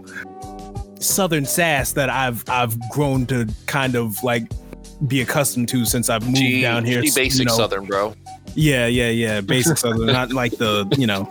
southern 1.01 1.45
sass 1.45 1.91
that 1.93 2.09
I've 2.09 2.43
I've 2.49 2.77
grown 2.89 3.25
to 3.27 3.47
kind 3.65 3.95
of 3.95 4.21
like 4.23 4.43
be 5.07 5.21
accustomed 5.21 5.67
to 5.69 5.83
since 5.85 6.09
I've 6.09 6.23
moved 6.25 6.37
She, 6.37 6.61
down 6.61 6.85
here. 6.85 7.01
she 7.01 7.07
you 7.07 7.13
basic 7.15 7.47
know. 7.47 7.55
southern, 7.55 7.85
bro. 7.85 8.13
Yeah, 8.55 8.85
yeah, 8.87 9.09
yeah, 9.09 9.41
basic 9.41 9.77
southern, 9.77 10.07
not 10.07 10.31
like 10.33 10.57
the 10.57 10.87
you 10.97 11.07
know, 11.07 11.23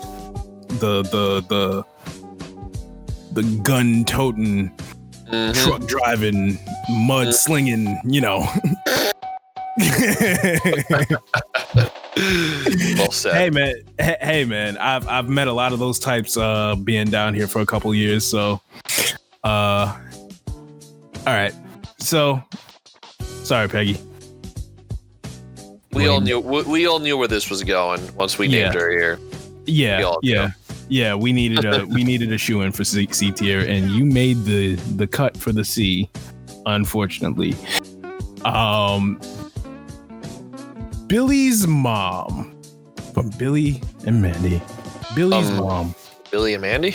the 0.81 1.03
the 1.03 1.45
the 1.49 1.85
the 3.33 3.43
gun 3.63 4.05
toting 4.05 4.71
Mhm. 5.31 5.55
truck 5.63 5.87
driving, 5.87 6.59
mud 6.91 7.33
slinging, 7.33 8.01
you 8.05 8.21
know. 8.21 8.41
well 12.97 13.11
said. 13.13 13.35
hey 13.35 13.51
man, 13.51 13.75
hey, 13.99 14.17
hey 14.21 14.45
man, 14.45 14.77
I've 14.79 15.07
I've 15.09 15.29
met 15.29 15.49
a 15.49 15.53
lot 15.53 15.73
of 15.73 15.79
those 15.79 15.99
types 15.99 16.37
uh 16.37 16.75
being 16.77 17.09
down 17.11 17.35
here 17.35 17.47
for 17.47 17.61
a 17.61 17.67
couple 17.67 17.95
years, 17.95 18.27
so 18.27 18.61
uh 19.45 19.97
all 21.27 21.35
right. 21.35 21.55
So 21.99 22.43
sorry, 23.21 23.69
Peggy. 23.69 23.99
we 25.93 26.09
all 26.09 26.21
knew 26.21 26.41
we, 26.41 26.63
we 26.63 26.87
all 26.87 26.99
knew 26.99 27.17
where 27.17 27.29
this 27.29 27.51
was 27.51 27.63
going 27.63 28.01
once 28.17 28.39
we 28.39 28.49
named 28.49 28.75
her 28.75 28.91
here. 28.91 29.19
Yeah, 29.67 30.15
yeah. 30.23 30.47
do. 30.49 30.53
Yeah, 30.89 31.15
we 31.15 31.33
needed 31.33 31.65
a 31.65 31.87
we 31.87 32.03
needed 32.03 32.33
a 32.33 32.39
shoe 32.39 32.63
in 32.63 32.73
for 32.73 32.83
C, 32.83 33.07
C 33.13 33.31
tier, 33.31 33.61
and 33.61 33.91
you 33.91 34.05
made 34.05 34.45
the 34.45 34.75
the 34.97 35.07
cut 35.07 35.37
for 35.37 35.53
the 35.53 35.65
C, 35.65 36.11
unfortunately. 36.67 37.55
Um, 38.45 39.21
Billy's 41.07 41.67
mom 41.67 42.61
from 43.15 43.31
Billy 43.31 43.81
and 44.07 44.21
Mandy. 44.21 44.61
Billy's 45.15 45.49
Um, 45.51 45.57
mom. 45.59 45.95
Billy 46.31 46.55
and 46.55 46.63
Mandy. 46.63 46.95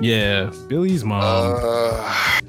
Yeah, 0.00 0.50
Billy's 0.68 1.04
mom. 1.04 1.22
Uh, 1.22 2.40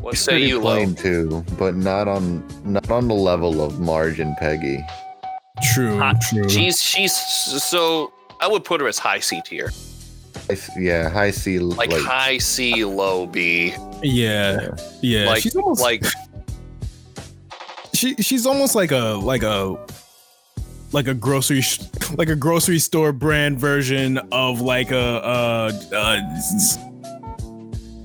What 0.00 0.16
say 0.16 0.38
you, 0.40 0.56
Lo? 0.60 0.74
plain 0.76 0.94
too, 0.94 1.44
but 1.58 1.76
not 1.76 2.08
on 2.08 2.42
not 2.64 2.90
on 2.90 3.08
the 3.08 3.14
level 3.14 3.62
of 3.62 3.78
Marge 3.78 4.20
and 4.20 4.36
Peggy. 4.38 4.84
True, 5.74 5.98
Hot- 5.98 6.20
true. 6.30 6.48
She's 6.48 6.80
she's 6.80 7.12
so 7.14 8.12
I 8.40 8.48
would 8.48 8.64
put 8.64 8.80
her 8.80 8.88
as 8.88 8.98
high 8.98 9.18
C 9.20 9.40
tier, 9.44 9.70
yeah, 10.78 11.08
high 11.10 11.30
C 11.30 11.58
like, 11.58 11.90
like, 11.90 12.02
high 12.02 12.38
C, 12.38 12.84
low 12.84 13.26
B. 13.26 13.74
yeah, 14.02 14.70
yeah. 15.02 15.26
like 15.26 15.42
she's 15.42 15.56
almost 15.56 15.82
like 15.82 16.04
she 17.92 18.14
she's 18.16 18.46
almost 18.46 18.74
like 18.74 18.92
a 18.92 19.18
like 19.22 19.42
a 19.42 19.76
like 20.92 21.08
a 21.08 21.14
grocery 21.14 21.60
sh- 21.60 21.80
like 22.16 22.28
a 22.28 22.36
grocery 22.36 22.78
store 22.78 23.12
brand 23.12 23.58
version 23.58 24.18
of 24.32 24.60
like 24.60 24.90
a 24.90 24.96
uh 24.98 25.72
uh 25.92 26.20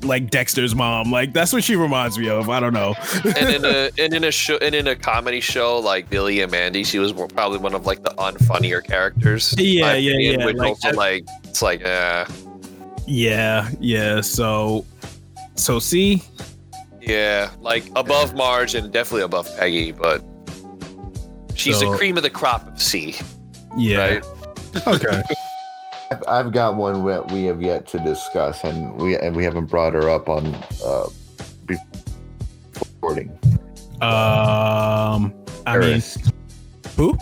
like 0.03 0.29
Dexter's 0.29 0.75
mom. 0.75 1.11
Like 1.11 1.33
that's 1.33 1.53
what 1.53 1.63
she 1.63 1.75
reminds 1.75 2.17
me 2.17 2.29
of. 2.29 2.49
I 2.49 2.59
don't 2.59 2.73
know. 2.73 2.95
and 3.23 3.49
in 3.49 3.65
a 3.65 3.89
and 3.97 4.13
in 4.13 4.23
a 4.25 4.31
show 4.31 4.57
and 4.57 4.75
in 4.75 4.87
a 4.87 4.95
comedy 4.95 5.39
show 5.39 5.79
like 5.79 6.09
Billy 6.09 6.41
and 6.41 6.51
Mandy, 6.51 6.83
she 6.83 6.99
was 6.99 7.13
probably 7.13 7.57
one 7.57 7.73
of 7.73 7.85
like 7.85 8.03
the 8.03 8.11
unfunnier 8.11 8.83
characters. 8.83 9.55
Yeah, 9.57 9.93
yeah, 9.93 10.11
opinion, 10.11 10.39
yeah, 10.39 10.45
Which 10.45 10.57
like 10.57 10.69
also 10.69 10.91
like 10.91 11.25
it's 11.45 11.61
like 11.61 11.85
uh 11.85 12.25
yeah, 13.07 13.69
yeah. 13.79 14.21
So 14.21 14.85
so 15.55 15.79
see, 15.79 16.23
yeah, 17.01 17.51
like 17.61 17.85
above 17.95 18.35
Marge 18.35 18.75
and 18.75 18.91
definitely 18.91 19.23
above 19.23 19.49
Peggy, 19.57 19.91
but 19.91 20.23
she's 21.55 21.79
So- 21.79 21.91
the 21.91 21.97
cream 21.97 22.17
of 22.17 22.23
the 22.23 22.29
crop 22.29 22.67
of 22.67 22.81
C, 22.81 23.15
yeah. 23.77 23.97
right? 23.97 24.23
Okay. 24.87 25.21
I've, 26.11 26.23
I've 26.27 26.51
got 26.51 26.75
one 26.75 27.05
that 27.05 27.31
we 27.31 27.43
have 27.45 27.61
yet 27.61 27.87
to 27.87 27.99
discuss, 27.99 28.63
and 28.63 28.95
we 29.01 29.15
and 29.17 29.35
we 29.35 29.43
haven't 29.43 29.65
brought 29.65 29.93
her 29.93 30.09
up 30.09 30.29
on 30.29 30.45
uh 30.85 31.07
recording. 32.75 33.29
Um 34.01 35.33
I 35.65 35.77
mean 35.77 35.83
Eris. 35.93 36.17
who? 36.97 37.17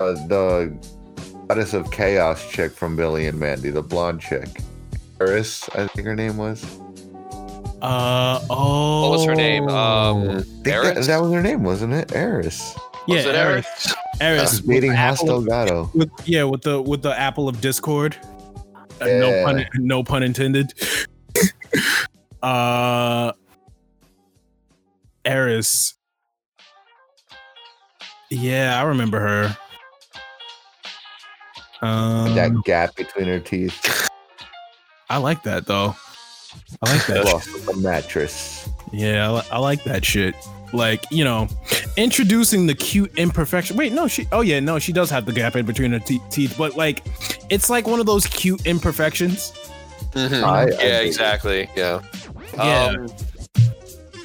uh, 0.00 0.12
the 0.28 0.76
goddess 1.48 1.72
of 1.74 1.90
chaos 1.90 2.48
chick 2.50 2.72
from 2.72 2.96
Billy 2.96 3.26
and 3.26 3.38
Mandy, 3.38 3.70
the 3.70 3.82
blonde 3.82 4.20
chick. 4.20 4.48
Eris, 5.20 5.68
I 5.74 5.86
think 5.88 6.06
her 6.06 6.14
name 6.16 6.36
was. 6.36 6.64
Uh 7.80 8.40
oh 8.50 9.02
What 9.02 9.10
was 9.18 9.24
her 9.26 9.34
name? 9.34 9.68
Um, 9.68 10.28
I 10.28 10.32
that, 10.62 11.04
that 11.06 11.20
was 11.22 11.32
her 11.32 11.42
name, 11.42 11.62
wasn't 11.64 11.92
it? 11.92 12.12
Eris. 12.14 12.74
Yeah, 13.06 13.16
was 13.16 13.26
it 13.26 13.34
Eris. 13.34 13.66
Eris? 13.66 13.94
Eris 14.20 14.50
She's 14.50 14.60
with 14.62 14.68
beating 14.70 14.90
the 14.90 14.96
Hoss 14.96 15.22
Delgado. 15.22 15.90
with 15.94 16.10
yeah 16.24 16.44
with 16.44 16.62
the 16.62 16.80
with 16.80 17.02
the 17.02 17.18
apple 17.18 17.48
of 17.48 17.60
discord 17.60 18.16
uh, 19.00 19.06
no 19.06 19.44
pun 19.44 19.66
no 19.74 20.02
pun 20.04 20.22
intended 20.22 20.72
uh 22.42 23.32
eris 25.24 25.94
yeah 28.30 28.78
i 28.78 28.82
remember 28.84 29.18
her 29.18 29.56
um 31.82 32.34
that 32.34 32.52
gap 32.64 32.94
between 32.94 33.26
her 33.26 33.40
teeth. 33.40 34.08
i 35.10 35.16
like 35.16 35.42
that 35.42 35.66
though 35.66 35.94
i 36.82 36.92
like 36.92 37.06
that 37.06 37.24
Lost 37.24 37.66
the 37.66 37.76
mattress. 37.78 38.68
Yeah, 38.92 39.32
I, 39.50 39.56
I 39.56 39.58
like 39.58 39.82
that 39.84 40.04
shit. 40.04 40.34
Like, 40.74 41.04
you 41.10 41.22
know, 41.24 41.46
introducing 41.96 42.66
the 42.66 42.74
cute 42.74 43.16
imperfection. 43.16 43.76
Wait, 43.76 43.92
no, 43.92 44.08
she. 44.08 44.26
Oh 44.32 44.40
yeah, 44.40 44.58
no, 44.60 44.78
she 44.80 44.92
does 44.92 45.08
have 45.10 45.24
the 45.24 45.32
gap 45.32 45.54
in 45.56 45.64
between 45.64 45.92
her 45.92 46.00
te- 46.00 46.20
teeth, 46.30 46.56
but 46.58 46.76
like, 46.76 47.02
it's 47.48 47.70
like 47.70 47.86
one 47.86 48.00
of 48.00 48.06
those 48.06 48.26
cute 48.26 48.66
imperfections. 48.66 49.52
Mhm. 50.12 50.42
I- 50.42 50.62
I 50.62 50.66
yeah, 50.66 50.98
dig 50.98 51.06
exactly. 51.06 51.70
Yeah. 51.76 52.00
Yeah. 52.54 52.84
Um, 52.86 53.06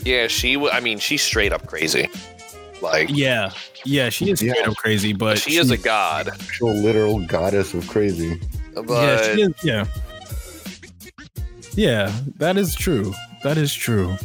yeah, 0.04 0.28
she. 0.28 0.54
w- 0.56 0.72
I 0.72 0.80
mean, 0.80 0.97
she's 1.00 1.22
straight 1.22 1.54
up 1.54 1.68
crazy. 1.68 2.10
Like 2.82 3.10
Yeah, 3.12 3.52
yeah, 3.84 4.10
she 4.10 4.32
is 4.32 4.41
Yeah. 4.41 4.54
straight 4.54 4.68
up 4.70 4.76
crazy, 4.78 5.14
but 5.14 5.38
she 5.38 5.58
is 5.58 5.70
a 5.70 5.78
god. 5.78 6.30
Actual 6.30 6.74
literal 6.74 7.20
goddess 7.26 7.74
of 7.74 7.88
crazy. 7.88 8.39
But 8.74 8.88
yeah, 8.89 9.24
she 9.36 9.41
is, 9.41 9.54
yeah, 9.64 9.86
yeah. 11.74 12.12
That 12.38 12.58
is 12.58 12.74
true. 12.76 13.14
That 13.43 13.58
is 13.58 13.74
true. 13.74 14.16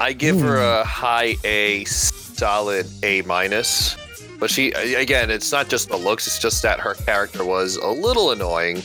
I 0.00 0.12
give 0.12 0.40
her 0.40 0.56
Hmm. 0.56 0.80
a 0.80 0.84
high 0.84 1.36
A, 1.44 1.84
solid 1.84 2.86
A 3.02 3.22
minus. 3.22 3.96
But 4.38 4.50
she 4.50 4.72
again, 4.72 5.30
it's 5.30 5.52
not 5.52 5.68
just 5.68 5.88
the 5.88 5.96
looks; 5.96 6.26
it's 6.26 6.38
just 6.38 6.62
that 6.62 6.80
her 6.80 6.94
character 6.94 7.44
was 7.44 7.76
a 7.76 7.86
little 7.88 8.32
annoying, 8.32 8.78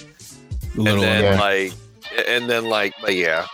A 0.77 0.79
little. 0.81 1.03
and 1.03 1.03
then 1.03 1.23
Yeah. 1.33 1.39
like, 1.39 1.73
and 2.27 2.49
then 2.49 2.65
like, 2.65 2.93
but 3.01 3.15
yeah, 3.15 3.47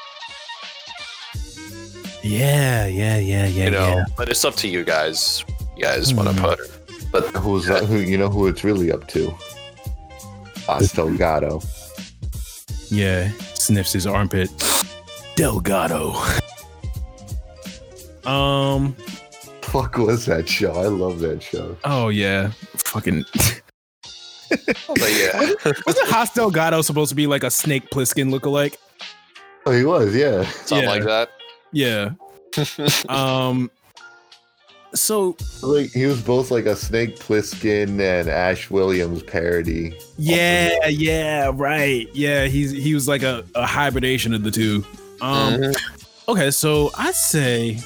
yeah, 2.21 2.85
yeah, 2.87 3.17
yeah, 3.17 3.45
yeah, 3.47 3.65
you 3.65 3.71
know. 3.71 3.87
yeah. 3.97 4.05
But 4.17 4.29
it's 4.29 4.43
up 4.43 4.55
to 4.57 4.67
you 4.67 4.83
guys. 4.83 5.43
You 5.77 5.83
guys 5.83 6.13
want 6.13 6.29
Hmm. 6.29 6.35
to 6.35 6.41
put 6.41 6.59
her? 6.59 6.65
But 7.11 7.23
Who's 7.37 7.65
that? 7.67 7.85
Who 7.85 7.97
you 7.97 8.17
know 8.17 8.29
who 8.29 8.47
it's 8.47 8.63
really 8.63 8.91
up 8.91 9.07
to? 9.09 9.33
Hoss 10.65 10.91
Delgado. 10.91 11.61
Yeah, 12.89 13.31
sniffs 13.53 13.93
his 13.93 14.07
armpit. 14.07 14.49
Delgado. 15.35 16.15
Um. 18.25 18.95
Fuck 19.61 19.97
was 19.97 20.25
that 20.27 20.47
show? 20.47 20.71
I 20.73 20.87
love 20.87 21.19
that 21.19 21.41
show. 21.41 21.75
Oh 21.83 22.09
yeah. 22.09 22.51
Fucking. 22.77 23.25
but 24.49 25.11
yeah, 25.11 25.51
Wasn't 25.85 26.07
Hoss 26.09 26.33
Delgado 26.33 26.81
supposed 26.81 27.09
to 27.09 27.15
be 27.15 27.25
like 27.27 27.43
a 27.43 27.49
Snake 27.49 27.89
Plissken 27.89 28.29
lookalike? 28.37 28.75
Oh, 29.65 29.71
he 29.71 29.83
was, 29.83 30.13
yeah. 30.15 30.43
something 30.65 30.83
Yeah. 30.83 30.89
like 30.89 31.03
that. 31.05 31.29
Yeah. 31.71 32.09
Um. 33.09 33.71
So 34.93 35.35
Like 35.63 35.89
he 35.89 36.05
was 36.05 36.21
both 36.21 36.51
like 36.51 36.67
a 36.67 36.75
Snake 36.75 37.17
Plissken 37.17 37.99
and 37.99 38.29
Ash 38.29 38.69
Williams 38.69 39.23
parody. 39.23 39.97
yeah, 40.19 40.85
yeah, 40.87 41.49
right. 41.51 42.07
Yeah, 42.13 42.45
he's 42.45 42.69
he 42.71 42.93
was 42.93 43.07
like 43.07 43.23
a, 43.23 43.43
a 43.55 43.65
hybridation 43.65 44.35
of 44.35 44.43
the 44.43 44.51
two. 44.51 44.85
Um. 45.19 45.53
Mhm. 45.55 45.75
Okay, 46.27 46.51
so 46.51 46.91
I'd 46.95 47.15
say, 47.15 47.79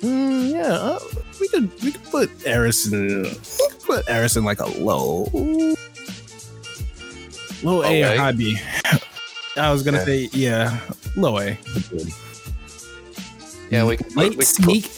mm, 0.00 0.50
yeah, 0.52 0.72
uh, 0.72 0.98
we 1.40 1.48
could 1.48 1.82
we 1.82 1.92
could 1.92 2.04
put 2.04 2.30
Eris 2.46 2.90
in 2.92 3.22
we 3.24 3.28
could 3.30 3.80
put 3.84 4.08
Eris 4.08 4.36
in 4.36 4.44
like 4.44 4.60
a 4.60 4.66
low, 4.80 5.28
low 7.62 7.82
A 7.82 8.02
or 8.02 8.16
high 8.16 8.32
B. 8.32 8.58
I 9.56 9.72
was 9.72 9.82
gonna 9.82 9.98
Yeah. 9.98 10.04
say 10.04 10.28
yeah, 10.32 10.80
low 11.16 11.38
A. 11.38 11.58
Yeah, 13.70 13.84
we 13.84 13.96
can 13.96 14.10
put- 14.12 14.36
we 14.36 14.44
sneak. 14.44 14.90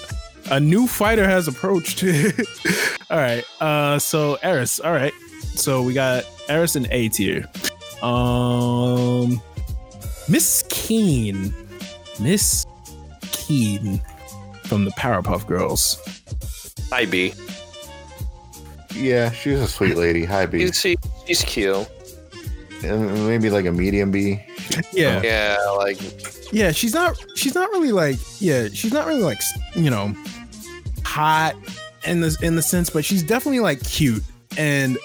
a 0.50 0.58
new 0.58 0.86
fighter 0.86 1.26
has 1.28 1.46
approached. 1.48 2.02
all 3.10 3.18
right, 3.18 3.44
uh, 3.60 3.98
so 3.98 4.36
Eris. 4.42 4.80
All 4.80 4.92
right, 4.92 5.12
so 5.54 5.82
we 5.82 5.92
got 5.94 6.24
Eris 6.48 6.76
in 6.76 6.86
A 6.90 7.08
tier. 7.10 7.46
Um, 8.02 9.40
Miss 10.28 10.64
Keane, 10.70 11.54
Miss 12.18 12.64
Keane 13.32 14.00
from 14.70 14.84
the 14.84 14.92
Powerpuff 14.92 15.44
Girls. 15.48 16.00
Hi, 16.92 17.04
B. 17.04 17.34
Yeah, 18.94 19.32
she's 19.32 19.58
a 19.58 19.66
sweet 19.66 19.96
lady. 19.96 20.24
Hi, 20.24 20.46
B. 20.46 20.60
She's, 20.60 20.80
she, 20.80 20.96
she's 21.26 21.42
cute. 21.42 21.88
And 22.84 23.26
maybe 23.26 23.50
like 23.50 23.66
a 23.66 23.72
medium 23.72 24.12
B. 24.12 24.40
Yeah, 24.92 25.20
Yeah, 25.22 25.58
like 25.76 25.98
yeah. 26.52 26.70
She's 26.70 26.94
not. 26.94 27.20
She's 27.34 27.56
not 27.56 27.68
really 27.70 27.90
like. 27.90 28.16
Yeah, 28.38 28.68
she's 28.72 28.92
not 28.92 29.08
really 29.08 29.22
like. 29.22 29.40
You 29.74 29.90
know, 29.90 30.14
hot 31.04 31.56
in 32.06 32.20
the 32.20 32.36
in 32.40 32.54
the 32.54 32.62
sense, 32.62 32.88
but 32.90 33.04
she's 33.04 33.24
definitely 33.24 33.60
like 33.60 33.82
cute 33.82 34.22
and. 34.56 34.96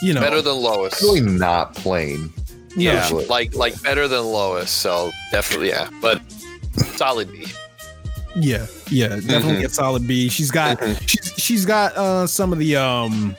You 0.00 0.14
know, 0.14 0.20
better 0.22 0.40
than 0.42 0.56
Lois. 0.56 1.00
Really 1.02 1.20
not 1.20 1.74
plain. 1.74 2.32
yeah, 2.76 2.94
Definitely. 2.94 3.26
like 3.26 3.54
like 3.54 3.82
better 3.82 4.08
than 4.08 4.24
Lois. 4.24 4.70
So 4.70 5.12
definitely, 5.30 5.68
yeah. 5.68 5.90
But 6.00 6.22
solid 6.96 7.30
B. 7.30 7.46
Yeah, 8.34 8.66
yeah, 8.92 9.08
definitely 9.08 9.62
Mhm. 9.62 9.66
a 9.66 9.68
solid 9.70 10.06
B. 10.06 10.28
She's 10.28 10.50
got 10.50 10.78
Mhm. 10.78 11.08
she's 11.08 11.32
she's 11.36 11.64
got 11.66 11.96
uh 11.96 12.26
some 12.26 12.52
of 12.52 12.58
the 12.58 12.76
um 12.76 13.34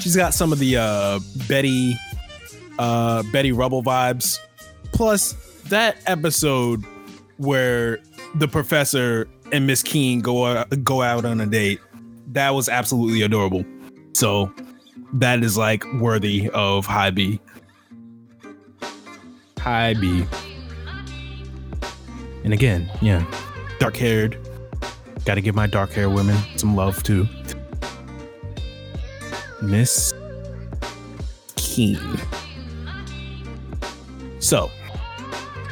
she's 0.00 0.14
got 0.16 0.34
some 0.34 0.52
of 0.52 0.58
the 0.58 0.76
uh 0.76 1.18
Betty 1.48 1.96
uh 2.78 3.22
Betty 3.32 3.52
Rubble 3.52 3.82
vibes. 3.82 4.38
Plus 4.92 5.34
that 5.68 5.96
episode 6.06 6.84
where 7.38 7.98
the 8.36 8.48
professor 8.48 9.26
and 9.52 9.66
Miss 9.66 9.82
Keane 9.82 10.20
go 10.20 10.46
out, 10.46 10.68
go 10.84 11.02
out 11.02 11.24
on 11.24 11.40
a 11.40 11.46
date. 11.46 11.80
That 12.32 12.50
was 12.54 12.68
absolutely 12.68 13.22
adorable. 13.22 13.64
So 14.12 14.52
that 15.14 15.42
is 15.42 15.56
like 15.56 15.84
worthy 16.00 16.48
of 16.50 16.86
high 16.86 17.10
B. 17.10 17.40
High 19.58 19.94
B. 19.94 20.24
And 22.44 22.52
again, 22.52 22.88
yeah, 23.00 23.24
dark 23.78 23.96
haired. 23.96 24.38
Gotta 25.24 25.40
give 25.40 25.56
my 25.56 25.66
dark-haired 25.66 26.12
women 26.12 26.36
some 26.56 26.76
love 26.76 27.02
too. 27.02 27.26
Miss 29.60 30.14
Keane. 31.56 32.20
So, 34.38 34.70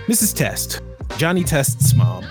Mrs. 0.07 0.35
Test, 0.35 0.81
Johnny 1.17 1.45
Test's 1.45 1.95
mom. 1.95 2.25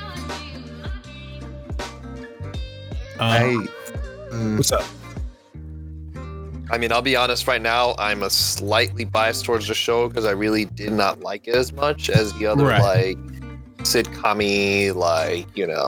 Um, 3.19 3.31
hey, 3.31 3.55
mm. 4.31 4.57
what's 4.57 4.71
up? 4.73 4.83
I 6.69 6.77
mean, 6.77 6.91
I'll 6.91 7.01
be 7.01 7.15
honest 7.15 7.47
right 7.47 7.61
now, 7.61 7.95
I'm 7.97 8.23
a 8.23 8.29
slightly 8.29 9.05
biased 9.05 9.45
towards 9.45 9.67
the 9.67 9.73
show 9.73 10.09
because 10.09 10.25
I 10.25 10.31
really 10.31 10.65
did 10.65 10.91
not 10.91 11.21
like 11.21 11.47
it 11.47 11.55
as 11.55 11.71
much 11.71 12.09
as 12.09 12.33
the 12.33 12.47
other 12.47 12.65
right. 12.65 12.81
like 12.81 13.32
sitcom 13.83 14.95
like 14.95 15.45
you 15.55 15.67
know 15.67 15.87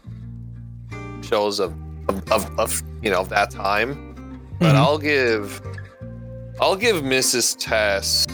shows 1.21 1.59
of 1.59 1.73
of, 2.09 2.31
of, 2.31 2.59
of 2.59 2.83
you 3.01 3.09
know 3.09 3.19
of 3.21 3.29
that 3.29 3.49
time. 3.51 4.11
But 4.59 4.73
Mhm. 4.75 4.77
I'll 4.77 4.97
give 4.97 5.61
I'll 6.61 6.75
give 6.75 6.97
Mrs. 6.97 7.55
Test 7.59 8.31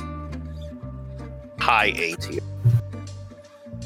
high 1.59 1.93
A 1.95 2.15
tier. 2.15 2.39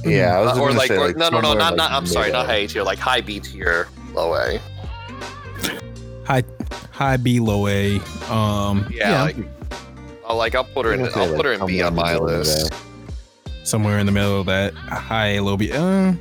yeah, 0.04 0.38
I 0.38 0.42
was 0.42 0.58
or 0.58 0.72
like, 0.74 0.88
say, 0.88 0.98
or- 0.98 1.08
like 1.08 1.18
no 1.18 1.30
no 1.30 1.40
no 1.42 1.54
not 1.54 1.72
like, 1.74 1.78
not 1.78 1.92
I'm 1.92 2.06
sorry 2.06 2.32
not 2.32 2.46
high 2.46 2.56
A 2.56 2.68
tier 2.68 2.84
like 2.84 3.00
high 3.00 3.22
B 3.22 3.40
tier 3.40 3.88
low 4.14 4.34
A. 4.36 4.60
high 6.26 6.44
high 6.92 7.18
B 7.18 7.40
low 7.40 7.68
A. 7.68 8.00
Um, 8.30 8.88
Yeah, 8.92 9.24
like 9.24 9.38
I'll 10.28 10.36
like 10.38 10.56
I'll 10.56 10.64
put 10.64 10.86
her 10.86 10.94
in 10.94 11.02
I'm 11.02 11.10
gonna 11.10 11.22
I'll 11.26 11.30
say, 11.32 11.36
put 11.38 11.46
her 11.46 11.54
in 11.54 11.66
B 11.66 11.82
on 11.82 11.96
my 11.96 12.16
list. 12.18 12.70
that. 12.72 12.80
Somewhere 13.66 14.00
in 14.00 14.06
the 14.06 14.12
middle 14.12 14.40
of 14.40 14.46
that 14.46 14.74
high 14.74 15.36
A 15.36 15.40
low 15.42 15.58
B. 15.58 15.72
Uh, 15.72 16.14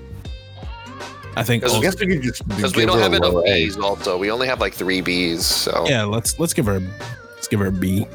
I 1.37 1.43
think. 1.43 1.63
Because 1.63 1.79
I 1.79 1.81
guess 1.81 2.01
we 2.01 2.07
could 2.07 2.23
just 2.23 2.47
Because 2.49 2.75
we 2.75 2.87
don't 2.87 2.99
have 2.99 3.13
a 3.13 3.17
enough 3.17 3.35
low 3.35 3.43
B's. 3.43 3.77
Also, 3.77 4.19
we 4.19 4.31
only 4.31 4.47
have 4.47 4.61
like 4.61 4.75
three 4.75 5.01
B's. 5.01 5.45
So 5.47 5.85
yeah, 5.89 6.05
let's 6.05 6.39
let's 6.39 6.55
give 6.55 6.67
her 6.67 6.81
let's 7.35 7.49
give 7.49 7.61
her 7.61 7.67
a 7.67 7.73
B. 7.73 8.07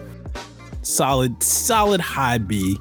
Solid, 0.82 1.42
solid 1.44 2.02
high 2.02 2.38
B. 2.38 2.78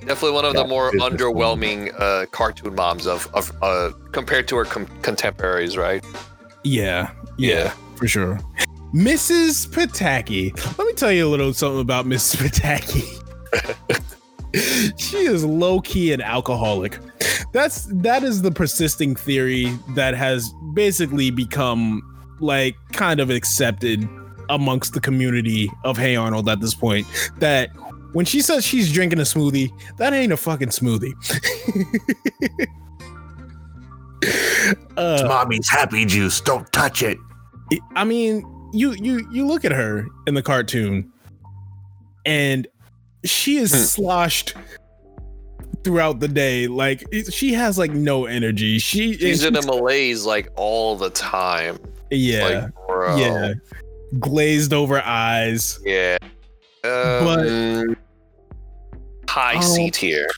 definitely 0.00 0.32
one 0.32 0.44
of 0.44 0.54
Yeah, 0.54 0.62
the 0.62 0.68
more 0.68 0.90
underwhelming 0.92 1.94
uh, 2.00 2.26
cartoon 2.26 2.74
moms 2.74 3.06
of 3.06 3.28
of 3.34 3.52
uh, 3.62 3.92
compared 4.12 4.48
to 4.48 4.56
her 4.56 4.64
com- 4.64 4.88
contemporaries, 5.02 5.76
right? 5.76 6.04
Yeah, 6.64 7.12
yeah, 7.36 7.70
for 7.94 8.08
sure. 8.08 8.40
Mrs. 8.94 9.68
Pataki. 9.68 10.56
Let 10.78 10.86
me 10.86 10.94
tell 10.94 11.12
you 11.12 11.26
a 11.26 11.28
little 11.28 11.52
something 11.52 11.80
about 11.80 12.06
Mrs. 12.06 12.36
Pataki. 12.36 13.18
she 14.96 15.18
is 15.18 15.44
low 15.44 15.80
key 15.80 16.12
an 16.12 16.20
alcoholic. 16.20 16.98
That's 17.52 17.86
that 17.86 18.22
is 18.22 18.42
the 18.42 18.50
persisting 18.50 19.14
theory 19.14 19.76
that 19.94 20.14
has 20.14 20.52
basically 20.74 21.30
become 21.30 22.02
like 22.40 22.76
kind 22.92 23.20
of 23.20 23.30
accepted 23.30 24.08
amongst 24.48 24.94
the 24.94 25.00
community 25.00 25.70
of 25.84 25.96
Hey 25.96 26.16
Arnold 26.16 26.48
at 26.48 26.60
this 26.60 26.74
point. 26.74 27.06
That 27.38 27.70
when 28.12 28.24
she 28.24 28.40
says 28.40 28.64
she's 28.64 28.92
drinking 28.92 29.18
a 29.18 29.22
smoothie, 29.22 29.70
that 29.98 30.12
ain't 30.12 30.32
a 30.32 30.36
fucking 30.36 30.68
smoothie. 30.68 31.14
uh, 34.96 35.24
Mommy's 35.26 35.68
happy 35.68 36.04
juice. 36.04 36.40
Don't 36.40 36.70
touch 36.72 37.02
it. 37.02 37.18
I 37.94 38.04
mean, 38.04 38.44
you 38.72 38.92
you 38.92 39.28
you 39.30 39.46
look 39.46 39.64
at 39.64 39.72
her 39.72 40.06
in 40.26 40.34
the 40.34 40.42
cartoon, 40.42 41.12
and 42.24 42.66
she 43.24 43.56
is 43.58 43.72
Hmm. 43.72 43.78
sloshed 43.78 44.54
throughout 45.84 46.20
the 46.20 46.28
day. 46.28 46.66
Like 46.66 47.04
she 47.30 47.52
has 47.54 47.78
like 47.78 47.92
no 47.92 48.26
energy. 48.26 48.78
She 48.78 49.16
She's 49.16 49.44
in 49.44 49.56
a 49.56 49.62
malaise 49.62 50.24
like 50.24 50.50
all 50.56 50.96
the 50.96 51.10
time. 51.10 51.78
yeah 52.10 52.44
Like, 52.48 52.86
bro. 52.86 53.16
yeah 53.16 53.52
glazed 54.18 54.72
over 54.72 55.00
eyes. 55.04 55.78
Yeah. 55.84 56.16
Um, 56.84 57.96
high 59.28 59.60
C 59.60 59.86
Oh. 59.86 59.90
tier. 59.90 60.28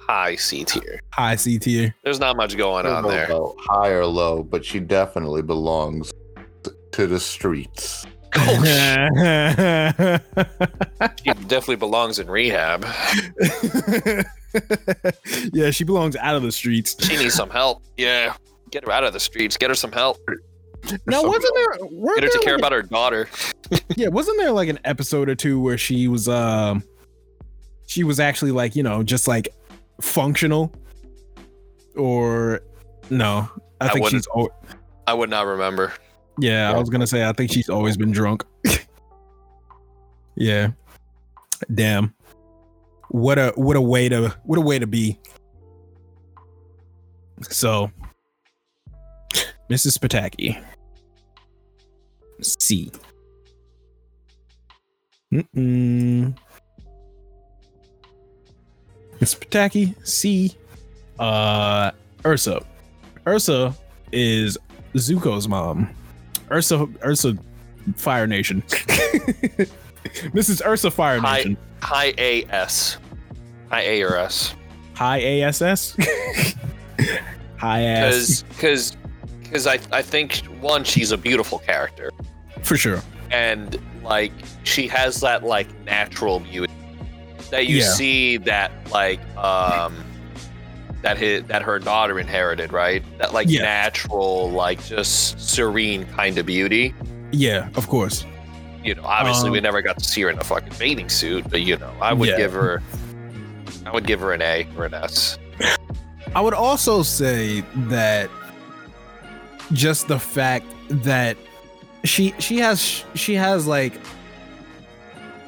High 0.00 0.36
C 0.36 0.64
tier. 0.64 1.00
High 1.12 1.36
C 1.36 1.58
tier. 1.58 1.94
There's 2.04 2.20
not 2.20 2.36
much 2.36 2.56
going 2.56 2.86
on 2.86 3.04
there. 3.04 3.24
about 3.26 3.54
high 3.58 3.88
or 3.90 4.06
low, 4.06 4.42
but 4.42 4.64
she 4.64 4.78
definitely 4.80 5.42
belongs 5.42 6.12
to 6.92 7.06
the 7.06 7.18
streets. 7.20 8.06
Oh, 8.38 10.18
She 11.24 11.32
definitely 11.32 11.76
belongs 11.76 12.18
in 12.18 12.28
rehab. 12.28 12.84
yeah, 15.52 15.70
she 15.70 15.84
belongs 15.84 16.16
out 16.16 16.36
of 16.36 16.42
the 16.42 16.52
streets. 16.52 16.96
She 17.04 17.16
needs 17.16 17.34
some 17.34 17.50
help. 17.50 17.82
Yeah. 17.96 18.34
Get 18.70 18.84
her 18.84 18.92
out 18.92 19.04
of 19.04 19.12
the 19.12 19.20
streets. 19.20 19.56
Get 19.56 19.70
her 19.70 19.74
some 19.74 19.92
help. 19.92 20.18
Now, 21.06 21.20
Some- 21.22 21.30
wasn't 21.30 21.54
there? 21.54 21.72
Get 22.16 22.24
her 22.24 22.30
to 22.30 22.38
there, 22.38 22.42
care 22.42 22.52
like, 22.54 22.60
about 22.60 22.72
her 22.72 22.82
daughter. 22.82 23.28
Yeah, 23.96 24.08
wasn't 24.08 24.38
there 24.38 24.52
like 24.52 24.68
an 24.68 24.78
episode 24.84 25.28
or 25.28 25.34
two 25.34 25.60
where 25.60 25.76
she 25.78 26.06
was 26.08 26.28
um 26.28 26.82
she 27.86 28.04
was 28.04 28.20
actually 28.20 28.52
like, 28.52 28.76
you 28.76 28.82
know, 28.82 29.02
just 29.02 29.26
like 29.26 29.48
functional? 30.00 30.72
Or 31.96 32.60
no. 33.10 33.48
I, 33.80 33.86
I 33.86 33.88
think 33.88 34.08
she's 34.08 34.28
I 35.06 35.14
would 35.14 35.30
not 35.30 35.46
remember. 35.46 35.92
Yeah, 36.38 36.72
I 36.72 36.78
was 36.78 36.90
gonna 36.90 37.06
say 37.06 37.26
I 37.26 37.32
think 37.32 37.52
she's 37.52 37.68
always 37.68 37.96
been 37.96 38.12
drunk. 38.12 38.44
yeah. 40.36 40.70
Damn. 41.72 42.14
What 43.08 43.38
a 43.38 43.52
what 43.56 43.76
a 43.76 43.80
way 43.80 44.08
to 44.08 44.34
what 44.44 44.58
a 44.58 44.62
way 44.62 44.78
to 44.78 44.86
be. 44.86 45.18
So 47.42 47.90
Mrs. 49.70 49.98
Pataki. 49.98 50.62
C. 52.40 52.90
Mm-mm. 55.32 56.36
Miss 59.20 59.34
Pataki, 59.34 59.94
C. 60.06 60.54
Uh, 61.18 61.90
Ursa. 62.24 62.64
Ursa 63.26 63.74
is 64.12 64.58
Zuko's 64.94 65.48
mom. 65.48 65.90
Ursa, 66.50 66.86
Ursa, 67.04 67.36
Fire 67.96 68.26
Nation. 68.26 68.62
Mrs. 70.32 70.64
Ursa 70.66 70.90
Fire 70.90 71.18
Hi. 71.20 71.36
Nation. 71.38 71.56
High 71.82 72.14
AS. 72.18 72.98
High 73.70 73.82
A 73.82 74.02
or 74.02 74.16
S. 74.16 74.54
High 74.94 75.20
ASS. 75.42 75.96
High 77.58 77.82
ass. 77.82 78.42
Because 78.42 78.92
because 78.92 78.96
because 79.42 79.66
I, 79.66 79.78
I 79.92 80.02
think 80.02 80.36
one 80.60 80.84
she's 80.84 81.12
a 81.12 81.16
beautiful 81.18 81.58
character 81.60 82.10
For 82.62 82.76
sure. 82.76 83.00
and 83.30 83.78
like 84.02 84.32
she 84.64 84.88
has 84.88 85.20
that 85.20 85.44
like 85.44 85.68
natural 85.84 86.40
beauty 86.40 86.72
that 87.50 87.66
you 87.66 87.76
Yeah. 87.78 87.88
see 87.92 88.36
that 88.38 88.72
like 88.90 89.20
um 89.36 89.96
that 91.02 91.18
his, 91.18 91.44
that 91.44 91.62
her 91.62 91.78
daughter 91.78 92.18
inherited 92.18 92.72
right 92.72 93.02
that 93.18 93.32
like 93.32 93.48
Yeah. 93.48 93.62
natural 93.62 94.50
like 94.50 94.84
just 94.84 95.38
serene 95.40 96.04
kind 96.06 96.36
of 96.38 96.46
beauty 96.46 96.94
Yeah, 97.32 97.68
of 97.76 97.86
course. 97.88 98.24
you 98.84 98.94
know 98.94 99.02
obviously 99.04 99.50
we 99.50 99.58
Um, 99.58 99.64
never 99.64 99.82
got 99.82 99.98
to 99.98 100.04
see 100.04 100.22
her 100.22 100.30
in 100.30 100.38
a 100.38 100.44
fucking 100.44 100.72
bathing 100.78 101.08
suit 101.08 101.48
but 101.50 101.60
you 101.62 101.76
know 101.76 101.92
I 102.00 102.12
would 102.12 102.28
Yeah. 102.28 102.36
give 102.36 102.52
her 102.52 102.82
I 103.84 103.90
would 103.92 104.06
give 104.06 104.20
her 104.20 104.32
an 104.32 104.42
A 104.42 104.66
or 104.76 104.84
an 104.86 104.94
S 104.94 105.38
I 106.34 106.40
would 106.40 106.54
also 106.54 107.02
say 107.02 107.62
that 107.88 108.28
just 109.72 110.06
the 110.08 110.18
fact 110.18 110.66
that 110.90 111.36
she 112.04 112.34
she 112.38 112.58
has 112.58 113.04
she 113.14 113.34
has 113.34 113.66
like 113.66 113.94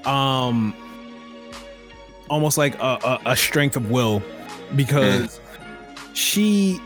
um 0.04 0.74
almost 2.30 2.58
like 2.58 2.74
a, 2.78 2.98
a, 3.04 3.20
a 3.32 3.36
strength 3.36 3.76
of 3.76 3.90
will 3.90 4.22
because 4.76 5.40
she 6.14 6.80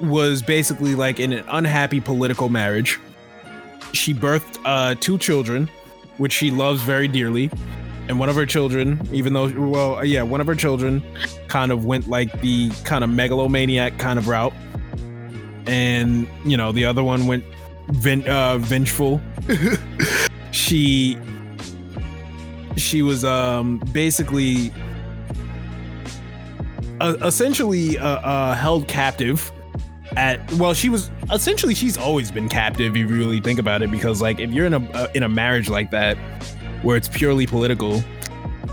was 0.00 0.42
basically 0.42 0.94
like 0.94 1.20
in 1.20 1.32
an 1.32 1.44
unhappy 1.48 2.00
political 2.00 2.48
marriage. 2.48 2.98
She 3.92 4.14
birthed 4.14 4.58
uh 4.64 4.94
two 5.00 5.18
children, 5.18 5.68
which 6.18 6.32
she 6.32 6.50
loves 6.50 6.82
very 6.82 7.08
dearly. 7.08 7.50
And 8.08 8.18
one 8.18 8.28
of 8.28 8.34
her 8.34 8.46
children, 8.46 9.00
even 9.12 9.34
though 9.34 9.52
well, 9.56 10.04
yeah, 10.04 10.22
one 10.22 10.40
of 10.40 10.46
her 10.46 10.54
children 10.54 11.02
kind 11.48 11.70
of 11.70 11.84
went 11.84 12.08
like 12.08 12.40
the 12.40 12.70
kind 12.84 13.04
of 13.04 13.10
megalomaniac 13.10 13.98
kind 13.98 14.18
of 14.18 14.26
route 14.28 14.52
and 15.66 16.26
you 16.44 16.56
know 16.56 16.72
the 16.72 16.84
other 16.84 17.02
one 17.02 17.26
went 17.26 17.44
ven- 17.88 18.26
uh, 18.28 18.58
vengeful 18.58 19.20
she 20.50 21.18
she 22.76 23.02
was 23.02 23.24
um 23.24 23.78
basically 23.92 24.72
uh, 27.00 27.16
essentially 27.22 27.98
uh, 27.98 28.06
uh 28.06 28.54
held 28.54 28.86
captive 28.88 29.52
at 30.16 30.40
well 30.54 30.74
she 30.74 30.88
was 30.88 31.10
essentially 31.32 31.74
she's 31.74 31.96
always 31.96 32.30
been 32.30 32.48
captive 32.48 32.96
if 32.96 32.98
you 32.98 33.06
really 33.06 33.40
think 33.40 33.58
about 33.58 33.82
it 33.82 33.90
because 33.90 34.20
like 34.20 34.40
if 34.40 34.50
you're 34.50 34.66
in 34.66 34.74
a 34.74 34.90
uh, 34.92 35.08
in 35.14 35.22
a 35.22 35.28
marriage 35.28 35.68
like 35.68 35.90
that 35.90 36.16
where 36.82 36.96
it's 36.96 37.08
purely 37.08 37.46
political 37.46 38.02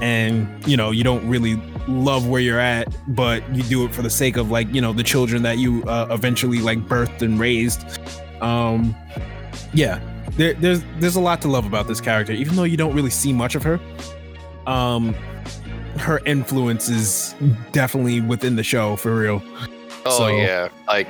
and 0.02 0.48
you 0.68 0.76
know 0.76 0.92
you 0.92 1.04
don't 1.04 1.28
really 1.28 1.56
love 1.88 2.28
where 2.28 2.42
you're 2.42 2.60
at 2.60 2.88
but 3.16 3.48
you 3.56 3.64
do 3.64 3.86
it 3.86 3.94
for 3.94 4.02
the 4.02 4.10
sake 4.10 4.36
of 4.36 4.50
like 4.50 4.72
you 4.74 4.82
know 4.82 4.94
the 4.94 5.04
children 5.04 5.44
that 5.44 5.58
you 5.58 5.84
uh, 5.84 6.08
eventually 6.10 6.60
like 6.60 6.80
birthed 6.88 7.22
and 7.22 7.40
raised 7.40 8.00
um 8.42 8.96
yeah 9.74 10.00
there, 10.38 10.54
there's 10.54 10.84
there's 11.00 11.16
a 11.16 11.20
lot 11.20 11.42
to 11.42 11.48
love 11.48 11.66
about 11.66 11.88
this 11.88 12.00
character 12.00 12.32
even 12.32 12.56
though 12.56 12.64
you 12.64 12.78
don't 12.78 12.96
really 12.96 13.10
see 13.10 13.34
much 13.34 13.56
of 13.56 13.64
her. 13.64 13.80
Um 14.66 15.16
her 15.98 16.20
influence 16.26 16.90
is 16.90 17.36
definitely 17.72 18.22
within 18.22 18.56
the 18.56 18.64
show 18.64 18.96
for 18.96 19.16
real 19.16 19.42
oh 20.06 20.18
So- 20.18 20.28
yeah 20.28 20.70
like 20.88 21.08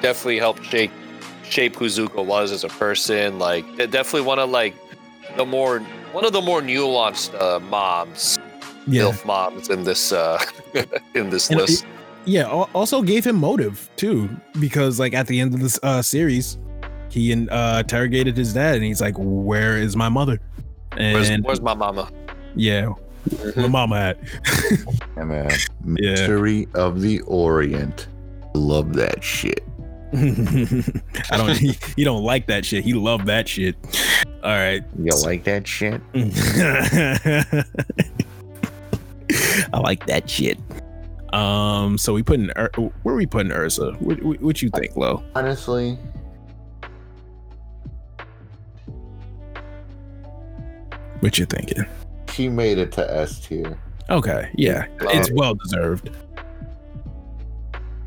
definitely 0.00 0.38
helped 0.38 0.64
shape 0.64 0.90
shape 1.48 1.76
who 1.76 1.84
Zuko 1.86 2.24
was 2.24 2.50
as 2.50 2.64
a 2.64 2.68
person. 2.68 3.38
Like, 3.38 3.64
definitely 3.76 4.22
one 4.22 4.38
of 4.38 4.48
like 4.48 4.74
the 5.36 5.44
more 5.44 5.80
one 6.12 6.24
of 6.24 6.32
the 6.32 6.40
more 6.40 6.62
nuanced 6.62 7.38
uh, 7.38 7.60
moms, 7.60 8.38
Yeah. 8.86 9.02
milf 9.02 9.24
moms 9.26 9.68
in 9.68 9.84
this 9.84 10.12
uh 10.12 10.42
in 11.14 11.28
this 11.28 11.50
And 11.50 11.60
list. 11.60 11.84
Yeah. 12.24 12.46
Also 12.74 13.02
gave 13.02 13.26
him 13.26 13.36
motive 13.36 13.90
too, 13.96 14.30
because 14.60 14.98
like 14.98 15.12
at 15.12 15.26
the 15.26 15.40
end 15.40 15.52
of 15.52 15.60
this 15.60 15.78
uh, 15.82 16.00
series, 16.00 16.56
he 17.10 17.32
uh, 17.48 17.80
interrogated 17.80 18.34
his 18.36 18.54
dad, 18.54 18.76
and 18.76 18.84
he's 18.84 19.00
like, 19.02 19.14
"Where 19.18 19.76
is 19.76 19.94
my 19.94 20.08
mother?" 20.08 20.40
And 20.96 21.14
Where's, 21.14 21.30
where's 21.42 21.60
my 21.60 21.74
mama? 21.74 22.10
yeah, 22.54 22.88
where 23.54 23.68
mama 23.68 23.96
at? 23.96 24.18
Yeah, 25.16 25.24
man. 25.24 25.50
Mystery 25.84 26.68
of 26.74 27.00
the 27.02 27.20
Orient. 27.22 28.08
Love 28.54 28.94
that 28.94 29.22
shit. 29.22 29.62
I 30.14 31.36
don't. 31.36 31.56
He, 31.56 31.76
he 31.96 32.04
don't 32.04 32.22
like 32.22 32.46
that 32.46 32.64
shit. 32.64 32.82
He 32.84 32.94
love 32.94 33.26
that 33.26 33.46
shit. 33.48 33.76
All 34.42 34.50
right. 34.50 34.82
You 34.98 35.12
like 35.22 35.44
that 35.44 35.66
shit? 35.66 36.00
I 39.72 39.78
like 39.78 40.06
that 40.06 40.28
shit. 40.28 40.58
Um. 41.32 41.98
So 41.98 42.14
we 42.14 42.22
put 42.22 42.40
in. 42.40 42.50
Ur- 42.56 42.70
Where 43.02 43.14
are 43.14 43.18
we 43.18 43.26
putting 43.26 43.52
Ursa? 43.52 43.92
What, 44.00 44.22
what, 44.22 44.40
what 44.40 44.62
you 44.62 44.70
think, 44.70 44.96
Lo? 44.96 45.22
Honestly, 45.34 45.98
What 51.22 51.38
you 51.38 51.46
thinking? 51.46 51.84
She 52.32 52.48
made 52.48 52.78
it 52.78 52.92
to 52.92 53.14
S 53.14 53.40
tier. 53.46 53.78
Okay. 54.10 54.50
Yeah. 54.54 54.86
It's 55.00 55.30
well 55.32 55.54
deserved. 55.54 56.10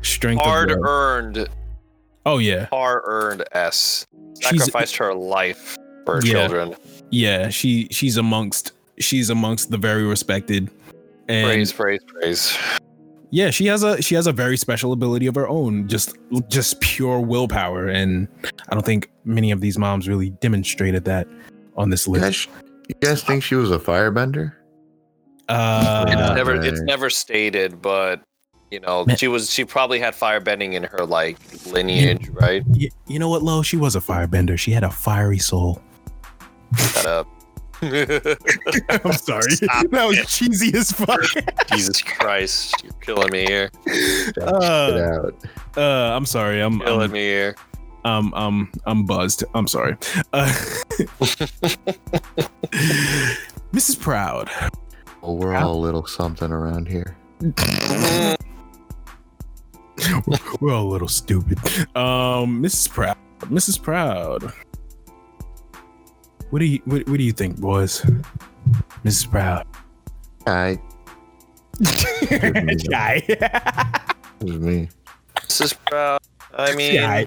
Strength 0.02 0.42
Hard 0.42 0.70
of 0.70 0.78
earned, 0.82 1.48
Oh 2.24 2.38
yeah. 2.38 2.66
hard 2.66 3.02
earned 3.06 3.44
S. 3.52 4.06
She's- 4.40 4.64
Sacrificed 4.64 4.96
her 4.96 5.14
life 5.14 5.76
for 6.04 6.16
her 6.16 6.26
Yeah. 6.26 6.32
children. 6.32 6.74
Yeah. 7.10 7.48
She 7.48 7.88
she's 7.90 8.16
amongst 8.16 8.72
she's 8.98 9.30
amongst 9.30 9.70
the 9.70 9.78
very 9.78 10.04
respected. 10.04 10.70
And 11.28 11.46
Praise, 11.46 11.72
praise, 11.72 12.00
praise. 12.06 12.56
yeah, 13.30 13.50
she 13.50 13.66
has 13.66 13.82
a 13.82 14.00
she 14.00 14.14
has 14.14 14.26
a 14.28 14.32
very 14.32 14.56
special 14.56 14.92
ability 14.92 15.26
of 15.26 15.34
her 15.34 15.48
own, 15.48 15.88
just 15.88 16.14
just 16.48 16.80
pure 16.80 17.18
willpower, 17.20 17.88
and 17.88 18.28
I 18.68 18.74
don't 18.74 18.86
think 18.86 19.10
many 19.24 19.50
of 19.50 19.60
these 19.60 19.76
moms 19.76 20.08
really 20.08 20.30
demonstrated 20.30 21.04
that 21.06 21.26
on 21.76 21.90
this 21.90 22.06
You 22.06 22.12
list. 22.14 22.48
Guys, 22.88 22.96
you 23.02 23.08
guys 23.08 23.22
think 23.22 23.42
she 23.42 23.54
was 23.54 23.70
a 23.70 23.78
firebender? 23.78 24.52
Uh, 25.48 26.04
it's 26.08 26.34
never 26.34 26.54
it's 26.56 26.80
never 26.82 27.08
stated, 27.08 27.80
but 27.80 28.20
you 28.70 28.80
know, 28.80 29.04
Man. 29.04 29.16
she 29.16 29.28
was 29.28 29.50
she 29.50 29.64
probably 29.64 30.00
had 30.00 30.14
firebending 30.14 30.72
in 30.72 30.82
her 30.82 31.06
like 31.06 31.38
lineage, 31.66 32.28
right? 32.30 32.62
y- 32.66 32.88
you 33.06 33.18
know 33.18 33.28
what, 33.28 33.42
Lo? 33.42 33.62
She 33.62 33.76
was 33.76 33.94
a 33.94 34.00
firebender. 34.00 34.58
She 34.58 34.72
had 34.72 34.82
a 34.82 34.90
fiery 34.90 35.38
soul. 35.38 35.80
Shut 36.76 37.06
up. 37.06 37.28
I'm 37.82 39.12
sorry. 39.12 39.50
Stop 39.52 39.86
that 39.90 40.06
was 40.08 40.18
it. 40.18 40.26
cheesy 40.26 40.76
as 40.76 40.90
fuck. 40.90 41.20
Jesus 41.72 42.02
Christ, 42.02 42.74
you're 42.82 42.92
killing 42.94 43.30
me 43.30 43.44
here. 43.46 43.70
Uh, 44.40 45.22
out. 45.26 45.46
uh, 45.76 46.16
I'm 46.16 46.26
sorry. 46.26 46.60
I'm 46.60 46.80
Killing 46.80 47.02
I'm, 47.02 47.12
me 47.12 47.20
here. 47.20 47.54
Um, 48.06 48.32
um, 48.34 48.70
I'm 48.86 49.04
buzzed. 49.04 49.42
I'm 49.54 49.66
sorry. 49.66 49.96
Uh, 50.32 50.46
Mrs. 53.72 54.00
Proud. 54.00 54.48
Well, 55.22 55.36
we're 55.36 55.54
all 55.54 55.74
a 55.74 55.80
little 55.80 56.06
something 56.06 56.52
around 56.52 56.86
here. 56.86 57.16
We're 60.60 60.72
all 60.72 60.86
a 60.86 60.92
little 60.92 61.08
stupid. 61.08 61.58
Um, 61.96 62.62
Mrs. 62.62 62.90
Proud. 62.90 63.16
Mrs. 63.40 63.82
Proud. 63.82 64.52
What 66.50 66.60
do 66.60 66.64
you 66.64 66.80
what, 66.84 67.08
what 67.08 67.18
do 67.18 67.24
you 67.24 67.32
think, 67.32 67.58
boys? 67.58 68.02
Mrs. 69.04 69.30
Proud. 69.30 69.66
I. 70.46 70.78
Guy. 72.88 73.20
this 74.38 74.50
is 74.50 74.58
me. 74.60 74.88
This 75.42 75.60
is 75.60 75.72
proud. 75.72 76.20
I 76.54 76.74
mean, 76.74 77.00
Guy. 77.00 77.26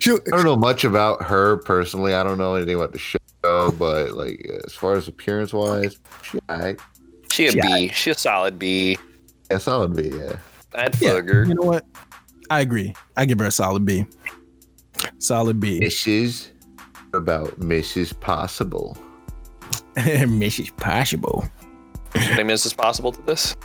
She'll- 0.00 0.20
I 0.26 0.30
don't 0.36 0.44
know 0.44 0.56
much 0.56 0.84
about 0.84 1.22
her 1.24 1.56
personally. 1.58 2.14
I 2.14 2.22
don't 2.22 2.38
know 2.38 2.54
anything 2.54 2.76
about 2.76 2.92
the 2.92 2.98
show, 2.98 3.18
but 3.78 4.12
like 4.12 4.48
as 4.66 4.72
far 4.74 4.94
as 4.94 5.08
appearance 5.08 5.52
wise, 5.52 5.98
she 6.22 6.38
I 6.48 6.76
she 7.30 7.48
a 7.48 7.52
Yeah. 7.52 7.66
B. 7.66 7.88
She 7.88 8.10
a 8.10 8.14
solid 8.14 8.58
B. 8.58 8.96
yeah, 9.50 9.58
solid 9.58 9.94
B. 9.96 10.10
Yeah, 10.14 10.36
I'd 10.74 11.00
Yeah. 11.00 11.14
figure. 11.14 11.44
You 11.44 11.54
know 11.54 11.62
what? 11.62 11.84
I 12.50 12.60
agree. 12.60 12.94
I 13.16 13.24
give 13.26 13.38
her 13.40 13.46
a 13.46 13.50
solid 13.50 13.84
B. 13.84 14.06
Solid 15.18 15.60
B. 15.60 15.80
Mrs. 15.80 16.48
About 17.12 17.58
Mrs. 17.60 18.18
Possible. 18.20 18.96
Mrs. 19.96 20.74
Possible. 20.76 21.48
Any 22.14 22.44
minutes 22.44 22.64
is 22.66 22.72
possible 22.72 23.10
to 23.12 23.20
this? 23.22 23.56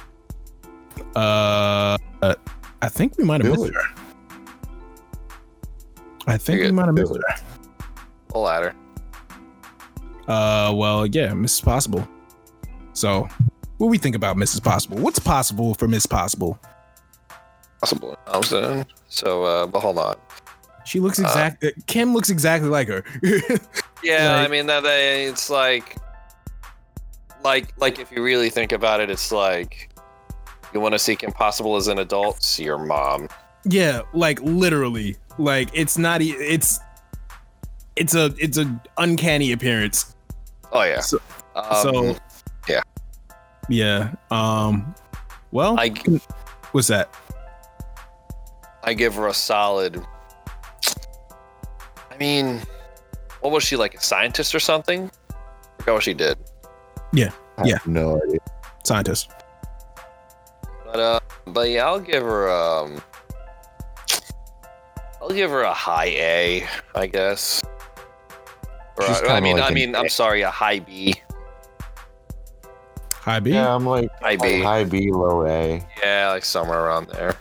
Uh, 1.15 1.97
uh, 2.22 2.36
I 2.82 2.89
think 2.89 3.17
we 3.17 3.24
might 3.24 3.41
have 3.43 3.51
missed 3.51 3.70
it. 3.70 3.74
her. 3.76 3.82
I 6.30 6.38
think 6.38 6.62
we 6.62 6.72
might 6.72 6.86
have 6.86 6.94
missed 6.96 7.14
her. 7.16 7.22
A 8.36 8.40
ladder. 8.40 8.76
Uh, 10.28 10.72
well, 10.76 11.06
yeah, 11.08 11.30
Mrs. 11.30 11.64
Possible. 11.64 12.08
So, 12.94 13.22
what 13.78 13.88
do 13.88 13.90
we 13.90 13.98
think 13.98 14.16
about 14.16 14.36
Mrs. 14.38 14.64
Possible? 14.64 14.98
What's 15.00 15.20
possible 15.20 15.74
for 15.74 15.88
Miss 15.88 16.06
Possible? 16.06 16.60
Possible. 17.82 18.18
I'm 18.28 18.44
saying. 18.44 18.86
So, 19.08 19.44
uh, 19.44 19.66
but 19.68 19.80
hold 19.80 19.98
on. 19.98 20.16
She 20.86 21.00
looks 21.00 21.20
Uh, 21.20 21.24
exact. 21.24 21.64
uh, 21.64 21.70
Kim 21.88 22.14
looks 22.14 22.30
exactly 22.30 22.70
like 22.70 22.88
her. 22.88 23.04
Yeah, 24.02 24.36
I 24.38 24.48
mean 24.48 24.68
that 24.68 24.84
they, 24.84 25.26
it's 25.26 25.50
like, 25.50 25.98
like, 27.44 27.74
like 27.78 28.00
if 28.00 28.12
you 28.14 28.24
really 28.24 28.50
think 28.50 28.72
about 28.72 29.02
it, 29.02 29.10
it's 29.10 29.30
like 29.30 29.90
you 30.74 30.80
want 30.80 30.94
to 30.94 31.00
see 31.00 31.18
Kim 31.18 31.34
Possible 31.34 31.76
as 31.76 31.90
an 31.90 32.00
adult. 32.00 32.42
See 32.42 32.64
your 32.64 32.78
mom. 32.78 33.28
Yeah, 33.70 34.01
like 34.13 34.41
literally. 34.41 35.15
Like 35.38 35.70
it's 35.74 35.97
not. 35.97 36.22
e- 36.22 36.32
It's. 36.32 36.80
It's 37.95 38.13
a. 38.15 38.34
It's 38.38 38.57
a 38.57 38.82
uncanny 38.97 39.51
appearance. 39.51 40.15
Oh 40.72 40.84
yeah. 40.84 40.99
So- 41.01 41.22
um, 41.55 41.65
so. 41.82 42.15
Yeah. 43.70 44.13
Um. 44.32 44.95
Well, 45.51 45.76
I 45.80 45.89
what's 46.72 46.88
that? 46.88 47.13
I 48.84 48.93
give 48.93 49.13
her 49.15 49.28
a 49.28 49.34
solid. 49.34 50.03
I 52.11 52.17
mean, 52.17 52.61
what 53.41 53.51
was 53.53 53.63
she 53.63 53.76
like? 53.76 53.93
A 53.95 54.01
scientist 54.01 54.53
or 54.55 54.59
something? 54.59 55.11
I 55.32 55.34
forgot 55.84 55.93
what 55.95 56.03
she 56.03 56.13
did. 56.13 56.38
I 56.38 56.47
Yeah. 57.13 57.32
have 57.78 57.88
no 57.88 58.22
idea. 58.24 58.39
Scientist. 58.84 59.30
But 60.86 60.99
uh, 60.99 61.20
but 61.47 61.70
yeah, 61.70 61.86
I'll 61.86 61.99
give 61.99 62.24
her 62.24 62.49
um, 62.49 63.01
I'll 65.30 65.36
give 65.36 65.52
her 65.52 65.62
a 65.62 65.74
high 65.74 66.08
A, 66.08 66.68
I 66.96 67.06
guess. 67.06 67.62
Or, 68.98 69.04
I- 69.04 69.38
I 69.38 69.40
mean, 69.40 69.58
like 69.58 69.70
I 69.70 69.74
mean, 69.74 69.96
I'm 69.96 70.10
sorry, 70.10 70.42
a 70.42 70.50
high 70.50 70.80
B, 70.80 71.14
High 73.14 73.40
B. 73.40 73.52
Yeah, 73.52 73.76
I'm 73.76 73.86
like 73.86 74.10
high 74.22 74.38
B, 74.38 74.60
high 74.62 74.84
B, 74.86 75.12
low 75.12 75.46
A. 75.46 75.86
yeah, 76.04 76.30
like 76.32 76.44
somewhere 76.44 76.80
around 76.84 77.10
there. 77.10 77.38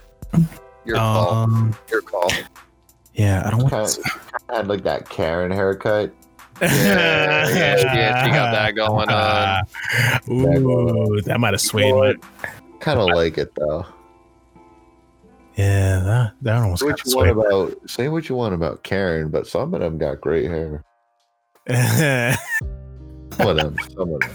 Your 0.85 0.97
call, 0.97 1.29
Um. 1.35 1.75
your 1.91 2.03
call. 2.03 2.31
Yeah, 3.15 3.43
I 3.47 3.51
don't 3.51 3.61
want. 3.63 3.73
Kind 3.73 3.87
of 3.89 4.55
had 4.57 4.69
like 4.69 4.83
that 4.83 5.09
Karen 5.09 5.51
haircut. 5.51 6.13
Yeah, 6.61 7.49
yeah, 7.49 7.77
yeah, 7.95 8.25
she 8.25 8.31
got 8.33 8.51
that 8.51 8.75
going 8.75 9.09
on. 9.09 9.65
Ooh, 10.29 11.21
that 11.23 11.39
might 11.39 11.55
have 11.55 11.61
swayed 11.61 11.95
me. 11.95 12.15
Kind 12.81 12.99
of 12.99 13.07
like 13.15 13.39
it 13.39 13.55
though. 13.55 13.87
Yeah, 15.59 15.99
that, 16.05 16.35
that 16.43 16.63
almost 16.63 16.83
Say 16.83 16.89
got 16.89 17.01
what 17.01 17.05
you 17.05 17.17
want 17.17 17.31
about 17.31 17.91
say 17.91 18.09
what 18.09 18.29
you 18.29 18.37
want 18.37 18.55
about 18.55 18.85
Karen, 18.85 19.29
but 19.29 19.45
some 19.45 19.75
of 19.75 19.81
them 19.81 19.99
got 19.99 20.21
great 20.21 20.47
hair. 20.47 20.85
Some 23.33 23.47
of 23.47 23.57
them, 23.57 23.77
some 23.95 24.15
of 24.15 24.21
them. 24.21 24.31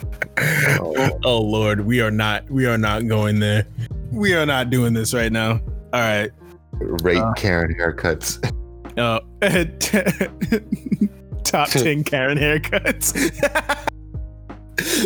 Oh, 0.79 1.19
oh 1.25 1.41
Lord, 1.41 1.81
we 1.81 1.99
are 1.99 2.11
not. 2.11 2.49
We 2.49 2.67
are 2.67 2.77
not 2.77 3.07
going 3.07 3.39
there. 3.39 3.65
We 4.11 4.33
are 4.33 4.45
not 4.45 4.69
doing 4.69 4.93
this 4.93 5.13
right 5.13 5.31
now. 5.31 5.59
All 5.93 5.99
right. 5.99 6.31
rate 6.73 7.23
Karen 7.35 7.75
haircuts. 7.75 8.39
Uh, 8.95 9.19
top 11.43 11.67
ten 11.69 12.03
Karen 12.03 12.37
haircuts. 12.37 13.15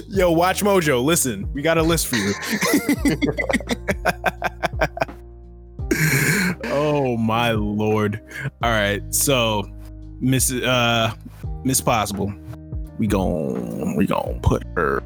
Yo, 0.09 0.35
WatchMojo. 0.35 1.01
Listen, 1.01 1.49
we 1.53 1.61
got 1.61 1.77
a 1.77 1.83
list 1.83 2.07
for 2.07 2.17
you. 2.17 2.33
Oh 6.77 7.17
my 7.17 7.51
lord! 7.51 8.21
All 8.61 8.69
right, 8.69 9.01
so 9.13 9.69
Miss 10.19 10.51
uh 10.51 11.13
Miss 11.63 11.81
Possible, 11.81 12.31
we 12.99 13.07
gon' 13.07 13.95
we 13.95 14.05
gon' 14.05 14.39
put 14.41 14.63
her. 14.75 15.03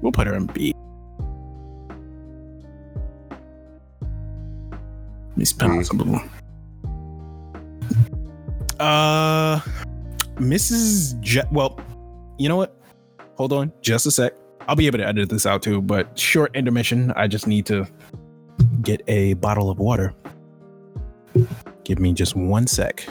We'll 0.00 0.12
put 0.12 0.26
her 0.26 0.34
in 0.34 0.46
B. 0.46 0.74
Miss 5.36 5.52
B. 5.52 5.66
Possible. 5.66 6.20
Uh, 8.80 9.60
Mrs. 10.36 11.20
Je- 11.20 11.42
well, 11.50 11.78
you 12.38 12.48
know 12.48 12.56
what? 12.56 12.74
Hold 13.36 13.52
on, 13.52 13.72
just 13.82 14.06
a 14.06 14.10
sec. 14.10 14.32
I'll 14.68 14.76
be 14.76 14.86
able 14.86 14.98
to 14.98 15.06
edit 15.06 15.30
this 15.30 15.46
out 15.46 15.62
too, 15.62 15.80
but 15.80 16.18
short 16.18 16.54
intermission. 16.54 17.12
I 17.16 17.26
just 17.26 17.46
need 17.46 17.66
to 17.66 17.86
get 18.82 19.02
a 19.08 19.34
bottle 19.34 19.70
of 19.70 19.78
water. 19.78 20.14
Give 21.84 21.98
me 21.98 22.12
just 22.12 22.36
one 22.36 22.66
sec. 22.66 23.06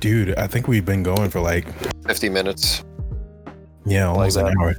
Dude, 0.00 0.34
I 0.36 0.46
think 0.46 0.68
we've 0.68 0.84
been 0.84 1.02
going 1.02 1.28
for 1.30 1.40
like 1.40 1.66
50 2.06 2.28
minutes. 2.30 2.84
yeah, 3.84 4.08
almost 4.08 4.36
Like 4.36 4.52
an 4.52 4.58
hour. 4.60 4.74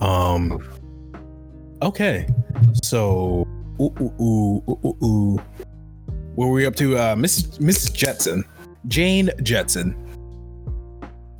Um. 0.00 0.66
Okay, 1.82 2.26
so 2.82 3.46
ooh, 3.80 3.92
ooh, 4.00 4.14
ooh, 4.20 4.62
ooh, 4.68 4.96
ooh, 5.04 5.38
what 6.34 6.46
were 6.46 6.52
we 6.52 6.66
up 6.66 6.74
to? 6.76 6.96
Uh, 6.96 7.14
Mrs. 7.14 7.58
Mrs. 7.58 7.92
Jetson, 7.92 8.44
Jane 8.88 9.30
Jetson. 9.42 9.94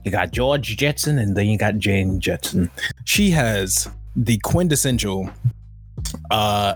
You 0.04 0.10
got 0.10 0.32
George 0.32 0.76
Jetson, 0.76 1.18
and 1.18 1.36
then 1.36 1.46
you 1.46 1.56
got 1.56 1.78
Jane 1.78 2.20
Jetson. 2.20 2.70
She 3.04 3.30
has 3.30 3.88
the 4.16 4.38
quintessential 4.38 5.28
uh 6.30 6.74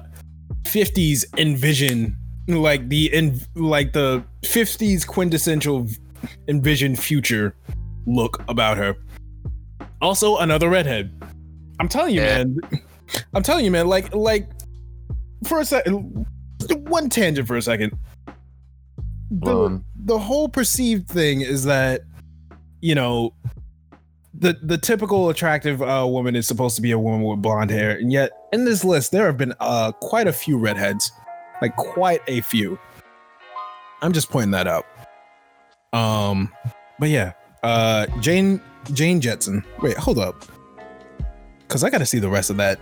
50s 0.64 1.24
envision 1.38 2.16
like 2.48 2.88
the 2.88 3.12
in 3.14 3.40
like 3.54 3.92
the 3.92 4.22
50s 4.42 5.06
quintessential 5.06 5.86
envision 6.48 6.96
future 6.96 7.54
look 8.06 8.42
about 8.48 8.76
her. 8.76 8.96
Also 10.00 10.38
another 10.38 10.68
redhead. 10.68 11.12
I'm 11.78 11.88
telling 11.88 12.14
you 12.14 12.22
Yeah. 12.22 12.44
man. 12.44 12.60
I'm 13.34 13.42
telling 13.42 13.64
you 13.64 13.70
man 13.70 13.86
like 13.86 14.14
like 14.14 14.48
for 15.46 15.60
a 15.60 15.64
second 15.64 16.26
one 16.80 17.08
tangent 17.08 17.46
for 17.46 17.56
a 17.56 17.62
second. 17.62 17.92
The, 19.30 19.56
Um, 19.56 19.84
the 20.04 20.18
whole 20.18 20.48
perceived 20.48 21.08
thing 21.08 21.42
is 21.42 21.64
that 21.64 22.02
you 22.80 22.94
know 22.94 23.34
the 24.38 24.56
the 24.62 24.78
typical 24.78 25.28
attractive 25.30 25.82
uh, 25.82 26.06
woman 26.08 26.36
is 26.36 26.46
supposed 26.46 26.76
to 26.76 26.82
be 26.82 26.92
a 26.92 26.98
woman 26.98 27.22
with 27.22 27.42
blonde 27.42 27.70
hair 27.70 27.92
and 27.92 28.12
yet 28.12 28.30
in 28.52 28.64
this 28.64 28.84
list 28.84 29.10
there 29.10 29.26
have 29.26 29.36
been 29.36 29.54
uh 29.60 29.92
quite 29.92 30.26
a 30.26 30.32
few 30.32 30.56
redheads 30.56 31.10
like 31.60 31.74
quite 31.76 32.20
a 32.28 32.40
few 32.40 32.78
i'm 34.02 34.12
just 34.12 34.30
pointing 34.30 34.52
that 34.52 34.66
out 34.66 34.86
um 35.92 36.52
but 36.98 37.08
yeah 37.08 37.32
uh 37.62 38.06
jane 38.20 38.60
jane 38.92 39.20
jetson 39.20 39.64
wait 39.82 39.96
hold 39.96 40.18
up 40.18 40.44
because 41.66 41.82
i 41.82 41.90
gotta 41.90 42.06
see 42.06 42.18
the 42.18 42.28
rest 42.28 42.50
of 42.50 42.56
that 42.56 42.78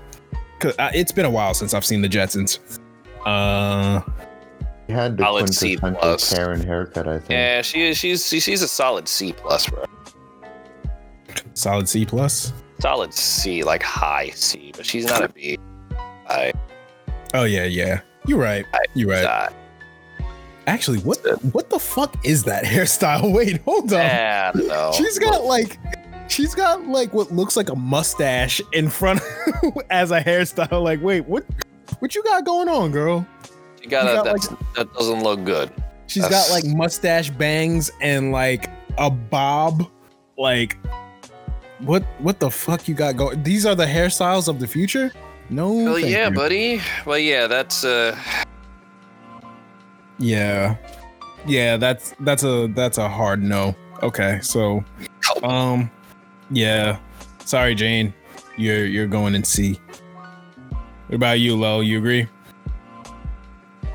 because 0.58 0.74
uh, 0.78 0.90
it's 0.94 1.12
been 1.12 1.24
a 1.24 1.30
while 1.30 1.54
since 1.54 1.72
i've 1.72 1.84
seen 1.84 2.02
the 2.02 2.08
jetsons 2.08 2.80
uh 3.24 4.00
he 4.86 4.92
had 4.92 5.16
the 5.16 5.24
Solid 5.24 5.52
C 5.52 5.76
quintessential 5.76 6.00
plus. 6.00 6.32
Karen 6.32 6.60
haircut, 6.60 7.08
I 7.08 7.18
think. 7.18 7.30
Yeah, 7.30 7.60
she 7.62 7.88
is. 7.88 7.98
she's 7.98 8.28
she, 8.28 8.38
she's 8.38 8.62
a 8.62 8.68
solid 8.68 9.08
C 9.08 9.32
plus, 9.32 9.68
bro. 9.68 9.84
Solid 11.54 11.88
c 11.88 12.04
plus 12.04 12.52
Solid 12.78 13.14
C, 13.14 13.62
like 13.62 13.82
high 13.82 14.28
C, 14.34 14.70
but 14.76 14.84
she's 14.84 15.06
not 15.06 15.24
a 15.24 15.30
B. 15.30 15.58
I, 16.28 16.52
oh 17.34 17.44
yeah 17.44 17.64
yeah 17.64 18.00
you're 18.26 18.38
right 18.38 18.66
you're 18.94 19.08
right 19.08 19.50
Actually, 20.66 20.98
what 20.98 21.22
the, 21.22 21.36
what 21.52 21.70
the 21.70 21.78
fuck 21.78 22.16
is 22.24 22.42
that 22.44 22.64
hairstyle? 22.72 23.32
Wait, 23.34 23.62
hold 23.62 23.92
on. 23.92 24.00
I 24.00 24.50
don't. 24.52 24.94
She's 24.94 25.18
got 25.18 25.44
like 25.44 25.78
she's 26.28 26.54
got 26.54 26.86
like 26.86 27.12
what 27.12 27.30
looks 27.30 27.56
like 27.56 27.68
a 27.68 27.76
mustache 27.76 28.60
in 28.72 28.88
front 28.88 29.20
as 29.90 30.10
a 30.10 30.20
hairstyle. 30.20 30.82
Like, 30.82 31.00
wait, 31.02 31.20
what 31.20 31.44
what 32.00 32.14
you 32.14 32.22
got 32.24 32.44
going 32.44 32.68
on, 32.68 32.90
girl? 32.90 33.26
She 33.80 33.88
got, 33.88 34.06
you 34.06 34.10
a, 34.10 34.14
got, 34.16 34.24
that's, 34.24 34.48
that 34.74 34.92
doesn't 34.94 35.22
look 35.22 35.44
good. 35.44 35.70
She's 36.08 36.28
got 36.28 36.50
like 36.50 36.64
mustache 36.64 37.30
bangs 37.30 37.90
and 38.00 38.32
like 38.32 38.68
a 38.98 39.08
bob. 39.08 39.88
Like 40.36 40.76
what 41.80 42.02
what 42.18 42.40
the 42.40 42.50
fuck 42.50 42.88
you 42.88 42.94
got 42.94 43.16
going? 43.16 43.42
These 43.42 43.66
are 43.66 43.74
the 43.74 43.86
hairstyles 43.86 44.48
of 44.48 44.60
the 44.60 44.66
future? 44.66 45.12
No. 45.50 45.72
Well, 45.72 45.98
yeah, 45.98 46.28
you. 46.28 46.34
buddy. 46.34 46.80
Well, 47.04 47.18
yeah, 47.18 47.46
that's 47.46 47.84
uh, 47.84 48.18
Yeah. 50.18 50.76
Yeah, 51.46 51.76
that's 51.76 52.14
that's 52.20 52.42
a 52.42 52.68
that's 52.74 52.98
a 52.98 53.08
hard 53.08 53.42
no. 53.42 53.76
Okay, 54.02 54.40
so 54.42 54.84
um 55.42 55.90
yeah. 56.50 56.98
Sorry, 57.44 57.74
Jane. 57.74 58.12
You're 58.56 58.86
you're 58.86 59.06
going 59.06 59.34
in 59.34 59.44
C. 59.44 59.80
What 61.06 61.14
about 61.14 61.40
you, 61.40 61.56
Lo? 61.56 61.80
You 61.80 61.98
agree? 61.98 62.26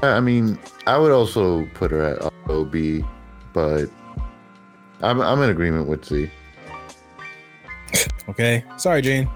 I 0.02 0.20
mean, 0.20 0.58
I 0.88 0.98
would 0.98 1.12
also 1.12 1.66
put 1.74 1.92
her 1.92 2.02
at 2.02 2.34
OB, 2.50 3.06
but 3.54 3.90
I'm 5.02 5.20
I'm 5.22 5.42
in 5.42 5.50
agreement 5.50 5.88
with 5.88 6.06
C. 6.06 6.32
Okay. 8.32 8.64
Sorry, 8.78 9.02
Jane. 9.02 9.30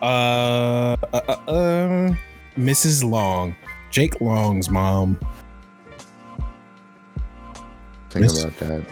Uh, 0.00 0.04
uh, 0.04 0.96
uh, 1.12 1.50
uh 1.50 2.14
Mrs. 2.56 3.02
Long. 3.02 3.56
Jake 3.90 4.20
Long's 4.20 4.70
mom. 4.70 5.18
Think 8.10 8.22
Miss- 8.22 8.44
about 8.44 8.56
that. 8.60 8.86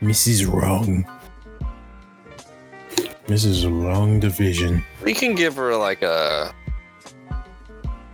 Mrs. 0.00 0.46
Wrong. 0.50 1.04
Mrs. 3.26 3.64
Long 3.64 4.20
Division. 4.20 4.84
we 5.02 5.14
can 5.14 5.34
give 5.34 5.56
her 5.56 5.76
like 5.76 6.02
a, 6.02 6.54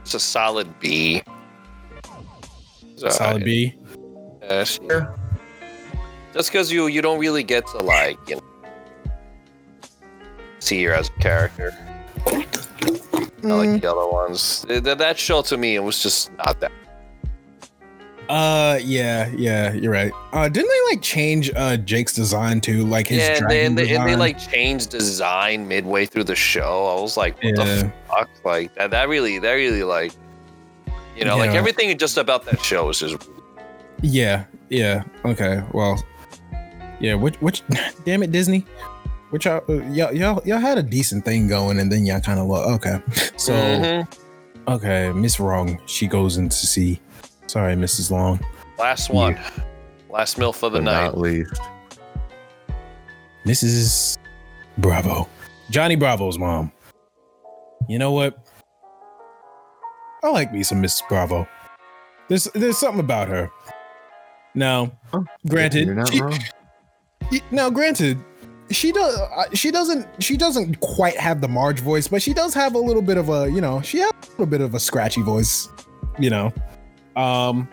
it's 0.02 0.14
a 0.14 0.20
solid 0.20 0.78
B. 0.80 1.22
So, 2.96 3.08
Solid 3.10 3.44
B. 3.44 3.74
Yeah, 4.42 4.64
she- 4.64 4.80
Just 6.32 6.50
because 6.50 6.72
you 6.72 6.86
you 6.86 7.02
don't 7.02 7.18
really 7.18 7.42
get 7.42 7.66
to 7.68 7.78
like 7.78 8.18
you 8.28 8.36
know, 8.36 8.42
see 10.68 10.84
her 10.84 10.92
as 10.92 11.08
a 11.08 11.20
character. 11.20 11.72
Not 13.42 13.56
like 13.56 13.80
the 13.80 13.90
other 13.90 14.08
ones. 14.08 14.64
Th- 14.68 14.82
th- 14.82 14.98
that 14.98 15.18
show 15.18 15.42
to 15.42 15.56
me 15.56 15.76
it 15.76 15.80
was 15.80 16.02
just 16.02 16.30
not 16.36 16.60
that. 16.60 16.72
Uh, 18.28 18.78
yeah, 18.82 19.32
yeah, 19.38 19.72
you're 19.72 19.92
right. 19.92 20.12
Uh, 20.34 20.50
didn't 20.50 20.68
they 20.68 20.94
like 20.94 21.00
change 21.00 21.50
uh 21.56 21.78
Jake's 21.78 22.12
design 22.12 22.60
too? 22.60 22.84
Like 22.84 23.06
his 23.06 23.18
yeah, 23.20 23.38
and 23.38 23.50
they, 23.50 23.64
and, 23.64 23.78
they, 23.78 23.96
and 23.96 24.06
they 24.06 24.16
like 24.16 24.38
changed 24.38 24.90
design 24.90 25.66
midway 25.66 26.04
through 26.04 26.24
the 26.24 26.36
show. 26.36 26.94
I 26.98 27.00
was 27.00 27.16
like, 27.16 27.42
what 27.42 27.56
the 27.56 27.92
fuck? 28.06 28.28
Like 28.44 28.74
that, 28.74 28.90
that 28.90 29.08
really, 29.08 29.38
that 29.38 29.52
really 29.52 29.82
like, 29.82 30.12
you 31.16 31.24
know, 31.24 31.38
like 31.38 31.52
everything 31.52 31.96
just 31.96 32.18
about 32.18 32.44
that 32.44 32.60
show 32.60 32.86
was 32.86 32.98
just 32.98 33.16
yeah, 34.02 34.44
yeah. 34.68 35.04
Okay, 35.24 35.62
well, 35.72 36.02
yeah. 37.00 37.14
Which, 37.14 37.36
which, 37.36 37.62
damn 38.04 38.22
it, 38.22 38.32
Disney. 38.32 38.64
Which 39.30 39.44
y'all, 39.44 39.62
uh, 39.68 39.74
y'all, 39.90 40.12
y'all, 40.12 40.42
y'all 40.44 40.58
had 40.58 40.78
a 40.78 40.82
decent 40.82 41.24
thing 41.24 41.48
going, 41.48 41.78
and 41.80 41.92
then 41.92 42.06
y'all 42.06 42.20
kind 42.20 42.38
of 42.40 42.46
look 42.46 42.66
okay. 42.66 43.02
So, 43.36 43.52
Mhm. 43.52 44.08
okay, 44.68 45.12
Miss 45.12 45.38
Wrong, 45.38 45.78
she 45.86 46.06
goes 46.06 46.36
in 46.38 46.48
to 46.48 46.56
see. 46.66 47.00
Sorry, 47.46 47.74
Mrs. 47.74 48.10
Long. 48.10 48.40
last 48.78 49.10
one, 49.10 49.38
last 50.08 50.38
meal 50.38 50.52
for 50.52 50.70
the 50.70 50.78
But 50.78 50.84
night. 50.84 51.04
not 51.04 51.18
least. 51.18 51.52
Mrs. 53.46 54.18
Bravo. 54.78 55.28
Johnny 55.70 55.96
Bravo's 55.96 56.38
mom. 56.38 56.72
You 57.88 57.98
know 57.98 58.12
what? 58.12 58.38
I 60.22 60.30
like 60.30 60.52
me 60.52 60.62
some 60.62 60.82
Mrs. 60.82 61.02
Bravo. 61.08 61.46
There's 62.28 62.44
there's 62.54 62.78
something 62.78 63.00
about 63.00 63.28
her. 63.28 63.50
Now, 64.54 64.92
granted, 65.46 65.86
You're 65.86 65.94
not 65.94 66.12
she- 66.12 66.20
wrong. 66.20 66.38
now 67.50 67.70
granted, 67.70 68.22
she 68.70 68.92
does 68.92 69.16
uh, 69.18 69.44
she 69.54 69.70
doesn't 69.70 70.06
she 70.22 70.36
doesn't 70.36 70.80
quite 70.80 71.16
have 71.16 71.40
the 71.40 71.48
Marge 71.48 71.80
voice, 71.80 72.08
but 72.08 72.20
she 72.22 72.34
does 72.34 72.54
have 72.54 72.74
a 72.74 72.78
little 72.78 73.02
bit 73.02 73.16
of 73.16 73.28
a 73.28 73.50
you 73.50 73.60
know 73.60 73.80
she 73.80 73.98
has 73.98 74.10
a 74.10 74.30
little 74.32 74.46
bit 74.46 74.60
of 74.60 74.74
a 74.74 74.80
scratchy 74.80 75.22
voice, 75.22 75.68
you 76.18 76.30
know. 76.30 76.52
Um, 77.16 77.68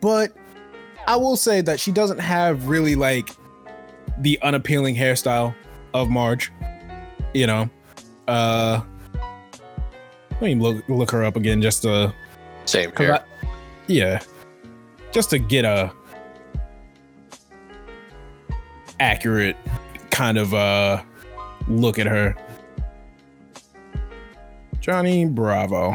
but 0.00 0.32
I 1.06 1.16
will 1.16 1.36
say 1.36 1.60
that 1.62 1.80
she 1.80 1.92
doesn't 1.92 2.18
have 2.18 2.68
really 2.68 2.94
like 2.94 3.30
the 4.18 4.38
unappealing 4.42 4.94
hairstyle 4.94 5.54
of 5.94 6.08
Marge. 6.10 6.52
You 7.34 7.46
know, 7.46 7.70
uh, 8.28 8.82
let 10.32 10.42
me 10.42 10.54
look 10.54 10.86
look 10.88 11.10
her 11.10 11.24
up 11.24 11.36
again 11.36 11.62
just 11.62 11.82
to 11.82 12.14
Same 12.66 12.92
here. 12.96 13.14
I- 13.14 13.48
yeah, 13.88 14.20
just 15.12 15.30
to 15.30 15.38
get 15.38 15.64
a 15.64 15.92
accurate 18.98 19.56
kind 20.16 20.38
of 20.38 20.54
uh 20.54 21.02
look 21.68 21.98
at 21.98 22.06
her. 22.06 22.34
Johnny 24.80 25.26
Bravo. 25.26 25.94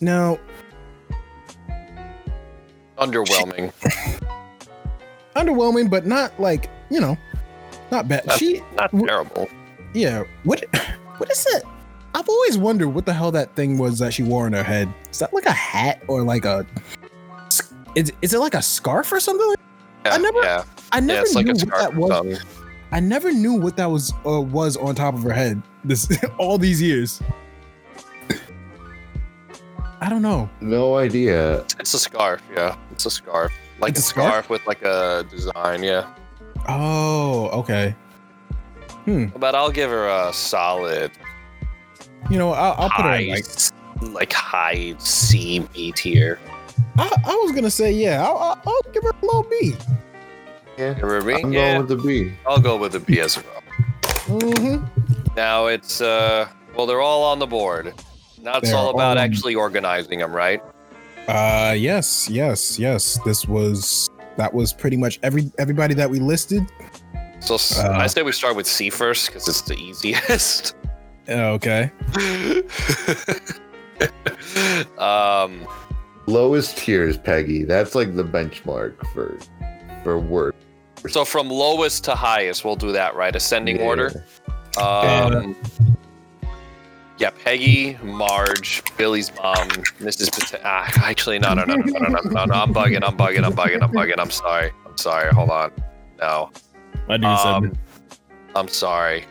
Now, 0.00 0.38
Underwhelming. 2.96 3.72
underwhelming, 5.36 5.90
but 5.90 6.06
not 6.06 6.38
like 6.38 6.70
you 6.90 7.00
know, 7.00 7.16
not 7.90 8.06
bad. 8.08 8.26
Not- 8.26 8.38
She, 8.38 8.60
Not 8.76 8.92
w- 8.92 9.06
terrible. 9.06 9.48
yeah. 9.94 10.22
What, 10.44 10.64
what 11.16 11.30
is 11.30 11.44
it? 11.50 11.64
I've 12.14 12.28
always 12.28 12.56
wondered 12.58 12.90
what 12.90 13.04
the 13.06 13.12
hell 13.14 13.30
that 13.32 13.54
thing 13.56 13.78
was 13.78 13.98
that 14.00 14.12
she 14.14 14.22
wore 14.22 14.46
on 14.46 14.52
her 14.52 14.62
head. 14.62 14.92
Is 15.10 15.18
that 15.20 15.32
like 15.32 15.46
a 15.46 15.52
hat 15.52 16.02
or 16.08 16.22
like 16.22 16.44
a? 16.44 16.66
Is, 17.96 18.12
is 18.22 18.32
it 18.34 18.38
like 18.38 18.54
a 18.54 18.62
scarf 18.62 19.10
or 19.12 19.18
something? 19.20 19.54
Yeah, 20.04 20.14
I 20.14 20.18
never- 20.18 20.42
yeah, 20.42 20.64
I 20.92 21.00
never 21.00 21.20
it's 21.22 21.34
like 21.34 21.46
knew 21.46 21.52
a 21.52 21.56
what 21.66 21.78
that 21.80 21.94
was. 21.94 22.10
something. 22.10 22.38
I 22.92 23.00
never 23.00 23.32
knew 23.32 23.54
what 23.54 23.76
that 23.76 23.86
was 23.90 24.12
uh, 24.26 24.40
was 24.40 24.76
on 24.76 24.94
top 24.94 25.14
of 25.14 25.22
her 25.22 25.32
head. 25.32 25.62
This 25.84 26.08
all 26.38 26.58
these 26.58 26.80
years. 26.82 27.22
I 30.02 30.08
don't 30.08 30.22
know. 30.22 30.48
No 30.60 30.96
idea. 30.96 31.60
It's 31.78 31.92
a 31.92 31.98
scarf, 31.98 32.42
yeah. 32.54 32.76
It's 32.90 33.04
a 33.04 33.10
scarf. 33.10 33.52
Like 33.80 33.90
It's 33.90 34.00
a 34.00 34.02
a 34.02 34.04
scarf? 34.04 34.28
scarf 34.28 34.50
with 34.50 34.66
like 34.66 34.82
a 34.82 35.26
design, 35.30 35.82
yeah. 35.82 36.12
Oh, 36.68 37.48
okay. 37.52 37.94
Hmm. 39.04 39.26
But 39.36 39.54
I'll 39.54 39.70
give 39.70 39.90
her 39.90 40.08
a 40.08 40.32
solid 40.32 41.10
You 42.30 42.38
know, 42.38 42.52
I'll, 42.52 42.74
I'll 42.78 42.90
put 42.90 43.04
her 43.04 43.14
in 43.16 43.28
like. 43.30 43.44
like 44.00 44.32
high 44.32 44.94
C 44.98 45.60
B 45.74 45.92
tier. 45.92 46.38
I, 47.00 47.10
I 47.26 47.34
was 47.42 47.52
gonna 47.52 47.70
say 47.70 47.92
yeah. 47.92 48.22
I'll, 48.24 48.36
I'll, 48.36 48.60
I'll 48.66 48.82
give 48.92 49.02
her 49.04 49.10
a 49.10 49.26
low 49.26 49.42
B. 49.44 49.74
Yeah, 50.78 50.94
Give 50.94 51.02
her 51.02 51.18
a 51.18 51.24
B? 51.24 51.34
I'm 51.34 51.52
Yeah, 51.52 51.74
going 51.78 51.86
with 51.86 51.88
the 51.88 51.96
B. 52.08 52.32
I'll 52.46 52.60
go 52.60 52.76
with 52.76 52.92
the 52.92 53.00
B 53.00 53.20
as 53.20 53.36
well. 53.36 53.62
Mm-hmm. 54.38 55.34
Now 55.36 55.66
it's 55.66 56.00
uh 56.00 56.48
well 56.76 56.86
they're 56.86 57.00
all 57.00 57.22
on 57.24 57.38
the 57.38 57.46
board. 57.46 57.92
Now 58.42 58.58
it's 58.58 58.68
They're 58.70 58.78
all 58.78 58.90
about 58.90 59.02
all 59.02 59.10
on- 59.12 59.18
actually 59.18 59.54
organizing 59.54 60.18
them, 60.20 60.32
right? 60.32 60.62
Uh, 61.28 61.74
yes, 61.76 62.28
yes, 62.30 62.78
yes. 62.78 63.18
This 63.24 63.46
was 63.46 64.08
that 64.36 64.52
was 64.52 64.72
pretty 64.72 64.96
much 64.96 65.18
every 65.22 65.52
everybody 65.58 65.94
that 65.94 66.08
we 66.08 66.18
listed. 66.18 66.62
So 67.40 67.54
Uh. 67.78 67.90
I 67.92 68.06
say 68.06 68.22
we 68.22 68.32
start 68.32 68.56
with 68.56 68.66
C 68.66 68.90
first 68.90 69.26
because 69.26 69.46
it's 69.48 69.62
the 69.62 69.74
easiest. 69.76 70.76
Okay. 71.28 71.92
um, 74.98 75.64
Lowest 76.30 76.78
tier 76.78 77.06
is 77.08 77.16
Peggy. 77.16 77.64
That's 77.64 77.94
like 77.94 78.14
the 78.14 78.24
benchmark 78.24 78.94
for 79.12 79.36
for 80.04 80.18
work. 80.18 80.54
so 81.08 81.24
from 81.24 81.48
lowest 81.50 82.04
to 82.04 82.14
highest, 82.14 82.64
we'll 82.64 82.76
do 82.76 82.92
that, 82.92 83.14
right? 83.16 83.34
Ascending 83.34 83.76
Yeah. 83.76 83.82
order. 83.86 84.24
Um, 84.80 85.56
yeah, 87.18 87.30
Peggy, 87.44 87.98
Marge, 88.02 88.82
Billy's 88.96 89.30
mom, 89.36 89.68
Mrs. 89.98 90.30
Pat- 90.52 90.60
ah, 90.64 90.90
actually, 91.04 91.38
no, 91.38 91.52
no, 91.54 91.64
no, 91.64 91.74
no, 91.74 91.98
no, 91.98 92.08
no, 92.08 92.20
no, 92.30 92.44
no, 92.44 92.54
I'm 92.54 92.72
bugging, 92.72 93.02
I'm 93.06 93.16
bugging, 93.16 93.44
I'm 93.44 93.52
bugging, 93.52 93.82
I'm 93.82 93.92
bugging. 93.92 94.18
I'm 94.18 94.30
sorry, 94.30 94.70
I'm 94.86 94.96
sorry. 94.96 95.30
Hold 95.34 95.50
on. 95.50 95.72
No, 96.20 96.50
I 97.08 97.16
do 97.16 97.26
um, 97.26 97.72
I'm 98.54 98.68
sorry. 98.68 99.24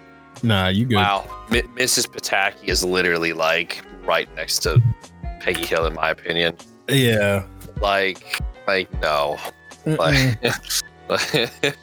Nah, 0.44 0.68
you 0.68 0.86
good. 0.86 0.96
Wow, 0.96 1.26
M- 1.52 1.68
Mrs. 1.76 2.08
Pataki 2.08 2.68
is 2.68 2.84
literally 2.84 3.34
like 3.34 3.84
right 4.06 4.28
next 4.36 4.60
to 4.64 4.82
Peggy 5.40 5.66
Hill, 5.66 5.86
in 5.86 5.94
my 5.94 6.10
opinion. 6.12 6.56
Yeah. 6.90 7.46
Like, 7.82 8.42
like 8.68 8.92
no. 9.02 9.38
Mm-mm. 9.86 10.62
Like, 11.10 11.76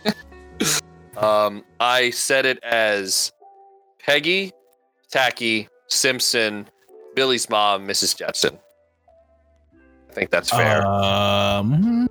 um, 1.22 1.64
I 1.80 2.10
said 2.10 2.46
it 2.46 2.62
as 2.62 3.32
Peggy, 3.98 4.52
Tacky, 5.10 5.68
Simpson, 5.88 6.68
Billy's 7.14 7.48
mom, 7.48 7.86
Mrs. 7.86 8.16
Jetson. 8.16 8.58
I 10.10 10.12
think 10.12 10.30
that's 10.30 10.50
fair. 10.50 10.86
Um, 10.86 12.08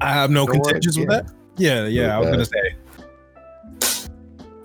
I 0.00 0.12
have 0.12 0.30
no 0.30 0.42
You 0.42 0.46
know 0.46 0.52
what? 0.58 0.64
contentions 0.64 0.98
with 0.98 1.08
that. 1.08 1.32
Yeah, 1.56 1.86
yeah. 1.86 2.16
I 2.16 2.20
was 2.20 2.28
gonna 2.30 2.44
say. 2.44 2.74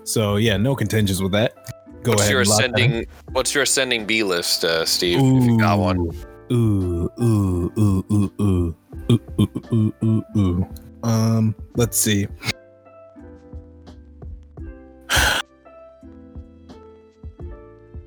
So 0.04 0.36
yeah, 0.36 0.56
no 0.56 0.74
contentions 0.76 1.22
with 1.22 1.32
that. 1.32 1.54
Go 2.02 2.12
what's 2.12 2.22
ahead. 2.22 2.32
your 2.32 2.40
and 2.40 2.48
lock 2.50 2.60
that 2.60 2.64
in. 2.66 2.74
ascending? 2.74 3.06
What's 3.32 3.54
your 3.54 3.62
ascending 3.62 4.04
B 4.06 4.22
list, 4.22 4.64
uh, 4.64 4.84
Steve? 4.84 5.18
If 5.18 5.44
you 5.46 5.58
got 5.58 5.78
one. 5.78 6.10
Ooh, 6.52 7.10
ooh, 7.20 7.72
ooh, 7.78 8.04
ooh, 8.10 8.32
ooh, 8.40 8.76
ooh, 9.10 9.20
ooh, 9.40 9.62
ooh, 9.72 9.94
ooh, 10.02 10.24
ooh. 10.36 10.68
Um, 11.02 11.54
let's 11.76 11.98
see. 11.98 12.26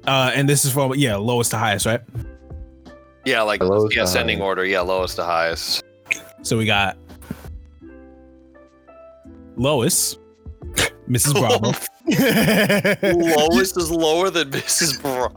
Uh, 0.08 0.32
and 0.34 0.48
this 0.48 0.64
is 0.64 0.72
for 0.72 0.96
yeah, 0.96 1.18
lowest 1.18 1.52
to 1.52 1.58
highest, 1.58 1.86
right? 1.86 2.02
Yeah, 3.26 3.42
like 3.42 3.62
Lowest 3.62 3.94
yeah, 3.94 4.04
ascending 4.04 4.42
order. 4.42 4.64
Yeah, 4.64 4.80
lowest 4.80 5.18
to 5.18 5.26
highest. 5.26 5.84
So 6.44 6.58
we 6.58 6.66
got 6.66 6.98
Lois, 9.58 10.18
Mrs. 11.10 11.34
Bravo. 11.40 11.74
Lois 12.08 13.76
is 13.78 13.92
lower 13.92 14.30
than 14.30 14.50
Mrs. 14.52 15.02
Bravo. 15.02 15.36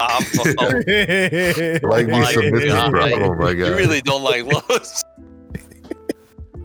Like 1.88 2.06
me 2.06 2.12
my 2.12 2.32
some 2.32 2.44
Mrs. 2.44 2.66
God. 2.68 2.90
Bravo, 2.92 3.34
my 3.34 3.54
God. 3.54 3.66
You 3.66 3.76
really 3.76 4.00
don't 4.00 4.22
like 4.22 4.44
Lois. 4.44 5.04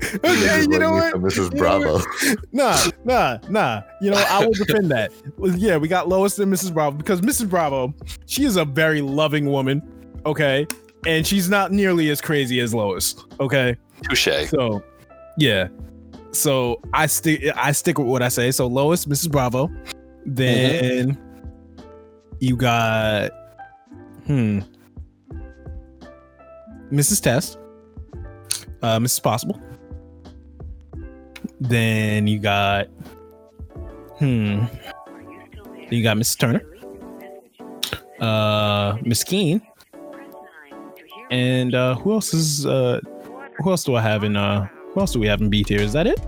okay, 0.24 0.62
you 0.62 0.80
know 0.80 0.92
what? 0.92 1.14
Mrs. 1.16 1.38
You 1.38 1.44
know 1.44 1.58
Bravo. 1.58 2.02
Nah, 2.52 2.78
nah, 3.04 3.38
nah. 3.50 3.82
You 4.02 4.12
know, 4.12 4.24
I 4.30 4.46
will 4.46 4.54
defend 4.54 4.92
that. 4.92 5.12
Yeah, 5.40 5.78
we 5.78 5.88
got 5.88 6.08
Lois 6.08 6.38
and 6.38 6.54
Mrs. 6.54 6.74
Bravo 6.74 6.98
because 6.98 7.22
Mrs. 7.22 7.50
Bravo, 7.50 7.94
she 8.28 8.46
is 8.46 8.58
a 8.58 8.66
very 8.66 9.02
loving 9.02 9.50
woman, 9.52 9.82
okay? 10.26 10.68
And 11.08 11.26
she's 11.26 11.50
not 11.50 11.72
nearly 11.72 12.10
as 12.10 12.22
crazy 12.22 12.60
as 12.60 12.74
Lois, 12.74 13.16
okay? 13.40 13.76
Touche. 14.04 14.50
So, 14.50 14.84
yeah. 15.38 15.70
So 16.36 16.82
I 16.94 17.06
stick 17.08 17.44
I 17.56 17.72
stick 17.72 17.98
with 17.98 18.08
what 18.08 18.22
I 18.22 18.28
say. 18.28 18.52
So 18.52 18.68
Lois, 18.68 19.06
Mrs. 19.06 19.32
Bravo. 19.32 19.70
Then 20.26 21.18
you 22.40 22.58
got 22.58 23.32
hmm 24.26 24.60
Mrs. 26.92 27.22
Test. 27.22 27.58
Uh 28.82 29.00
Mrs. 29.00 29.24
Possible. 29.24 29.60
Then 31.60 32.28
you 32.28 32.40
got 32.40 32.88
hmm 34.20 34.66
you 35.90 36.04
got 36.04 36.18
Mrs. 36.18 36.38
Turner. 36.38 36.62
Uh 38.20 38.98
Miss 39.04 39.24
Keane. 39.24 39.62
And 41.32 41.74
uh 41.76 41.96
who 41.96 42.14
else 42.14 42.34
is 42.34 42.66
uh 42.66 43.00
who 43.58 43.70
else 43.70 43.84
do 43.84 43.96
I 43.96 44.02
have 44.02 44.24
in 44.24 44.36
uh 44.36 44.68
who 44.96 45.02
else 45.02 45.12
do 45.12 45.20
we 45.20 45.28
have 45.28 45.42
in 45.42 45.50
B 45.50 45.62
tier? 45.62 45.82
Is 45.82 45.92
that 45.92 46.08
it? 46.08 46.20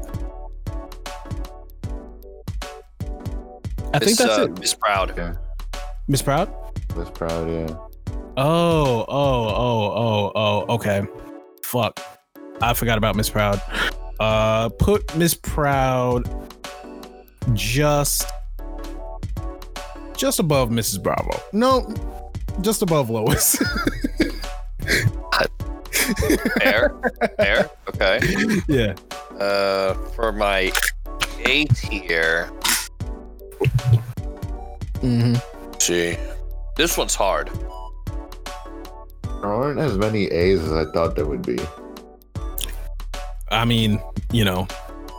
I 3.93 3.99
think 3.99 4.11
Miss, 4.11 4.17
that's 4.17 4.37
uh, 4.37 4.43
it. 4.43 4.59
Miss 4.59 4.73
Proud. 4.75 5.17
Yeah. 5.17 5.35
Miss 6.09 6.21
Proud? 6.21 6.53
That's 6.93 7.09
proud, 7.11 7.49
yeah. 7.49 7.75
Oh, 8.35 9.05
oh, 9.07 9.47
oh, 9.47 9.91
oh, 9.95 10.31
oh, 10.35 10.75
okay. 10.75 11.07
Fuck. 11.63 11.99
I 12.61 12.73
forgot 12.73 12.97
about 12.97 13.15
Miss 13.15 13.29
Proud. 13.29 13.61
Uh 14.19 14.67
put 14.79 15.15
Miss 15.15 15.33
Proud 15.33 16.29
just 17.53 18.25
just 20.17 20.39
above 20.39 20.69
Mrs. 20.69 21.01
Bravo. 21.01 21.39
No, 21.53 21.93
just 22.61 22.81
above 22.81 23.09
Lois. 23.09 23.63
Fair. 26.59 26.93
air. 27.39 27.69
Okay. 27.89 28.19
yeah. 28.67 28.93
Uh, 29.39 29.93
for 30.15 30.31
my 30.31 30.71
A 31.45 31.65
tier, 31.65 32.49
Mm-hmm. 35.01 35.35
see, 35.79 36.17
this 36.75 36.97
one's 36.97 37.15
hard. 37.15 37.49
There 39.41 39.45
aren't 39.45 39.79
as 39.79 39.97
many 39.97 40.25
A's 40.25 40.59
as 40.61 40.71
I 40.71 40.85
thought 40.91 41.15
there 41.15 41.25
would 41.25 41.45
be. 41.45 41.57
I 43.49 43.63
mean, 43.65 44.01
you 44.31 44.43
know, 44.43 44.67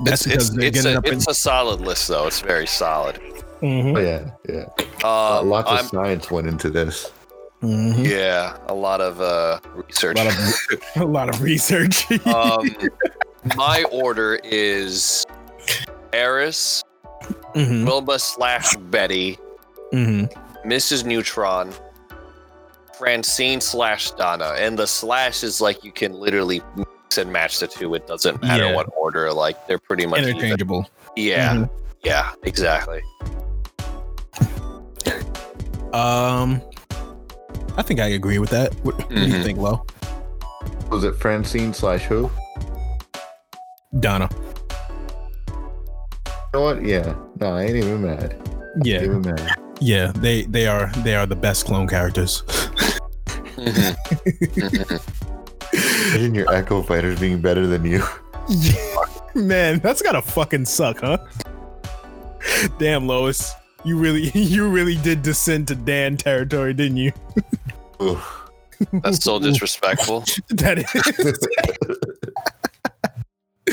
that's 0.04 0.26
it's 0.26 0.50
because 0.50 0.56
they're 0.56 0.68
it's, 0.68 0.84
a, 0.84 0.98
up 0.98 1.06
in. 1.06 1.18
a 1.18 1.34
solid 1.34 1.80
list 1.80 2.08
though. 2.08 2.26
It's 2.26 2.40
very 2.40 2.66
solid. 2.66 3.16
Mhm. 3.62 3.96
Oh 3.96 4.00
yeah, 4.00 4.30
yeah. 4.48 4.64
Um, 5.08 5.48
Lots 5.48 5.70
of 5.70 5.76
I'm- 5.78 5.86
science 5.86 6.30
went 6.30 6.46
into 6.48 6.70
this. 6.70 7.10
Mhm. 7.62 8.06
yeah, 8.08 8.56
a 8.68 8.74
lot 8.74 9.00
of 9.00 9.20
uh, 9.20 9.58
research. 9.74 10.16
A 10.18 10.24
lot 10.24 10.32
of 10.32 10.76
a 10.96 11.04
lot 11.04 11.28
of 11.28 11.42
research. 11.42 12.10
um, 12.26 12.70
my 13.56 13.82
order 13.90 14.38
is 14.44 15.24
Eris, 16.12 16.84
Mhm. 17.54 17.84
Wilma 17.84 18.18
slash 18.18 18.76
Betty, 18.76 19.38
Mhm. 19.92 20.32
Mrs. 20.64 21.04
Neutron, 21.04 21.72
Francine 22.96 23.60
slash 23.60 24.10
Donna, 24.12 24.54
and 24.58 24.78
the 24.78 24.86
slash 24.86 25.42
is 25.42 25.60
like 25.60 25.82
you 25.84 25.90
can 25.92 26.12
literally 26.12 26.62
mix 26.76 27.18
and 27.18 27.32
match 27.32 27.58
the 27.58 27.66
two. 27.66 27.94
It 27.94 28.06
doesn't 28.06 28.40
matter 28.42 28.66
Yeah. 28.66 28.74
what 28.76 28.86
order. 28.96 29.32
Like 29.32 29.66
they're 29.66 29.78
pretty 29.80 30.06
much 30.06 30.20
even. 30.20 30.36
Interchangeable. 30.36 30.88
Yeah, 31.16 31.54
Mhm. 31.54 31.70
yeah, 32.04 32.30
exactly. 32.44 33.00
Um, 35.92 36.60
I 37.76 37.82
think 37.82 38.00
I 38.00 38.08
agree 38.08 38.38
with 38.38 38.50
that. 38.50 38.74
What, 38.84 38.96
what 38.98 39.08
do 39.08 39.20
you 39.20 39.34
Mhm. 39.34 39.44
think, 39.44 39.58
Lo? 39.58 39.84
Was 40.90 41.04
it 41.04 41.14
Francine 41.16 41.72
slash 41.72 42.04
who? 42.04 42.30
Donna. 44.00 44.28
You 45.48 45.54
know 46.54 46.60
what? 46.62 46.84
Yeah. 46.84 47.14
No, 47.40 47.54
I 47.54 47.62
ain't 47.64 47.76
even 47.76 48.02
mad. 48.02 48.36
Yeah. 48.82 49.02
Even 49.02 49.20
mad. 49.22 49.54
Yeah, 49.80 50.12
they 50.16 50.42
they 50.42 50.66
are 50.66 50.90
they 51.04 51.14
are 51.14 51.26
the 51.26 51.36
best 51.36 51.66
clone 51.66 51.86
characters. 51.86 52.42
Mhm. 53.58 53.96
Mhm. 54.54 55.00
Imagine 56.12 56.34
your 56.34 56.54
Echo 56.54 56.80
Fighters 56.80 57.18
being 57.18 57.40
better 57.40 57.66
than 57.66 57.84
you. 57.84 58.04
Man, 59.34 59.80
that's 59.80 60.00
gotta 60.00 60.22
fucking 60.22 60.64
suck, 60.64 61.00
huh? 61.00 61.18
Damn, 62.78 63.08
Lois, 63.08 63.52
you 63.88 63.96
really 63.98 64.30
you 64.34 64.68
really 64.68 64.96
did 64.96 65.22
descend 65.22 65.68
to 65.68 65.74
Dan 65.74 66.16
territory, 66.16 66.74
didn't 66.74 66.98
you? 66.98 67.12
Oof. 68.00 68.34
That's 69.02 69.24
so 69.24 69.38
disrespectful. 69.40 70.24
That 70.50 70.78
is. 70.78 70.88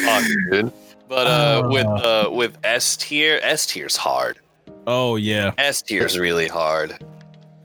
Fuck, 0.03 0.23
dude. 0.51 0.71
But 1.07 1.27
uh, 1.27 1.61
Ah. 1.63 1.67
with 1.69 1.85
uh, 1.85 2.29
with 2.31 2.57
S 2.63 2.97
tier, 2.97 3.39
S 3.43 3.65
tier's 3.67 3.95
hard. 3.95 4.39
oh 4.87 5.15
yeah, 5.17 5.53
S 5.57 5.81
tier's 5.81 6.17
really 6.17 6.47
hard. 6.47 6.93
I 6.93 6.97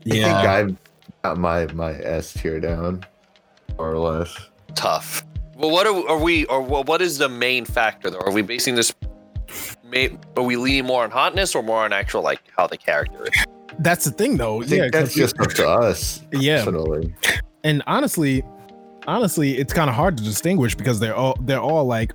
think 0.05 0.15
yeah. 0.17 0.53
I've 0.53 0.77
got 1.23 1.39
my 1.39 1.67
my 1.73 1.93
S 1.95 2.35
tier 2.35 2.61
down, 2.61 3.05
more 3.79 3.91
or 3.93 3.99
less. 3.99 4.37
Tough. 4.75 5.25
Well, 5.57 5.71
what 5.71 5.87
are, 5.87 6.09
are 6.09 6.19
we? 6.19 6.45
Or 6.47 6.61
what 6.61 6.87
what 6.87 7.01
is 7.03 7.17
the 7.19 7.29
main 7.29 7.65
factor? 7.65 8.11
Though, 8.11 8.21
are 8.21 8.31
we 8.33 8.43
basing 8.43 8.75
this? 8.75 8.93
May, 9.91 10.17
are 10.37 10.43
we 10.43 10.57
leaning 10.57 10.87
more 10.87 11.03
on 11.03 11.11
hotness 11.11 11.55
or 11.55 11.63
more 11.63 11.85
on 11.85 11.93
actual 11.93 12.23
like 12.23 12.41
how 12.57 12.67
the 12.67 12.77
character 12.77 13.25
is? 13.25 13.45
That's 13.79 14.05
the 14.05 14.11
thing, 14.11 14.37
though. 14.37 14.63
Yeah, 14.63 14.89
that's 14.93 15.15
just 15.15 15.39
up 15.41 15.51
to 15.55 15.69
us. 15.69 16.23
yeah. 16.33 16.65
Personally. 16.65 17.15
and 17.65 17.83
honestly 17.87 18.43
honestly 19.07 19.57
it's 19.59 19.73
kind 19.73 19.89
of 19.89 19.97
hard 19.97 20.17
to 20.19 20.23
distinguish 20.23 20.75
because 20.75 21.01
they're 21.01 21.15
all 21.17 21.37
they're 21.43 21.61
all 21.61 21.85
like 21.87 22.13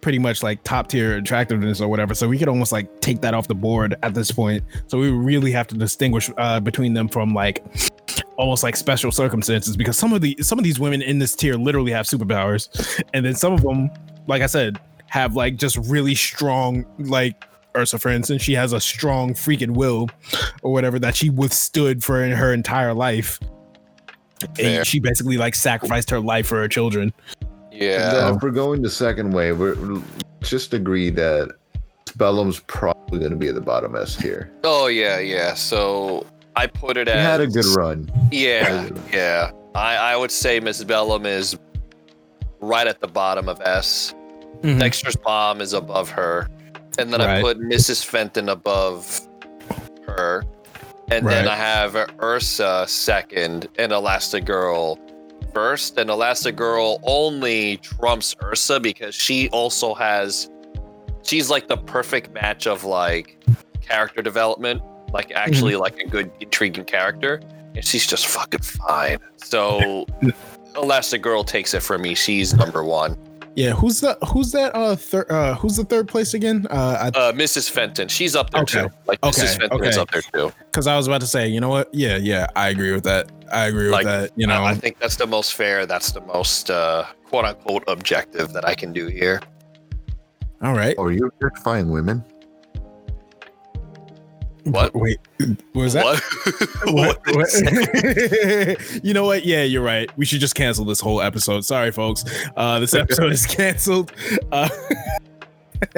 pretty 0.00 0.18
much 0.20 0.40
like 0.42 0.62
top 0.62 0.86
tier 0.88 1.16
attractiveness 1.16 1.80
or 1.80 1.88
whatever 1.88 2.14
so 2.14 2.28
we 2.28 2.38
could 2.38 2.48
almost 2.48 2.70
like 2.70 3.00
take 3.00 3.20
that 3.20 3.34
off 3.34 3.48
the 3.48 3.54
board 3.54 3.96
at 4.04 4.14
this 4.14 4.30
point 4.30 4.62
so 4.86 4.98
we 4.98 5.10
really 5.10 5.50
have 5.50 5.66
to 5.66 5.74
distinguish 5.76 6.30
uh, 6.38 6.60
between 6.60 6.94
them 6.94 7.08
from 7.08 7.34
like 7.34 7.64
almost 8.36 8.62
like 8.62 8.76
special 8.76 9.10
circumstances 9.10 9.76
because 9.76 9.98
some 9.98 10.12
of 10.12 10.20
the 10.20 10.36
some 10.40 10.58
of 10.58 10.64
these 10.64 10.78
women 10.78 11.02
in 11.02 11.18
this 11.18 11.34
tier 11.34 11.54
literally 11.54 11.90
have 11.90 12.06
superpowers 12.06 13.02
and 13.14 13.26
then 13.26 13.34
some 13.34 13.52
of 13.52 13.62
them 13.62 13.90
like 14.28 14.42
i 14.42 14.46
said 14.46 14.78
have 15.06 15.34
like 15.34 15.56
just 15.56 15.76
really 15.88 16.14
strong 16.14 16.84
like 16.98 17.44
ursa 17.76 17.98
for 17.98 18.08
instance 18.08 18.42
she 18.42 18.52
has 18.54 18.72
a 18.72 18.80
strong 18.80 19.34
freaking 19.34 19.70
will 19.76 20.08
or 20.62 20.72
whatever 20.72 20.98
that 20.98 21.14
she 21.14 21.30
withstood 21.30 22.02
for 22.02 22.22
in 22.24 22.32
her 22.32 22.52
entire 22.52 22.92
life 22.94 23.38
Fair. 24.56 24.78
and 24.78 24.86
she 24.86 24.98
basically 25.00 25.36
like 25.36 25.54
sacrificed 25.54 26.10
her 26.10 26.20
life 26.20 26.46
for 26.46 26.56
her 26.56 26.68
children. 26.68 27.12
And 27.72 27.82
Yeah. 27.82 28.10
then 28.12 28.34
if 28.36 28.42
we're 28.42 28.50
going 28.50 28.82
the 28.82 28.90
second 28.90 29.30
way, 29.32 29.52
we're 29.52 29.74
we're- 29.76 30.02
just 30.42 30.74
agree 30.74 31.08
that 31.10 31.50
Bellum's 32.16 32.60
probably 32.60 33.18
going 33.18 33.30
to 33.30 33.36
be 33.36 33.48
at 33.48 33.54
the 33.54 33.60
bottom 33.62 33.96
S 33.96 34.14
here. 34.14 34.50
Oh 34.64 34.86
yeah, 34.88 35.18
yeah. 35.18 35.54
So 35.54 36.26
I 36.54 36.66
put 36.66 36.96
it 36.98 37.08
He 37.08 37.14
as 37.14 37.24
had 37.24 37.40
a 37.40 37.46
good 37.46 37.64
run. 37.76 38.10
Yeah, 38.30 38.88
yeah. 39.12 39.50
I 39.74 39.96
I 39.96 40.16
would 40.16 40.30
say 40.30 40.60
Miss 40.60 40.84
Bellum 40.84 41.24
is 41.26 41.56
right 42.60 42.86
at 42.86 43.00
the 43.00 43.08
bottom 43.08 43.48
of 43.48 43.60
S. 43.62 44.14
Mhm. 44.62 44.78
Dexter's 44.80 45.16
mom 45.24 45.60
is 45.60 45.72
above 45.72 46.10
her, 46.10 46.48
and 46.98 47.12
then 47.12 47.20
I 47.20 47.40
put 47.40 47.58
Mrs. 47.60 48.04
Fenton 48.04 48.48
above 48.48 49.20
her, 50.06 50.44
and 51.10 51.26
then 51.26 51.46
I 51.48 51.54
have 51.56 51.94
Ursa 52.22 52.84
second 52.88 53.68
and 53.78 53.92
Elastigirl 53.92 54.98
first, 55.54 55.98
and 55.98 56.10
Elastigirl 56.10 56.98
only 57.04 57.78
trumps 57.78 58.34
Ursa 58.42 58.80
because 58.80 59.14
she 59.14 59.48
also 59.50 59.94
has, 59.94 60.50
she's 61.22 61.48
like 61.50 61.68
the 61.68 61.76
perfect 61.76 62.32
match 62.32 62.66
of 62.66 62.84
like 62.84 63.38
character 63.80 64.22
development, 64.22 64.82
like 65.12 65.30
actually 65.32 65.72
Mm-hmm. 65.74 65.80
like 65.82 65.98
a 65.98 66.06
good 66.08 66.30
intriguing 66.40 66.84
character, 66.84 67.40
and 67.74 67.84
she's 67.84 68.06
just 68.06 68.26
fucking 68.26 68.60
fine. 68.62 69.18
So. 69.36 70.06
Elastigirl 70.76 71.46
takes 71.46 71.72
it 71.72 71.80
from 71.82 72.02
me. 72.02 72.14
She's 72.14 72.52
number 72.52 72.84
one. 72.84 73.16
Yeah, 73.56 73.70
who's 73.72 74.00
the 74.02 74.18
who's 74.32 74.52
that 74.52 74.74
uh 74.76 74.94
third 74.96 75.30
uh 75.30 75.54
who's 75.54 75.76
the 75.76 75.84
third 75.84 76.08
place 76.08 76.34
again? 76.34 76.66
Uh 76.70 77.10
Uh, 77.14 77.32
Mrs. 77.32 77.70
Fenton, 77.70 78.06
she's 78.08 78.36
up 78.36 78.50
there 78.50 78.62
Okay. 78.62 78.82
too. 78.82 78.90
Like 79.06 79.18
Okay, 79.24 79.42
Mrs. 79.42 79.58
Fenton 79.58 79.84
is 79.84 79.96
up 79.96 80.10
there 80.10 80.20
too. 80.22 80.52
because 80.70 80.86
I 80.86 80.94
was 80.96 81.06
about 81.06 81.22
to 81.22 81.26
say, 81.26 81.48
you 81.48 81.58
know 81.60 81.70
what? 81.70 81.88
Yeah, 81.94 82.16
yeah, 82.18 82.46
I 82.54 82.68
agree 82.68 82.92
with 82.92 83.04
that. 83.04 83.30
I 83.50 83.64
agree 83.66 83.88
Like, 83.88 84.04
with 84.04 84.12
that. 84.12 84.30
You 84.36 84.46
know, 84.46 84.62
I, 84.62 84.72
I 84.72 84.74
think 84.74 84.98
that's 84.98 85.16
the 85.16 85.26
most 85.26 85.54
fair. 85.54 85.86
That's 85.86 86.12
the 86.12 86.20
most 86.20 86.70
uh, 86.70 87.06
quote 87.24 87.46
unquote 87.46 87.84
objective 87.88 88.52
that 88.52 88.66
I 88.68 88.74
can 88.74 88.92
do 88.92 89.06
here. 89.06 89.40
all 90.62 90.74
right. 90.74 90.94
Or 90.98 91.10
you 91.12 91.26
objectifying 91.26 91.90
women? 91.90 92.22
What? 94.66 94.94
Wait, 94.94 95.18
what 95.72 95.82
was 95.82 95.92
that? 95.92 96.04
What? 96.04 96.22
What- 96.94 97.20
What? 97.26 97.36
what- 97.36 99.00
you 99.04 99.14
know 99.14 99.24
what? 99.24 99.44
Yeah, 99.46 99.62
you're 99.62 99.82
right. 99.82 100.10
We 100.18 100.24
should 100.26 100.40
just 100.40 100.54
cancel 100.54 100.84
this 100.84 101.00
whole 101.00 101.20
episode. 101.22 101.64
Sorry, 101.64 101.92
folks. 101.92 102.24
Uh, 102.56 102.80
this 102.80 102.94
episode 102.94 103.32
is 103.32 103.46
canceled. 103.46 104.12
Uh, 104.50 104.68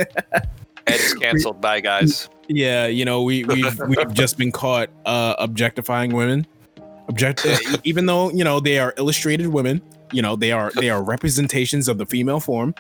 Ed's 0.87 1.15
canceled. 1.15 1.61
Bye, 1.61 1.81
guys. 1.81 2.29
yeah, 2.49 2.87
you 2.87 3.05
know, 3.05 3.23
we 3.23 3.45
we've 3.45 3.79
we've 3.81 4.13
just 4.15 4.39
been 4.39 4.53
caught 4.53 4.91
uh, 5.07 5.35
objectifying 5.39 6.15
women. 6.15 6.47
Object, 7.09 7.47
even 7.85 8.07
though 8.07 8.31
you 8.31 8.45
know 8.45 8.61
they 8.61 8.79
are 8.79 8.93
illustrated 8.99 9.49
women. 9.49 9.81
You 10.13 10.23
know 10.23 10.37
they 10.37 10.53
are 10.53 10.71
they 10.75 10.91
are 10.91 11.03
representations 11.03 11.89
of 11.89 11.99
the 11.99 12.07
female 12.07 12.41
form. 12.41 12.75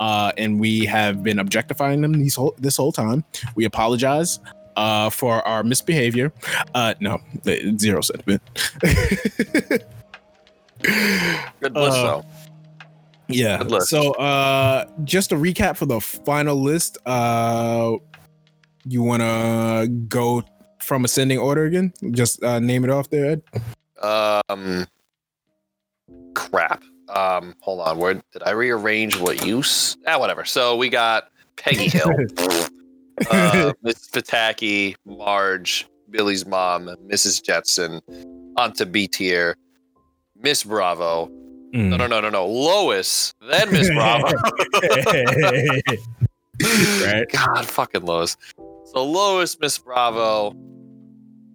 Uh, 0.00 0.30
and 0.38 0.60
we 0.60 0.84
have 0.84 1.24
been 1.24 1.40
objectifying 1.40 2.00
them 2.02 2.12
these 2.12 2.36
whole 2.36 2.54
this 2.58 2.76
whole 2.76 2.92
time. 2.92 3.24
We 3.56 3.64
apologize 3.64 4.38
uh, 4.78 5.10
for 5.10 5.46
our 5.46 5.62
misbehavior. 5.62 6.32
Uh, 6.74 6.94
no, 7.00 7.18
zero 7.76 8.00
sentiment. 8.00 8.40
Good 10.82 11.74
list, 11.74 11.98
Uh, 11.98 12.02
though. 12.02 12.24
Yeah. 13.28 13.58
Good 13.58 13.70
list. 13.72 13.88
So 13.90 14.12
uh 14.12 14.86
just 15.04 15.32
a 15.32 15.34
recap 15.34 15.76
for 15.76 15.84
the 15.86 16.00
final 16.00 16.56
list. 16.56 16.96
Uh 17.04 17.96
you 18.86 19.02
wanna 19.02 19.86
go 20.08 20.42
from 20.78 21.04
ascending 21.04 21.38
order 21.38 21.64
again? 21.64 21.92
Just 22.12 22.42
uh 22.42 22.58
name 22.60 22.84
it 22.84 22.90
off 22.90 23.10
there, 23.10 23.32
Ed. 23.32 23.42
Um, 24.02 24.86
crap. 26.34 26.82
Um, 27.08 27.54
hold 27.60 27.80
on. 27.80 27.98
Where 27.98 28.14
did 28.14 28.42
I 28.46 28.50
rearrange 28.50 29.18
what 29.18 29.44
use? 29.44 29.96
Ah, 30.06 30.18
whatever. 30.18 30.44
So 30.44 30.76
we 30.76 30.88
got 30.88 31.30
Peggy 31.56 31.88
Hill, 31.88 32.10
uh, 33.30 33.72
Miss 33.82 34.08
Pataki, 34.08 34.96
Marge, 35.04 35.86
Billy's 36.10 36.46
mom, 36.46 36.90
Mrs. 37.10 37.42
Jetson, 37.42 38.00
onto 38.56 38.84
B 38.84 39.06
tier, 39.06 39.56
Miss 40.40 40.64
Bravo. 40.64 41.26
Mm. 41.74 41.90
No, 41.90 41.96
no, 41.96 42.06
no, 42.06 42.20
no, 42.20 42.30
no. 42.30 42.46
Lois, 42.46 43.34
then 43.48 43.70
Miss 43.72 43.88
Bravo. 43.90 44.32
Right. 46.60 47.24
God, 47.32 47.66
fucking 47.66 48.04
Lois. 48.04 48.36
So 48.86 49.04
Lois, 49.04 49.58
Miss 49.60 49.78
Bravo, 49.78 50.54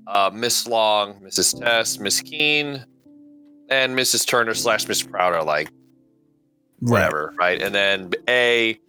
uh, 0.07 0.31
Miss 0.34 0.68
Long, 0.68 1.15
Mrs. 1.15 1.60
Test, 1.60 1.99
Miss 1.99 2.22
Keane, 2.22 2.85
and 3.69 3.98
Mrs. 3.98 4.26
Turner 4.26 4.53
slash 4.53 4.88
Miss 4.88 5.02
Proud 5.03 5.34
are 5.34 5.44
like 5.44 5.69
right. 6.81 6.91
whatever, 6.91 7.34
right? 7.38 7.61
And 7.61 7.73
then 7.73 8.11
A, 8.30 8.80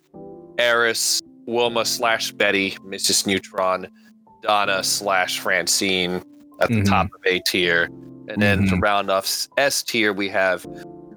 Eris, 0.58 1.20
Wilma 1.46 1.84
slash 1.84 2.32
Betty, 2.32 2.72
Mrs. 2.86 3.26
Neutron, 3.26 3.88
Donna 4.42 4.82
slash 4.82 5.40
Francine 5.40 6.22
at 6.60 6.68
the 6.68 6.76
Mhm. 6.82 6.88
top 6.88 7.06
of 7.06 7.20
A 7.26 7.40
tier. 7.40 7.88
And 8.28 8.40
then 8.40 8.66
to 8.66 8.76
Mhm. 8.76 8.82
round 8.82 9.10
off 9.10 9.48
S 9.58 9.82
tier, 9.82 10.12
we 10.12 10.28
have 10.30 10.66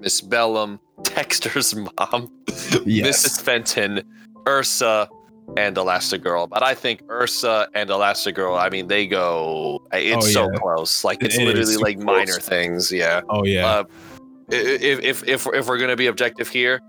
Miss 0.00 0.20
Bellum, 0.20 0.78
Dexter's 1.02 1.74
mom, 1.74 2.30
Yes. 2.84 3.24
Mrs. 3.26 3.40
Fenton, 3.42 4.02
Ursa, 4.46 5.08
and 5.56 5.76
Elastigirl. 5.76 6.48
But 6.50 6.62
I 6.62 6.74
think 6.74 7.02
Ursa 7.10 7.68
and 7.74 7.88
Elastigirl, 7.88 8.60
I 8.60 8.68
mean, 8.68 8.86
they 8.88 9.06
go, 9.06 9.80
it's 9.92 10.26
Oh, 10.26 10.28
so 10.28 10.42
yeah. 10.52 10.58
close. 10.58 11.04
Like, 11.04 11.22
it's 11.22 11.36
It 11.38 11.44
literally 11.46 11.76
like 11.76 11.98
minor 11.98 12.38
things. 12.40 12.92
Yeah. 12.92 13.22
Oh 13.30 13.44
yeah. 13.44 13.66
Uh, 13.66 13.84
if, 14.50 15.00
if, 15.00 15.26
if, 15.26 15.46
if 15.54 15.66
we're 15.66 15.78
going 15.78 15.90
to 15.90 15.96
be 15.96 16.06
objective 16.06 16.48
here, 16.48 16.80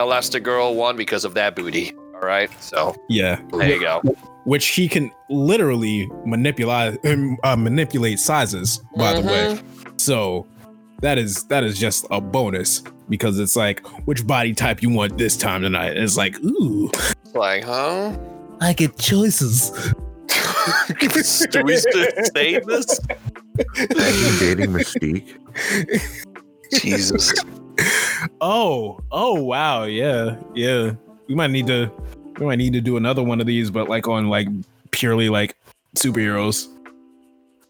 Elastigirl 0.00 0.74
won 0.74 0.96
because 0.96 1.24
of 1.24 1.34
that 1.34 1.54
booty. 1.54 1.92
All 2.20 2.26
right. 2.28 2.50
So 2.62 2.96
yeah. 3.08 3.40
there 3.52 3.68
you 3.68 3.80
go. 3.80 4.00
Which 4.44 4.66
he 4.68 4.88
can 4.88 5.10
literally 5.28 6.10
manipulate 6.24 6.98
uh, 7.44 7.56
manipulate 7.56 8.18
sizes, 8.18 8.80
by 8.96 9.14
the 9.14 9.20
way. 9.20 9.56
Mm-hmm. 9.56 9.96
So 9.96 10.46
that 11.00 11.18
is 11.18 11.44
that 11.44 11.64
is 11.64 11.78
just 11.78 12.06
a 12.10 12.20
bonus 12.20 12.82
because 13.08 13.38
it's 13.38 13.56
like 13.56 13.86
which 14.06 14.26
body 14.26 14.54
type 14.54 14.82
you 14.82 14.90
want 14.90 15.18
this 15.18 15.36
time 15.36 15.62
tonight. 15.62 15.92
And 15.96 16.04
it's 16.04 16.16
like, 16.16 16.38
ooh, 16.44 16.90
It's 17.24 17.34
like, 17.34 17.64
huh? 17.64 18.16
I 18.60 18.72
get 18.72 18.98
choices. 18.98 19.70
Do 21.50 21.64
we 21.64 21.76
still 21.76 22.08
say 22.34 22.60
this? 22.60 23.00
Imagine 23.76 24.38
dating 24.38 24.72
Mystique. 24.72 25.36
Jesus. 26.80 27.32
Oh, 28.42 29.00
oh 29.10 29.42
wow, 29.42 29.84
yeah, 29.84 30.36
yeah. 30.54 30.92
We 31.30 31.36
might 31.36 31.52
need 31.52 31.68
to 31.68 31.88
we 32.40 32.46
might 32.46 32.56
need 32.58 32.72
to 32.72 32.80
do 32.80 32.96
another 32.96 33.22
one 33.22 33.40
of 33.40 33.46
these, 33.46 33.70
but 33.70 33.88
like 33.88 34.08
on 34.08 34.28
like 34.28 34.48
purely 34.90 35.28
like 35.28 35.54
superheroes. 35.96 36.66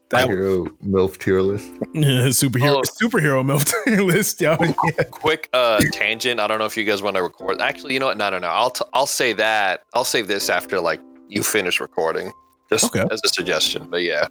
that 0.08 0.28
Hero 0.30 0.64
MILF 0.82 1.18
tier 1.18 1.42
list. 1.42 1.68
Yeah, 1.92 2.28
superhero 2.32 2.76
Oh. 2.76 3.06
superhero 3.06 3.84
tier 3.84 4.02
list, 4.02 4.40
yo. 4.40 4.56
Yeah. 4.58 5.02
Quick 5.10 5.50
uh, 5.52 5.78
tangent. 5.92 6.40
I 6.40 6.46
don't 6.46 6.58
know 6.58 6.64
if 6.64 6.74
you 6.74 6.84
guys 6.84 7.02
want 7.02 7.16
to 7.16 7.22
record. 7.22 7.60
Actually, 7.60 7.92
you 7.92 8.00
know 8.00 8.06
what? 8.06 8.16
No, 8.16 8.30
no, 8.30 8.38
no. 8.38 8.48
I'll 8.48 8.70
t- 8.70 8.84
I'll 8.94 9.06
say 9.06 9.34
that. 9.34 9.82
I'll 9.92 10.04
save 10.04 10.26
this 10.26 10.48
after 10.48 10.80
like 10.80 11.00
you 11.28 11.42
finish 11.42 11.80
recording. 11.80 12.32
Just 12.70 12.84
Okay. 12.86 13.04
as 13.12 13.20
a 13.24 13.28
suggestion. 13.28 13.88
But 13.90 14.04
yeah. 14.04 14.26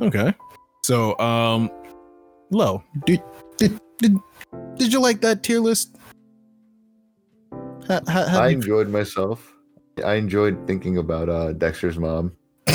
Okay. 0.00 0.32
So, 0.82 1.18
um, 1.18 1.70
Lo, 2.50 2.82
did 3.04 3.22
did 3.58 3.78
did, 3.98 4.16
did 4.76 4.92
you 4.94 5.00
like 5.00 5.20
that 5.20 5.42
tier 5.42 5.60
list? 5.60 5.96
How, 7.88 8.00
how, 8.06 8.26
how 8.26 8.42
I 8.42 8.46
do 8.46 8.50
you- 8.50 8.56
enjoyed 8.56 8.88
myself. 8.88 9.48
I 10.04 10.14
enjoyed 10.14 10.66
thinking 10.66 10.96
about 10.96 11.28
uh, 11.28 11.52
Dexter's 11.52 11.98
mom. 11.98 12.32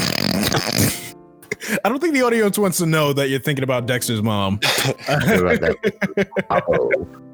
I 1.83 1.89
don't 1.89 1.99
think 1.99 2.13
the 2.13 2.21
audience 2.21 2.57
wants 2.59 2.77
to 2.77 2.85
know 2.85 3.11
that 3.13 3.29
you're 3.29 3.39
thinking 3.39 3.63
about 3.63 3.87
Dexter's 3.87 4.21
mom. 4.21 4.55
About 5.07 5.61
that. 5.61 6.27
Oh, 6.49 7.07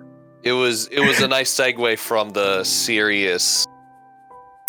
It 0.43 0.51
was 0.51 0.87
it 0.87 0.99
was 0.99 1.21
a 1.21 1.27
nice 1.27 1.53
segue 1.53 1.97
from 1.97 2.31
the 2.31 2.65
serious, 2.65 3.65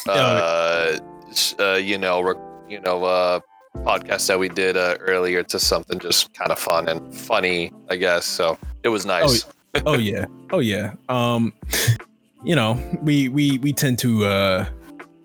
uh, 0.06 0.98
uh 1.58 1.72
you 1.82 1.98
know, 1.98 2.20
rec- 2.20 2.36
you 2.68 2.80
know, 2.80 3.02
uh, 3.02 3.40
podcast 3.78 4.28
that 4.28 4.38
we 4.38 4.48
did 4.48 4.76
uh, 4.76 4.96
earlier 5.00 5.42
to 5.42 5.58
something 5.58 5.98
just 5.98 6.32
kind 6.32 6.52
of 6.52 6.60
fun 6.60 6.88
and 6.88 7.12
funny, 7.12 7.72
I 7.90 7.96
guess. 7.96 8.24
So 8.24 8.56
it 8.84 8.88
was 8.88 9.04
nice. 9.04 9.46
oh 9.84 9.94
yeah, 9.98 10.26
oh 10.52 10.60
yeah. 10.60 10.92
Um, 11.08 11.52
you 12.44 12.54
know, 12.54 12.78
we 13.02 13.28
we 13.28 13.58
we 13.58 13.72
tend 13.72 13.98
to 14.00 14.24
uh 14.24 14.66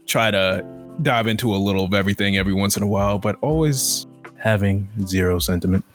try 0.06 0.32
to 0.32 0.66
dive 1.02 1.28
into 1.28 1.54
a 1.54 1.58
little 1.58 1.86
of 1.86 1.94
everything 1.94 2.38
every 2.38 2.54
once 2.54 2.78
in 2.78 2.84
a 2.84 2.88
while, 2.88 3.20
but 3.20 3.38
always 3.42 4.08
having 4.38 4.88
zero 5.06 5.40
sentiment. 5.40 5.86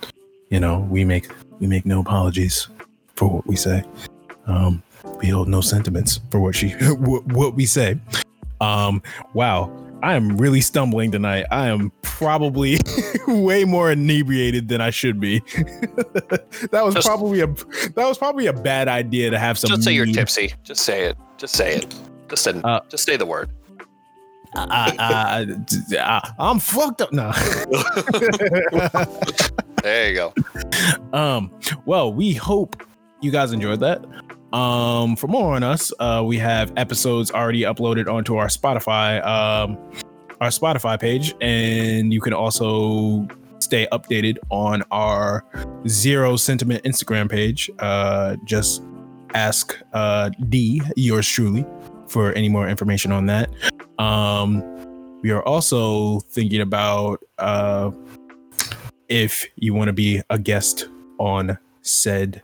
You 0.50 0.60
know, 0.60 0.80
we 0.90 1.04
make 1.04 1.28
we 1.60 1.66
make 1.66 1.86
no 1.86 2.00
apologies 2.00 2.68
for 3.16 3.28
what 3.28 3.46
we 3.46 3.56
say. 3.56 3.82
Um, 4.46 4.82
we 5.18 5.28
hold 5.28 5.48
no 5.48 5.60
sentiments 5.60 6.20
for 6.30 6.40
what 6.40 6.54
she 6.54 6.70
what, 6.80 7.54
we 7.54 7.66
say. 7.66 7.98
Um, 8.60 9.02
wow. 9.32 9.72
I 10.04 10.14
am 10.16 10.36
really 10.36 10.60
stumbling 10.60 11.10
tonight. 11.10 11.46
I 11.50 11.68
am 11.68 11.90
probably 12.02 12.78
way 13.26 13.64
more 13.64 13.90
inebriated 13.90 14.68
than 14.68 14.82
I 14.82 14.90
should 14.90 15.18
be. 15.18 15.38
that 16.70 16.82
was 16.84 16.92
Just- 16.94 17.06
probably 17.06 17.40
a 17.40 17.46
that 17.46 17.94
was 18.06 18.18
probably 18.18 18.46
a 18.46 18.52
bad 18.52 18.86
idea 18.86 19.30
to 19.30 19.38
have 19.38 19.58
some. 19.58 19.68
just 19.68 19.82
say 19.84 19.92
you're 19.92 20.04
tipsy. 20.04 20.52
Just 20.62 20.82
say 20.82 21.04
it. 21.06 21.16
Just 21.38 21.56
say 21.56 21.76
it. 21.76 21.94
Just 22.28 22.44
say, 22.44 22.52
Uh, 22.62 22.80
just 22.90 23.04
say 23.06 23.16
the 23.16 23.24
word. 23.24 23.50
I, 24.56 24.94
I, 24.98 25.46
I, 25.98 26.32
I'm 26.38 26.58
fucked 26.58 27.00
up 27.00 27.12
now. 27.12 27.32
There 29.82 30.08
you 30.08 30.14
go. 30.14 30.32
um, 31.12 31.50
well, 31.84 32.12
we 32.12 32.32
hope 32.32 32.82
you 33.20 33.30
guys 33.30 33.52
enjoyed 33.52 33.80
that. 33.80 34.02
Um, 34.54 35.16
for 35.16 35.26
more 35.26 35.56
on 35.56 35.64
us, 35.64 35.92
uh, 35.98 36.22
we 36.24 36.38
have 36.38 36.72
episodes 36.76 37.32
already 37.32 37.62
uploaded 37.62 38.06
onto 38.06 38.36
our 38.36 38.46
Spotify, 38.46 39.16
um, 39.26 39.76
our 40.40 40.48
Spotify 40.48 40.98
page, 40.98 41.34
and 41.40 42.12
you 42.12 42.20
can 42.20 42.32
also 42.32 43.26
stay 43.58 43.88
updated 43.90 44.38
on 44.50 44.84
our 44.92 45.44
Zero 45.88 46.36
Sentiment 46.36 46.84
Instagram 46.84 47.28
page. 47.28 47.68
Uh, 47.80 48.36
just 48.44 48.84
ask 49.34 49.76
uh, 49.92 50.30
D, 50.48 50.80
yours 50.94 51.26
truly, 51.26 51.66
for 52.06 52.32
any 52.34 52.48
more 52.48 52.68
information 52.68 53.10
on 53.10 53.26
that. 53.26 53.50
Um, 53.98 54.62
we 55.20 55.32
are 55.32 55.42
also 55.42 56.20
thinking 56.20 56.60
about 56.60 57.24
uh, 57.38 57.90
if 59.08 59.48
you 59.56 59.74
want 59.74 59.88
to 59.88 59.92
be 59.92 60.22
a 60.30 60.38
guest 60.38 60.88
on 61.18 61.58
said 61.82 62.40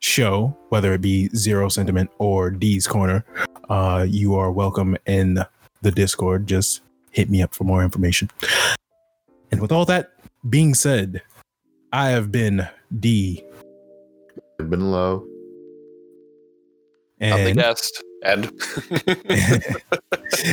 show, 0.00 0.56
whether 0.68 0.92
it 0.92 1.00
be 1.00 1.28
Zero 1.34 1.68
Sentiment 1.68 2.10
or 2.18 2.50
D's 2.50 2.86
Corner, 2.86 3.24
uh, 3.68 4.06
you 4.08 4.34
are 4.34 4.50
welcome 4.50 4.96
in 5.06 5.44
the 5.82 5.90
Discord. 5.90 6.46
Just 6.46 6.82
hit 7.10 7.30
me 7.30 7.42
up 7.42 7.54
for 7.54 7.64
more 7.64 7.82
information. 7.82 8.30
And 9.50 9.60
with 9.60 9.72
all 9.72 9.84
that 9.86 10.12
being 10.48 10.74
said, 10.74 11.22
I 11.92 12.10
have 12.10 12.30
been 12.30 12.68
D, 13.00 13.44
I've 14.60 14.70
been 14.70 14.90
low. 14.90 15.26
I'm 17.20 17.44
the 17.44 17.50
and, 17.50 17.58
guest. 17.58 18.02
And 18.24 18.52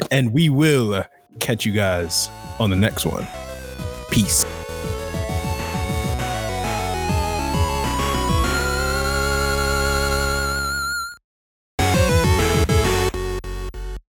and 0.12 0.32
we 0.34 0.50
will 0.50 1.04
catch 1.40 1.66
you 1.66 1.72
guys 1.72 2.30
on 2.60 2.70
the 2.70 2.76
next 2.76 3.06
one. 3.06 3.28
Peace. 4.10 4.46